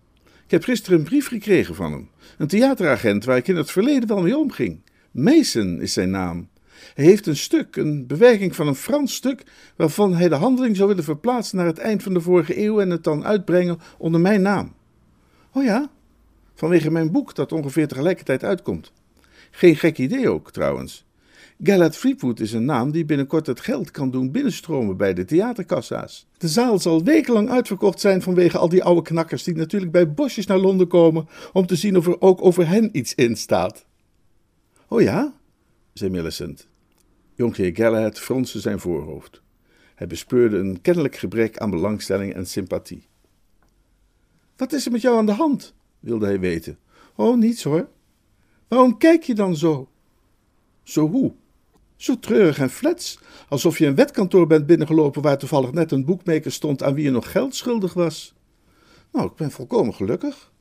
Ik 0.44 0.50
heb 0.50 0.64
gisteren 0.64 0.98
een 0.98 1.04
brief 1.04 1.28
gekregen 1.28 1.74
van 1.74 1.92
hem. 1.92 2.10
Een 2.38 2.46
theateragent 2.46 3.24
waar 3.24 3.36
ik 3.36 3.48
in 3.48 3.56
het 3.56 3.70
verleden 3.70 4.08
wel 4.08 4.22
mee 4.22 4.36
omging. 4.36 4.80
Mason 5.10 5.80
is 5.80 5.92
zijn 5.92 6.10
naam. 6.10 6.48
Hij 6.94 7.04
heeft 7.04 7.26
een 7.26 7.36
stuk, 7.36 7.76
een 7.76 8.06
bewerking 8.06 8.56
van 8.56 8.66
een 8.66 8.74
Frans 8.74 9.14
stuk, 9.14 9.42
waarvan 9.76 10.14
hij 10.14 10.28
de 10.28 10.34
handeling 10.34 10.76
zou 10.76 10.88
willen 10.88 11.04
verplaatsen 11.04 11.56
naar 11.56 11.66
het 11.66 11.78
eind 11.78 12.02
van 12.02 12.14
de 12.14 12.20
vorige 12.20 12.64
eeuw 12.64 12.80
en 12.80 12.90
het 12.90 13.04
dan 13.04 13.24
uitbrengen 13.24 13.78
onder 13.98 14.20
mijn 14.20 14.42
naam. 14.42 14.74
Oh 15.52 15.64
ja, 15.64 15.90
vanwege 16.54 16.90
mijn 16.90 17.10
boek 17.10 17.34
dat 17.34 17.52
ongeveer 17.52 17.88
tegelijkertijd 17.88 18.44
uitkomt. 18.44 18.92
Geen 19.50 19.76
gek 19.76 19.98
idee 19.98 20.30
ook, 20.30 20.52
trouwens. 20.52 21.06
Gellert 21.62 21.96
Fleetwood 21.96 22.40
is 22.40 22.52
een 22.52 22.64
naam 22.64 22.90
die 22.90 23.04
binnenkort 23.04 23.46
het 23.46 23.60
geld 23.60 23.90
kan 23.90 24.10
doen 24.10 24.30
binnenstromen 24.30 24.96
bij 24.96 25.14
de 25.14 25.24
theaterkassa's. 25.24 26.26
De 26.36 26.48
zaal 26.48 26.78
zal 26.78 27.04
wekenlang 27.04 27.50
uitverkocht 27.50 28.00
zijn 28.00 28.22
vanwege 28.22 28.58
al 28.58 28.68
die 28.68 28.84
oude 28.84 29.02
knakkers 29.02 29.42
die 29.42 29.54
natuurlijk 29.54 29.92
bij 29.92 30.12
bosjes 30.12 30.46
naar 30.46 30.58
Londen 30.58 30.88
komen 30.88 31.28
om 31.52 31.66
te 31.66 31.76
zien 31.76 31.96
of 31.96 32.06
er 32.06 32.20
ook 32.20 32.44
over 32.44 32.68
hen 32.68 32.96
iets 32.98 33.14
in 33.14 33.36
staat. 33.36 33.86
Oh 34.88 35.00
ja, 35.00 35.32
zei 35.92 36.10
Millicent. 36.10 36.67
Jonkheer 37.38 37.76
Galahad 37.76 38.18
fronste 38.18 38.60
zijn 38.60 38.80
voorhoofd. 38.80 39.42
Hij 39.94 40.06
bespeurde 40.06 40.56
een 40.56 40.80
kennelijk 40.80 41.16
gebrek 41.16 41.58
aan 41.58 41.70
belangstelling 41.70 42.34
en 42.34 42.46
sympathie. 42.46 43.08
Wat 44.56 44.72
is 44.72 44.86
er 44.86 44.92
met 44.92 45.00
jou 45.00 45.16
aan 45.16 45.26
de 45.26 45.32
hand? 45.32 45.74
wilde 46.00 46.26
hij 46.26 46.40
weten. 46.40 46.78
Oh, 47.16 47.36
niets 47.36 47.62
hoor. 47.62 47.88
Waarom 48.68 48.98
kijk 48.98 49.22
je 49.22 49.34
dan 49.34 49.56
zo? 49.56 49.88
Zo 50.82 51.08
hoe? 51.08 51.32
Zo 51.96 52.18
treurig 52.18 52.58
en 52.58 52.70
flets, 52.70 53.18
alsof 53.48 53.78
je 53.78 53.86
een 53.86 53.94
wetkantoor 53.94 54.46
bent 54.46 54.66
binnengelopen 54.66 55.22
waar 55.22 55.38
toevallig 55.38 55.72
net 55.72 55.92
een 55.92 56.04
boekmaker 56.04 56.52
stond 56.52 56.82
aan 56.82 56.94
wie 56.94 57.04
je 57.04 57.10
nog 57.10 57.30
geld 57.30 57.54
schuldig 57.54 57.94
was. 57.94 58.34
Nou, 59.12 59.26
ik 59.26 59.34
ben 59.34 59.50
volkomen 59.50 59.94
gelukkig. 59.94 60.52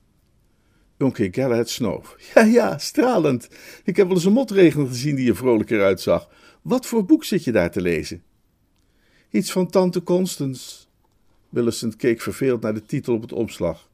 Jonker 0.98 1.28
Galahad 1.32 1.70
snoof. 1.70 2.16
Ja, 2.34 2.44
ja, 2.44 2.78
stralend. 2.78 3.50
Ik 3.84 3.96
heb 3.96 4.08
wel 4.08 4.16
eens 4.16 4.26
een 4.26 4.34
motregen 4.34 4.88
gezien 4.88 5.16
die 5.16 5.30
er 5.30 5.36
vrolijker 5.36 5.84
uitzag. 5.84 6.30
Wat 6.62 6.86
voor 6.86 7.06
boek 7.06 7.24
zit 7.24 7.43
je 7.43 7.52
daar 7.52 7.72
te 7.72 7.82
lezen? 7.82 8.23
Iets 9.29 9.52
van 9.52 9.69
Tante 9.69 10.04
Constance. 10.04 10.86
Millicent 11.50 11.96
keek 11.96 12.21
verveeld 12.21 12.62
naar 12.62 12.73
de 12.73 12.86
titel 12.86 13.13
op 13.13 13.21
het 13.21 13.34
omslag. 13.34 13.90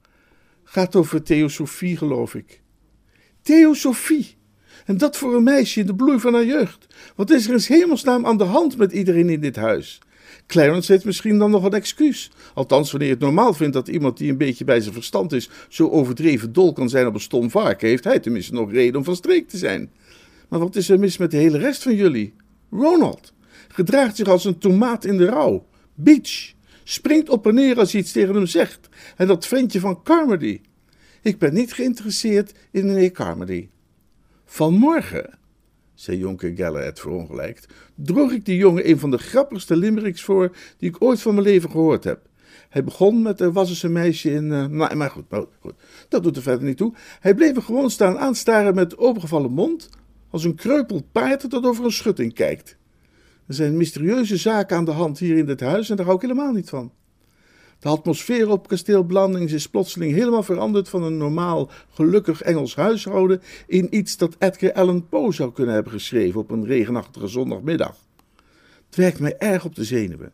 Gaat 0.63 0.95
over 0.95 1.23
Theosofie, 1.23 1.97
geloof 1.97 2.35
ik. 2.35 2.61
Theosofie! 3.41 4.35
En 4.85 4.97
dat 4.97 5.17
voor 5.17 5.35
een 5.35 5.43
meisje 5.43 5.79
in 5.79 5.85
de 5.85 5.95
bloei 5.95 6.19
van 6.19 6.33
haar 6.33 6.45
jeugd. 6.45 6.87
Wat 7.15 7.29
is 7.29 7.47
er 7.47 7.53
in 7.53 7.75
hemelsnaam 7.75 8.25
aan 8.25 8.37
de 8.37 8.43
hand 8.43 8.77
met 8.77 8.91
iedereen 8.91 9.29
in 9.29 9.41
dit 9.41 9.55
huis? 9.55 10.01
Clarence 10.47 10.91
heeft 10.91 11.05
misschien 11.05 11.37
dan 11.37 11.51
nog 11.51 11.63
een 11.63 11.73
excuus. 11.73 12.31
Althans, 12.53 12.91
wanneer 12.91 13.07
je 13.07 13.13
het 13.13 13.23
normaal 13.23 13.53
vindt 13.53 13.73
dat 13.73 13.87
iemand 13.87 14.17
die 14.17 14.31
een 14.31 14.37
beetje 14.37 14.63
bij 14.63 14.81
zijn 14.81 14.93
verstand 14.93 15.31
is, 15.31 15.49
zo 15.69 15.89
overdreven 15.89 16.53
dol 16.53 16.73
kan 16.73 16.89
zijn 16.89 17.07
op 17.07 17.13
een 17.13 17.19
stom 17.19 17.49
varken, 17.49 17.87
heeft 17.87 18.03
hij 18.03 18.19
tenminste 18.19 18.53
nog 18.53 18.71
reden 18.71 18.95
om 18.95 19.03
van 19.03 19.15
streek 19.15 19.49
te 19.49 19.57
zijn. 19.57 19.91
Maar 20.49 20.59
wat 20.59 20.75
is 20.75 20.89
er 20.89 20.99
mis 20.99 21.17
met 21.17 21.31
de 21.31 21.37
hele 21.37 21.57
rest 21.57 21.83
van 21.83 21.95
jullie? 21.95 22.33
Ronald 22.73 23.33
gedraagt 23.67 24.15
zich 24.15 24.27
als 24.27 24.45
een 24.45 24.57
tomaat 24.57 25.05
in 25.05 25.17
de 25.17 25.25
rouw. 25.25 25.67
Beach 25.93 26.53
springt 26.83 27.29
op 27.29 27.47
en 27.47 27.53
neer 27.53 27.79
als 27.79 27.91
je 27.91 27.97
iets 27.97 28.11
tegen 28.11 28.35
hem 28.35 28.45
zegt. 28.45 28.89
En 29.15 29.27
dat 29.27 29.47
ventje 29.47 29.79
van 29.79 30.03
Carmody. 30.03 30.61
Ik 31.21 31.37
ben 31.37 31.53
niet 31.53 31.73
geïnteresseerd 31.73 32.53
in 32.71 32.85
meneer 32.85 33.11
Carmody. 33.11 33.69
Vanmorgen, 34.45 35.37
zei 35.93 36.17
jonker 36.17 36.51
Galahad 36.55 36.99
verongelijkt, 36.99 37.67
droeg 37.95 38.31
ik 38.31 38.45
die 38.45 38.57
jongen 38.57 38.89
een 38.89 38.99
van 38.99 39.11
de 39.11 39.17
grappigste 39.17 39.75
limericks 39.75 40.23
voor 40.23 40.55
die 40.77 40.89
ik 40.89 40.95
ooit 40.99 41.21
van 41.21 41.33
mijn 41.33 41.45
leven 41.45 41.69
gehoord 41.69 42.03
heb. 42.03 42.27
Hij 42.69 42.83
begon 42.83 43.21
met 43.21 43.39
er 43.39 43.51
was 43.51 43.83
een 43.83 43.91
meisje 43.91 44.31
in. 44.31 44.43
Uh, 44.43 44.65
nou, 44.65 44.95
maar 44.95 45.09
goed, 45.09 45.29
nou, 45.29 45.47
goed, 45.59 45.73
dat 46.09 46.23
doet 46.23 46.35
er 46.35 46.41
verder 46.41 46.67
niet 46.67 46.77
toe. 46.77 46.93
Hij 47.19 47.33
bleef 47.33 47.55
er 47.55 47.61
gewoon 47.61 47.89
staan 47.89 48.17
aanstaren 48.17 48.75
met 48.75 48.97
opengevallen 48.97 49.51
mond, 49.51 49.89
als 50.33 50.43
een 50.43 50.55
kreupel 50.55 51.01
paard 51.11 51.51
dat 51.51 51.65
over 51.65 51.85
een 51.85 51.91
schutting 51.91 52.33
kijkt. 52.33 52.77
Er 53.47 53.53
zijn 53.53 53.77
mysterieuze 53.77 54.37
zaken 54.37 54.77
aan 54.77 54.85
de 54.85 54.91
hand 54.91 55.19
hier 55.19 55.37
in 55.37 55.45
dit 55.45 55.59
huis 55.59 55.89
en 55.89 55.95
daar 55.95 56.05
hou 56.05 56.17
ik 56.17 56.23
helemaal 56.23 56.51
niet 56.51 56.69
van. 56.69 56.91
De 57.79 57.89
atmosfeer 57.89 58.49
op 58.49 58.67
kasteel 58.67 59.03
Blandings 59.03 59.51
is 59.51 59.69
plotseling 59.69 60.13
helemaal 60.13 60.43
veranderd 60.43 60.89
van 60.89 61.03
een 61.03 61.17
normaal, 61.17 61.69
gelukkig 61.89 62.41
Engels 62.41 62.75
huishouden 62.75 63.41
in 63.67 63.95
iets 63.95 64.17
dat 64.17 64.35
Edgar 64.39 64.73
Allan 64.73 65.07
Poe 65.09 65.33
zou 65.33 65.51
kunnen 65.51 65.73
hebben 65.73 65.93
geschreven 65.93 66.39
op 66.39 66.51
een 66.51 66.65
regenachtige 66.65 67.27
zondagmiddag. 67.27 67.95
Het 68.85 68.95
werkt 68.95 69.19
mij 69.19 69.37
erg 69.37 69.65
op 69.65 69.75
de 69.75 69.83
zenuwen. 69.83 70.33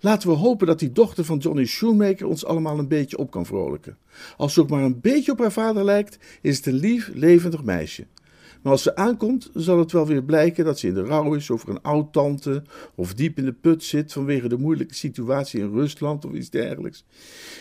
Laten 0.00 0.28
we 0.28 0.34
hopen 0.34 0.66
dat 0.66 0.78
die 0.78 0.92
dochter 0.92 1.24
van 1.24 1.38
Johnny 1.38 1.64
Shoemaker 1.64 2.26
ons 2.26 2.44
allemaal 2.44 2.78
een 2.78 2.88
beetje 2.88 3.18
op 3.18 3.30
kan 3.30 3.46
vrolijken. 3.46 3.98
Als 4.36 4.54
ze 4.54 4.60
ook 4.60 4.70
maar 4.70 4.82
een 4.82 5.00
beetje 5.00 5.32
op 5.32 5.38
haar 5.38 5.52
vader 5.52 5.84
lijkt, 5.84 6.18
is 6.40 6.56
het 6.56 6.66
een 6.66 6.74
lief, 6.74 7.10
levendig 7.14 7.62
meisje. 7.62 8.06
Maar 8.62 8.72
als 8.72 8.82
ze 8.82 8.96
aankomt, 8.96 9.50
zal 9.54 9.78
het 9.78 9.92
wel 9.92 10.06
weer 10.06 10.22
blijken 10.22 10.64
dat 10.64 10.78
ze 10.78 10.86
in 10.86 10.94
de 10.94 11.04
rouw 11.04 11.34
is 11.34 11.50
over 11.50 11.68
een 11.68 11.82
oud-tante 11.82 12.62
of 12.94 13.14
diep 13.14 13.38
in 13.38 13.44
de 13.44 13.52
put 13.52 13.84
zit 13.84 14.12
vanwege 14.12 14.48
de 14.48 14.58
moeilijke 14.58 14.94
situatie 14.94 15.60
in 15.60 15.72
Rusland 15.72 16.24
of 16.24 16.32
iets 16.32 16.50
dergelijks. 16.50 17.04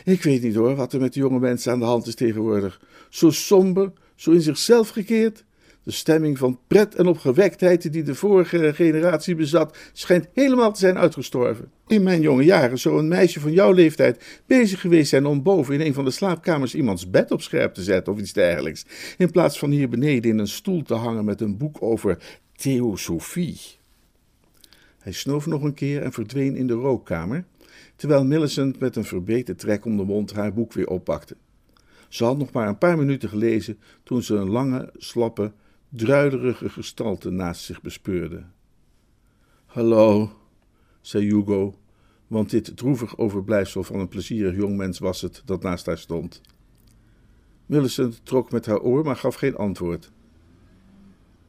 Ik 0.03 0.23
weet 0.23 0.41
niet 0.41 0.55
hoor 0.55 0.75
wat 0.75 0.93
er 0.93 0.99
met 0.99 1.13
de 1.13 1.19
jonge 1.19 1.39
mensen 1.39 1.71
aan 1.71 1.79
de 1.79 1.85
hand 1.85 2.07
is 2.07 2.15
tegenwoordig. 2.15 2.81
Zo 3.09 3.29
somber, 3.29 3.91
zo 4.15 4.31
in 4.31 4.41
zichzelf 4.41 4.89
gekeerd. 4.89 5.43
De 5.83 5.91
stemming 5.91 6.37
van 6.37 6.59
pret 6.67 6.95
en 6.95 7.07
opgewektheid 7.07 7.93
die 7.93 8.03
de 8.03 8.15
vorige 8.15 8.73
generatie 8.73 9.35
bezat, 9.35 9.77
schijnt 9.93 10.27
helemaal 10.33 10.73
te 10.73 10.79
zijn 10.79 10.97
uitgestorven. 10.97 11.71
In 11.87 12.03
mijn 12.03 12.21
jonge 12.21 12.43
jaren 12.43 12.79
zou 12.79 12.99
een 12.99 13.07
meisje 13.07 13.39
van 13.39 13.51
jouw 13.51 13.71
leeftijd 13.71 14.41
bezig 14.45 14.81
geweest 14.81 15.09
zijn 15.09 15.25
om 15.25 15.43
boven 15.43 15.73
in 15.73 15.81
een 15.81 15.93
van 15.93 16.05
de 16.05 16.11
slaapkamers 16.11 16.75
iemands 16.75 17.09
bed 17.09 17.31
op 17.31 17.41
scherp 17.41 17.73
te 17.73 17.83
zetten 17.83 18.13
of 18.13 18.19
iets 18.19 18.33
dergelijks, 18.33 18.85
in 19.17 19.31
plaats 19.31 19.59
van 19.59 19.71
hier 19.71 19.89
beneden 19.89 20.31
in 20.31 20.39
een 20.39 20.47
stoel 20.47 20.81
te 20.81 20.93
hangen 20.93 21.25
met 21.25 21.41
een 21.41 21.57
boek 21.57 21.81
over 21.81 22.17
theosofie. 22.55 23.59
Hij 24.99 25.11
snoof 25.11 25.45
nog 25.45 25.63
een 25.63 25.73
keer 25.73 26.01
en 26.01 26.11
verdween 26.11 26.55
in 26.55 26.67
de 26.67 26.73
rookkamer, 26.73 27.45
terwijl 27.95 28.25
Millicent 28.25 28.79
met 28.79 28.95
een 28.95 29.05
verbeten 29.05 29.55
trek 29.55 29.85
om 29.85 29.97
de 29.97 30.03
mond 30.03 30.33
haar 30.33 30.53
boek 30.53 30.73
weer 30.73 30.87
oppakte. 30.87 31.35
Ze 32.09 32.23
had 32.23 32.37
nog 32.37 32.51
maar 32.51 32.67
een 32.67 32.77
paar 32.77 32.97
minuten 32.97 33.29
gelezen 33.29 33.79
toen 34.03 34.23
ze 34.23 34.35
een 34.35 34.49
lange, 34.49 34.89
slappe, 34.97 35.51
druilerige 35.89 36.69
gestalte 36.69 37.29
naast 37.29 37.61
zich 37.61 37.81
bespeurde. 37.81 38.45
Hallo, 39.65 40.31
zei 41.01 41.23
Hugo, 41.25 41.79
want 42.27 42.49
dit 42.49 42.77
droevig 42.77 43.17
overblijfsel 43.17 43.83
van 43.83 43.99
een 43.99 44.07
plezierig 44.07 44.55
jongmens 44.55 44.99
was 44.99 45.21
het 45.21 45.41
dat 45.45 45.63
naast 45.63 45.85
haar 45.85 45.97
stond. 45.97 46.41
Millicent 47.65 48.25
trok 48.25 48.51
met 48.51 48.65
haar 48.65 48.79
oor, 48.79 49.03
maar 49.03 49.15
gaf 49.15 49.35
geen 49.35 49.55
antwoord. 49.55 50.11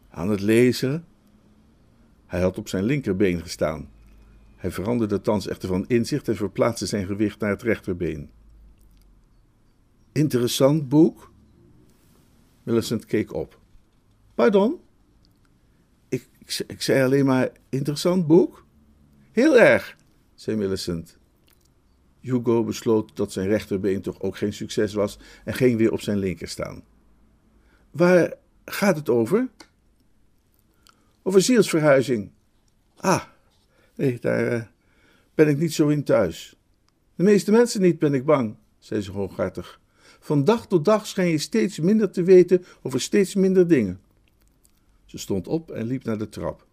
Aan 0.09 0.30
het 0.30 0.41
lezen? 0.41 1.05
Hij 2.26 2.41
had 2.41 2.59
op 2.59 2.68
zijn 2.68 2.84
linkerbeen 2.84 3.41
gestaan. 3.41 3.88
Hij 4.57 4.70
veranderde 4.70 5.20
thans 5.20 5.49
echter 5.49 5.68
van 5.68 5.84
inzicht 5.88 6.28
en 6.28 6.36
verplaatste 6.36 6.86
zijn 6.86 7.07
gewicht 7.07 7.41
naar 7.41 7.51
het 7.51 7.62
rechterbeen. 7.62 8.30
Interessant 10.12 10.88
boek? 10.88 11.32
Millicent 12.62 13.05
keek 13.05 13.34
op. 13.34 13.60
Pardon? 14.41 14.80
Ik, 16.09 16.28
ik, 16.66 16.82
zei 16.82 17.03
alleen 17.03 17.24
maar 17.24 17.51
interessant 17.68 18.26
boek? 18.26 18.66
Heel 19.32 19.59
erg, 19.59 19.97
zei 20.34 20.57
Millicent. 20.57 21.18
Hugo 22.20 22.64
besloot 22.64 23.16
dat 23.16 23.32
zijn 23.32 23.49
rechterbeen 23.49 24.01
toch 24.01 24.20
ook 24.20 24.36
geen 24.36 24.53
succes 24.53 24.95
was 24.95 25.18
en 25.45 25.55
ging 25.55 25.76
weer 25.78 25.93
op 25.93 26.01
zijn 26.01 26.18
linker 26.18 26.49
staan. 26.49 26.82
Waar 27.91 28.34
gaat 28.64 28.97
het 28.97 29.09
over? 29.09 29.49
Over 31.22 31.43
zielsverhuizing. 31.43 32.30
Ah, 32.97 33.24
nee, 33.95 34.18
daar 34.18 34.53
uh, 34.53 34.62
ben 35.34 35.49
ik 35.49 35.59
niet 35.59 35.72
zo 35.72 35.88
in 35.88 36.05
thuis. 36.05 36.57
De 37.14 37.22
meeste 37.22 37.51
mensen 37.51 37.80
niet, 37.80 37.99
ben 37.99 38.14
ik 38.14 38.24
bang, 38.24 38.57
zei 38.78 39.01
ze 39.01 39.11
hooghartig. 39.11 39.80
Van 40.20 40.45
dag 40.45 40.66
tot 40.66 40.84
dag 40.84 41.07
schijn 41.07 41.28
je 41.28 41.38
steeds 41.38 41.78
minder 41.78 42.11
te 42.11 42.22
weten 42.22 42.64
over 42.82 43.01
steeds 43.01 43.34
minder 43.34 43.68
dingen. 43.68 44.01
Ze 45.11 45.19
stond 45.19 45.49
op 45.49 45.71
en 45.71 45.87
liep 45.87 46.05
naar 46.05 46.19
de 46.19 46.29
trap. 46.29 46.67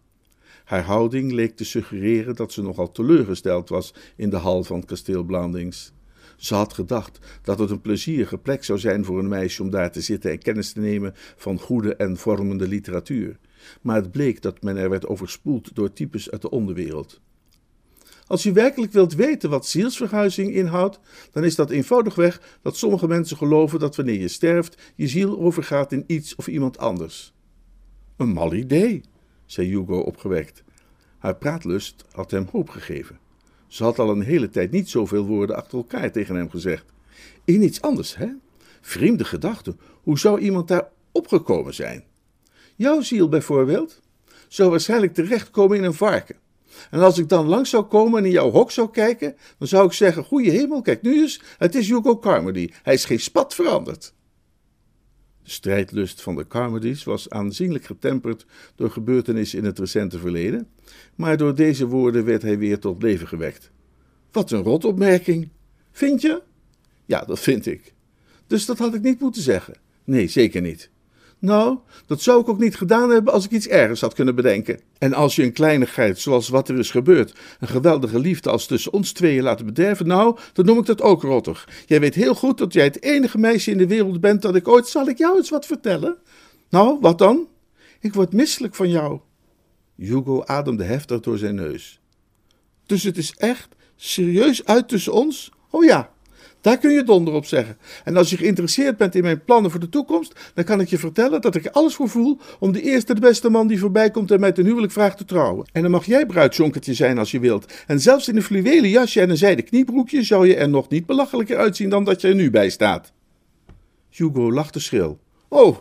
Haar 0.64 0.84
houding 0.84 1.32
leek 1.32 1.56
te 1.56 1.66
suggereren 1.66 2.36
dat 2.36 2.52
ze 2.52 2.62
nogal 2.62 2.92
teleurgesteld 2.92 3.70
was 3.70 3.94
in 4.16 4.30
de 4.30 4.36
hal 4.36 4.64
van 4.64 4.78
het 4.78 4.86
kasteel 4.86 5.24
Blandings. 5.24 5.94
Ze 6.36 6.56
had 6.56 6.74
gedacht 6.74 7.20
dat 7.42 7.60
het 7.60 7.70
een 7.70 7.82
plezierige 7.82 8.38
plek 8.38 8.64
zou 8.64 8.80
zijn 8.80 9.06
voor 9.06 9.20
een 9.20 9.28
meisje 9.28 9.62
om 9.62 9.70
daar 9.70 9.92
te 9.92 10.02
zitten 10.02 10.32
en 10.32 10.40
kennis 10.40 10.72
te 10.72 10.80
nemen 10.80 11.14
van 11.16 11.60
goede 11.60 11.96
en 11.96 12.18
vormende 12.18 12.68
literatuur. 12.68 13.38
Maar 13.82 13.96
het 13.96 14.12
bleek 14.12 14.42
dat 14.42 14.62
men 14.62 14.78
er 14.78 14.90
werd 14.90 15.08
overspoeld 15.08 15.76
door 15.76 15.94
types 15.94 16.32
uit 16.32 16.42
de 16.42 16.50
onderwereld. 16.50 17.22
Als 18.28 18.44
je 18.44 18.52
werkelijk 18.52 18.92
wilt 18.92 19.16
weten 19.16 19.50
wat 19.50 19.68
zielsverhuizing 19.68 20.54
inhoudt, 20.54 21.00
dan 21.32 21.44
is 21.44 21.56
dat 21.56 21.70
eenvoudigweg 21.70 22.58
dat 22.62 22.78
sommige 22.78 23.08
mensen 23.08 23.38
geloven 23.38 23.80
dat 23.80 23.96
wanneer 23.96 24.20
je 24.20 24.28
sterft, 24.28 24.94
je 24.96 25.08
ziel 25.08 25.40
overgaat 25.40 25.92
in 25.92 26.04
iets 26.08 26.36
of 26.36 26.48
iemand 26.48 26.78
anders. 26.78 27.36
Een 28.18 28.34
mal 28.34 28.53
idee, 28.53 29.01
zei 29.45 29.68
Hugo 29.68 29.99
opgewekt. 29.99 30.63
Haar 31.18 31.36
praatlust 31.36 32.05
had 32.11 32.32
hem 32.32 32.47
hoop 32.51 32.70
gegeven. 32.70 33.20
Ze 33.68 33.84
had 33.84 33.99
al 33.99 34.09
een 34.09 34.22
hele 34.22 34.49
tijd 34.49 34.72
niet 34.72 34.89
zoveel 34.89 35.26
woorden 35.26 35.55
achter 35.55 35.78
elkaar 35.78 36.11
tegen 36.11 36.36
hem 36.36 36.49
gezegd. 36.49 36.86
In 37.45 37.61
iets 37.61 37.82
anders, 37.82 38.15
hè? 38.15 38.28
Vreemde 38.82 39.24
gedachten. 39.24 39.80
Hoe 40.03 40.20
zou 40.20 40.39
iemand 40.39 40.68
daar 40.68 40.89
opgekomen 41.11 41.74
zijn? 41.74 42.03
Jouw 42.76 43.01
ziel 43.01 43.30
bijvoorbeeld 43.30 44.01
zou 44.47 44.70
waarschijnlijk 44.70 45.13
terechtkomen 45.13 45.78
in 45.78 45.84
een 45.84 45.93
varken. 45.93 46.36
En 46.91 46.99
als 46.99 47.18
ik 47.18 47.30
dan 47.30 47.45
langs 47.47 47.70
zou 47.70 47.84
komen 47.84 48.20
en 48.20 48.26
in 48.26 48.32
jouw 48.32 48.51
hok 48.51 48.72
zou 48.72 48.89
kijken, 48.89 49.36
dan 49.57 49.68
zou 49.68 49.86
ik 49.86 49.93
zeggen: 49.93 50.24
Goeie 50.24 50.51
hemel, 50.51 50.82
kijk 50.82 51.01
nu 51.01 51.22
eens, 51.22 51.41
het 51.57 51.76
is 51.76 51.88
Hugo 51.88 52.18
Carmody. 52.18 52.70
Hij 52.84 52.93
is 52.93 53.05
geen 53.05 53.20
spat 53.20 53.53
veranderd. 53.53 54.13
De 55.48 55.54
strijdlust 55.54 56.22
van 56.22 56.36
de 56.36 56.48
Carmodys 56.48 57.04
was 57.04 57.30
aanzienlijk 57.30 57.86
getemperd 57.86 58.45
door 58.76 58.91
gebeurtenissen 58.91 59.60
in 59.60 59.66
het 59.66 59.80
recente 59.80 60.20
verleden, 60.20 60.68
maar 61.16 61.38
door 61.38 61.56
deze 61.56 61.86
woorden 61.86 62.26
werd 62.26 62.41
hij 62.41 62.58
weer 62.58 62.80
tot 62.80 63.02
leven 63.02 63.28
gewekt. 63.28 63.72
Wat 64.32 64.52
een 64.52 64.62
rotopmerking. 64.62 65.50
Vind 65.91 66.22
je? 66.22 66.41
Ja, 67.06 67.22
dat 67.26 67.39
vind 67.39 67.66
ik. 67.66 67.93
Dus 68.48 68.66
dat 68.66 68.78
had 68.78 68.93
ik 68.93 69.02
niet 69.02 69.20
moeten 69.20 69.41
zeggen. 69.41 69.74
Nee, 70.04 70.28
zeker 70.28 70.62
niet. 70.62 70.89
Nou, 71.40 71.78
dat 72.06 72.22
zou 72.22 72.42
ik 72.42 72.50
ook 72.50 72.60
niet 72.60 72.76
gedaan 72.76 73.10
hebben 73.10 73.34
als 73.34 73.46
ik 73.46 73.52
iets 73.52 73.68
ergers 73.68 74.02
had 74.02 74.14
kunnen 74.14 74.36
bedenken. 74.36 74.80
En 74.98 75.14
als 75.14 75.36
je 75.36 75.44
een 75.44 75.54
kleinigheid, 75.54 76.20
zoals 76.20 76.50
wat 76.50 76.70
er 76.70 76.80
is 76.80 76.92
gebeurd, 76.92 77.34
een 77.60 77.68
geweldige 77.68 78.20
liefde 78.20 78.50
als 78.50 78.66
tussen 78.66 78.94
ons 78.94 79.12
tweeën 79.12 79.44
laten 79.44 79.66
bederven, 79.66 80.08
nou, 80.08 80.38
dan 80.54 80.66
noem 80.66 80.78
ik 80.78 80.86
dat 80.86 81.02
ook 81.02 81.22
rottig. 81.22 81.70
Jij 81.86 82.00
weet 82.00 82.16
heel 82.16 82.36
goed 82.36 82.58
dat 82.58 82.74
jij 82.74 82.84
het 82.84 83.04
enige 83.04 83.38
meisje 83.38 83.72
in 83.72 83.78
de 83.78 83.88
wereld 83.88 84.22
bent 84.22 84.42
dat 84.42 84.56
ik 84.56 84.68
ooit. 84.68 84.88
Zal 84.88 85.08
ik 85.08 85.18
jou 85.18 85.38
eens 85.38 85.50
wat 85.50 85.66
vertellen? 85.66 86.18
Nou, 86.70 86.98
wat 87.02 87.18
dan? 87.18 87.48
Ik 88.00 88.14
word 88.14 88.34
misselijk 88.34 88.76
van 88.76 88.90
jou. 88.90 89.20
Hugo 89.96 90.44
ademde 90.46 90.84
heftig 90.84 91.20
door 91.20 91.38
zijn 91.38 91.56
neus. 91.56 92.00
Dus 92.86 93.04
het 93.04 93.18
is 93.18 93.34
echt 93.38 93.76
serieus 93.96 94.66
uit 94.66 94.88
tussen 94.88 95.14
ons? 95.14 95.52
Oh 95.70 95.84
ja, 95.84 96.12
daar 96.68 96.78
kun 96.78 96.91
je 96.91 97.03
donder 97.03 97.34
op 97.34 97.45
zeggen. 97.45 97.78
En 98.03 98.18
als 98.18 98.30
je 98.30 98.38
geïnteresseerd 98.38 98.97
bent 98.97 99.15
in 99.15 99.24
mijn 99.24 99.43
plannen 99.43 99.72
voor 99.72 99.80
de 99.80 99.89
toekomst, 99.89 100.51
dan 100.53 100.63
kan 100.63 100.80
ik 100.80 100.88
je 100.88 100.97
vertellen 100.97 101.41
dat 101.41 101.55
ik 101.55 101.65
er 101.65 101.72
alles 101.72 101.95
voor 101.95 102.09
voel 102.09 102.39
om 102.59 102.72
de 102.72 102.82
eerste 102.82 103.13
de 103.13 103.20
beste 103.20 103.49
man 103.49 103.68
die 103.68 103.80
voorbij 103.80 104.11
komt 104.11 104.32
en 104.32 104.39
mij 104.39 104.51
ten 104.51 104.65
huwelijk 104.65 104.91
vraagt 104.91 105.18
te 105.18 105.26
trouwen. 105.26 105.68
En 105.72 105.82
dan 105.82 105.91
mag 105.91 106.05
jij 106.05 106.26
bruidsjonkertje 106.26 106.93
zijn 106.93 107.18
als 107.18 107.32
je 107.32 107.39
wilt. 107.39 107.74
En 107.88 107.99
zelfs 107.99 108.28
in 108.28 108.36
een 108.36 108.43
fluwelen 108.43 108.89
jasje 108.89 109.22
en 109.22 109.30
een 109.30 109.38
zijden 109.38 109.65
kniebroekje 109.65 110.24
zou 110.24 110.47
je 110.47 110.55
er 110.55 110.70
nog 110.70 110.89
niet 110.89 111.05
belachelijker 111.05 111.57
uitzien 111.57 111.89
dan 111.89 112.03
dat 112.03 112.22
je 112.22 112.28
er 112.28 112.36
nu 112.36 112.49
bij 112.49 112.70
staat. 112.70 113.13
Hugo 114.09 114.51
lachte 114.51 114.80
schril. 114.80 115.20
Oh, 115.47 115.78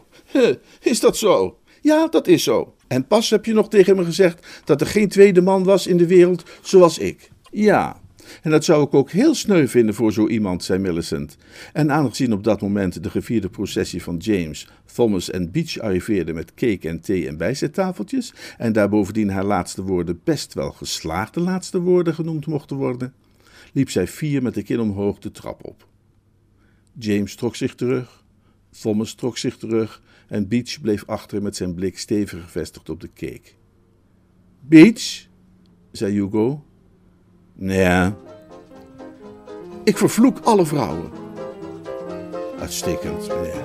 is 0.80 1.00
dat 1.00 1.16
zo? 1.16 1.58
Ja, 1.80 2.06
dat 2.08 2.26
is 2.26 2.42
zo. 2.42 2.74
En 2.88 3.06
pas 3.06 3.30
heb 3.30 3.44
je 3.44 3.52
nog 3.52 3.68
tegen 3.68 3.96
me 3.96 4.04
gezegd 4.04 4.46
dat 4.64 4.80
er 4.80 4.86
geen 4.86 5.08
tweede 5.08 5.40
man 5.40 5.64
was 5.64 5.86
in 5.86 5.96
de 5.96 6.06
wereld 6.06 6.42
zoals 6.62 6.98
ik. 6.98 7.30
Ja, 7.50 8.00
en 8.42 8.50
dat 8.50 8.64
zou 8.64 8.84
ik 8.84 8.94
ook 8.94 9.10
heel 9.10 9.34
sneu 9.34 9.66
vinden 9.66 9.94
voor 9.94 10.12
zo 10.12 10.28
iemand, 10.28 10.64
zei 10.64 10.78
Millicent. 10.78 11.36
En 11.72 11.92
aangezien 11.92 12.32
op 12.32 12.44
dat 12.44 12.60
moment 12.60 13.02
de 13.02 13.10
gevierde 13.10 13.48
processie 13.48 14.02
van 14.02 14.16
James, 14.16 14.68
Thomas 14.94 15.30
en 15.30 15.50
Beach 15.50 15.78
arriveerde 15.78 16.32
met 16.32 16.54
cake 16.54 16.88
en 16.88 17.00
thee 17.00 17.28
en 17.28 17.36
bijzettafeltjes, 17.36 18.34
en 18.58 18.72
daar 18.72 18.88
bovendien 18.88 19.30
haar 19.30 19.44
laatste 19.44 19.82
woorden 19.82 20.20
best 20.24 20.54
wel 20.54 20.72
geslaagde 20.72 21.40
laatste 21.40 21.80
woorden 21.80 22.14
genoemd 22.14 22.46
mochten 22.46 22.76
worden, 22.76 23.14
liep 23.72 23.90
zij 23.90 24.06
fier 24.06 24.42
met 24.42 24.54
de 24.54 24.62
kin 24.62 24.80
omhoog 24.80 25.18
de 25.18 25.30
trap 25.30 25.64
op. 25.64 25.86
James 26.98 27.34
trok 27.34 27.56
zich 27.56 27.74
terug, 27.74 28.24
Thomas 28.80 29.14
trok 29.14 29.38
zich 29.38 29.56
terug 29.56 30.02
en 30.28 30.48
Beach 30.48 30.80
bleef 30.80 31.04
achter 31.06 31.42
met 31.42 31.56
zijn 31.56 31.74
blik 31.74 31.98
stevig 31.98 32.42
gevestigd 32.42 32.88
op 32.88 33.00
de 33.00 33.08
cake. 33.14 33.50
Beach, 34.60 35.26
zei 35.92 36.12
Hugo. 36.12 36.64
Ja. 37.58 38.14
Ik 39.84 39.98
vervloek 39.98 40.38
alle 40.44 40.66
vrouwen. 40.66 41.10
Uitstekend, 42.60 43.28
meneer, 43.28 43.64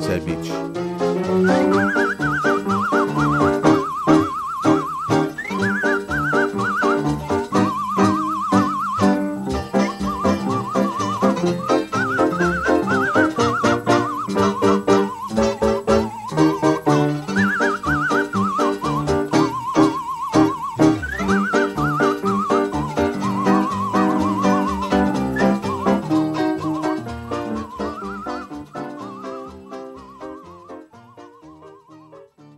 zei 0.00 0.20
Beach. 0.20 1.83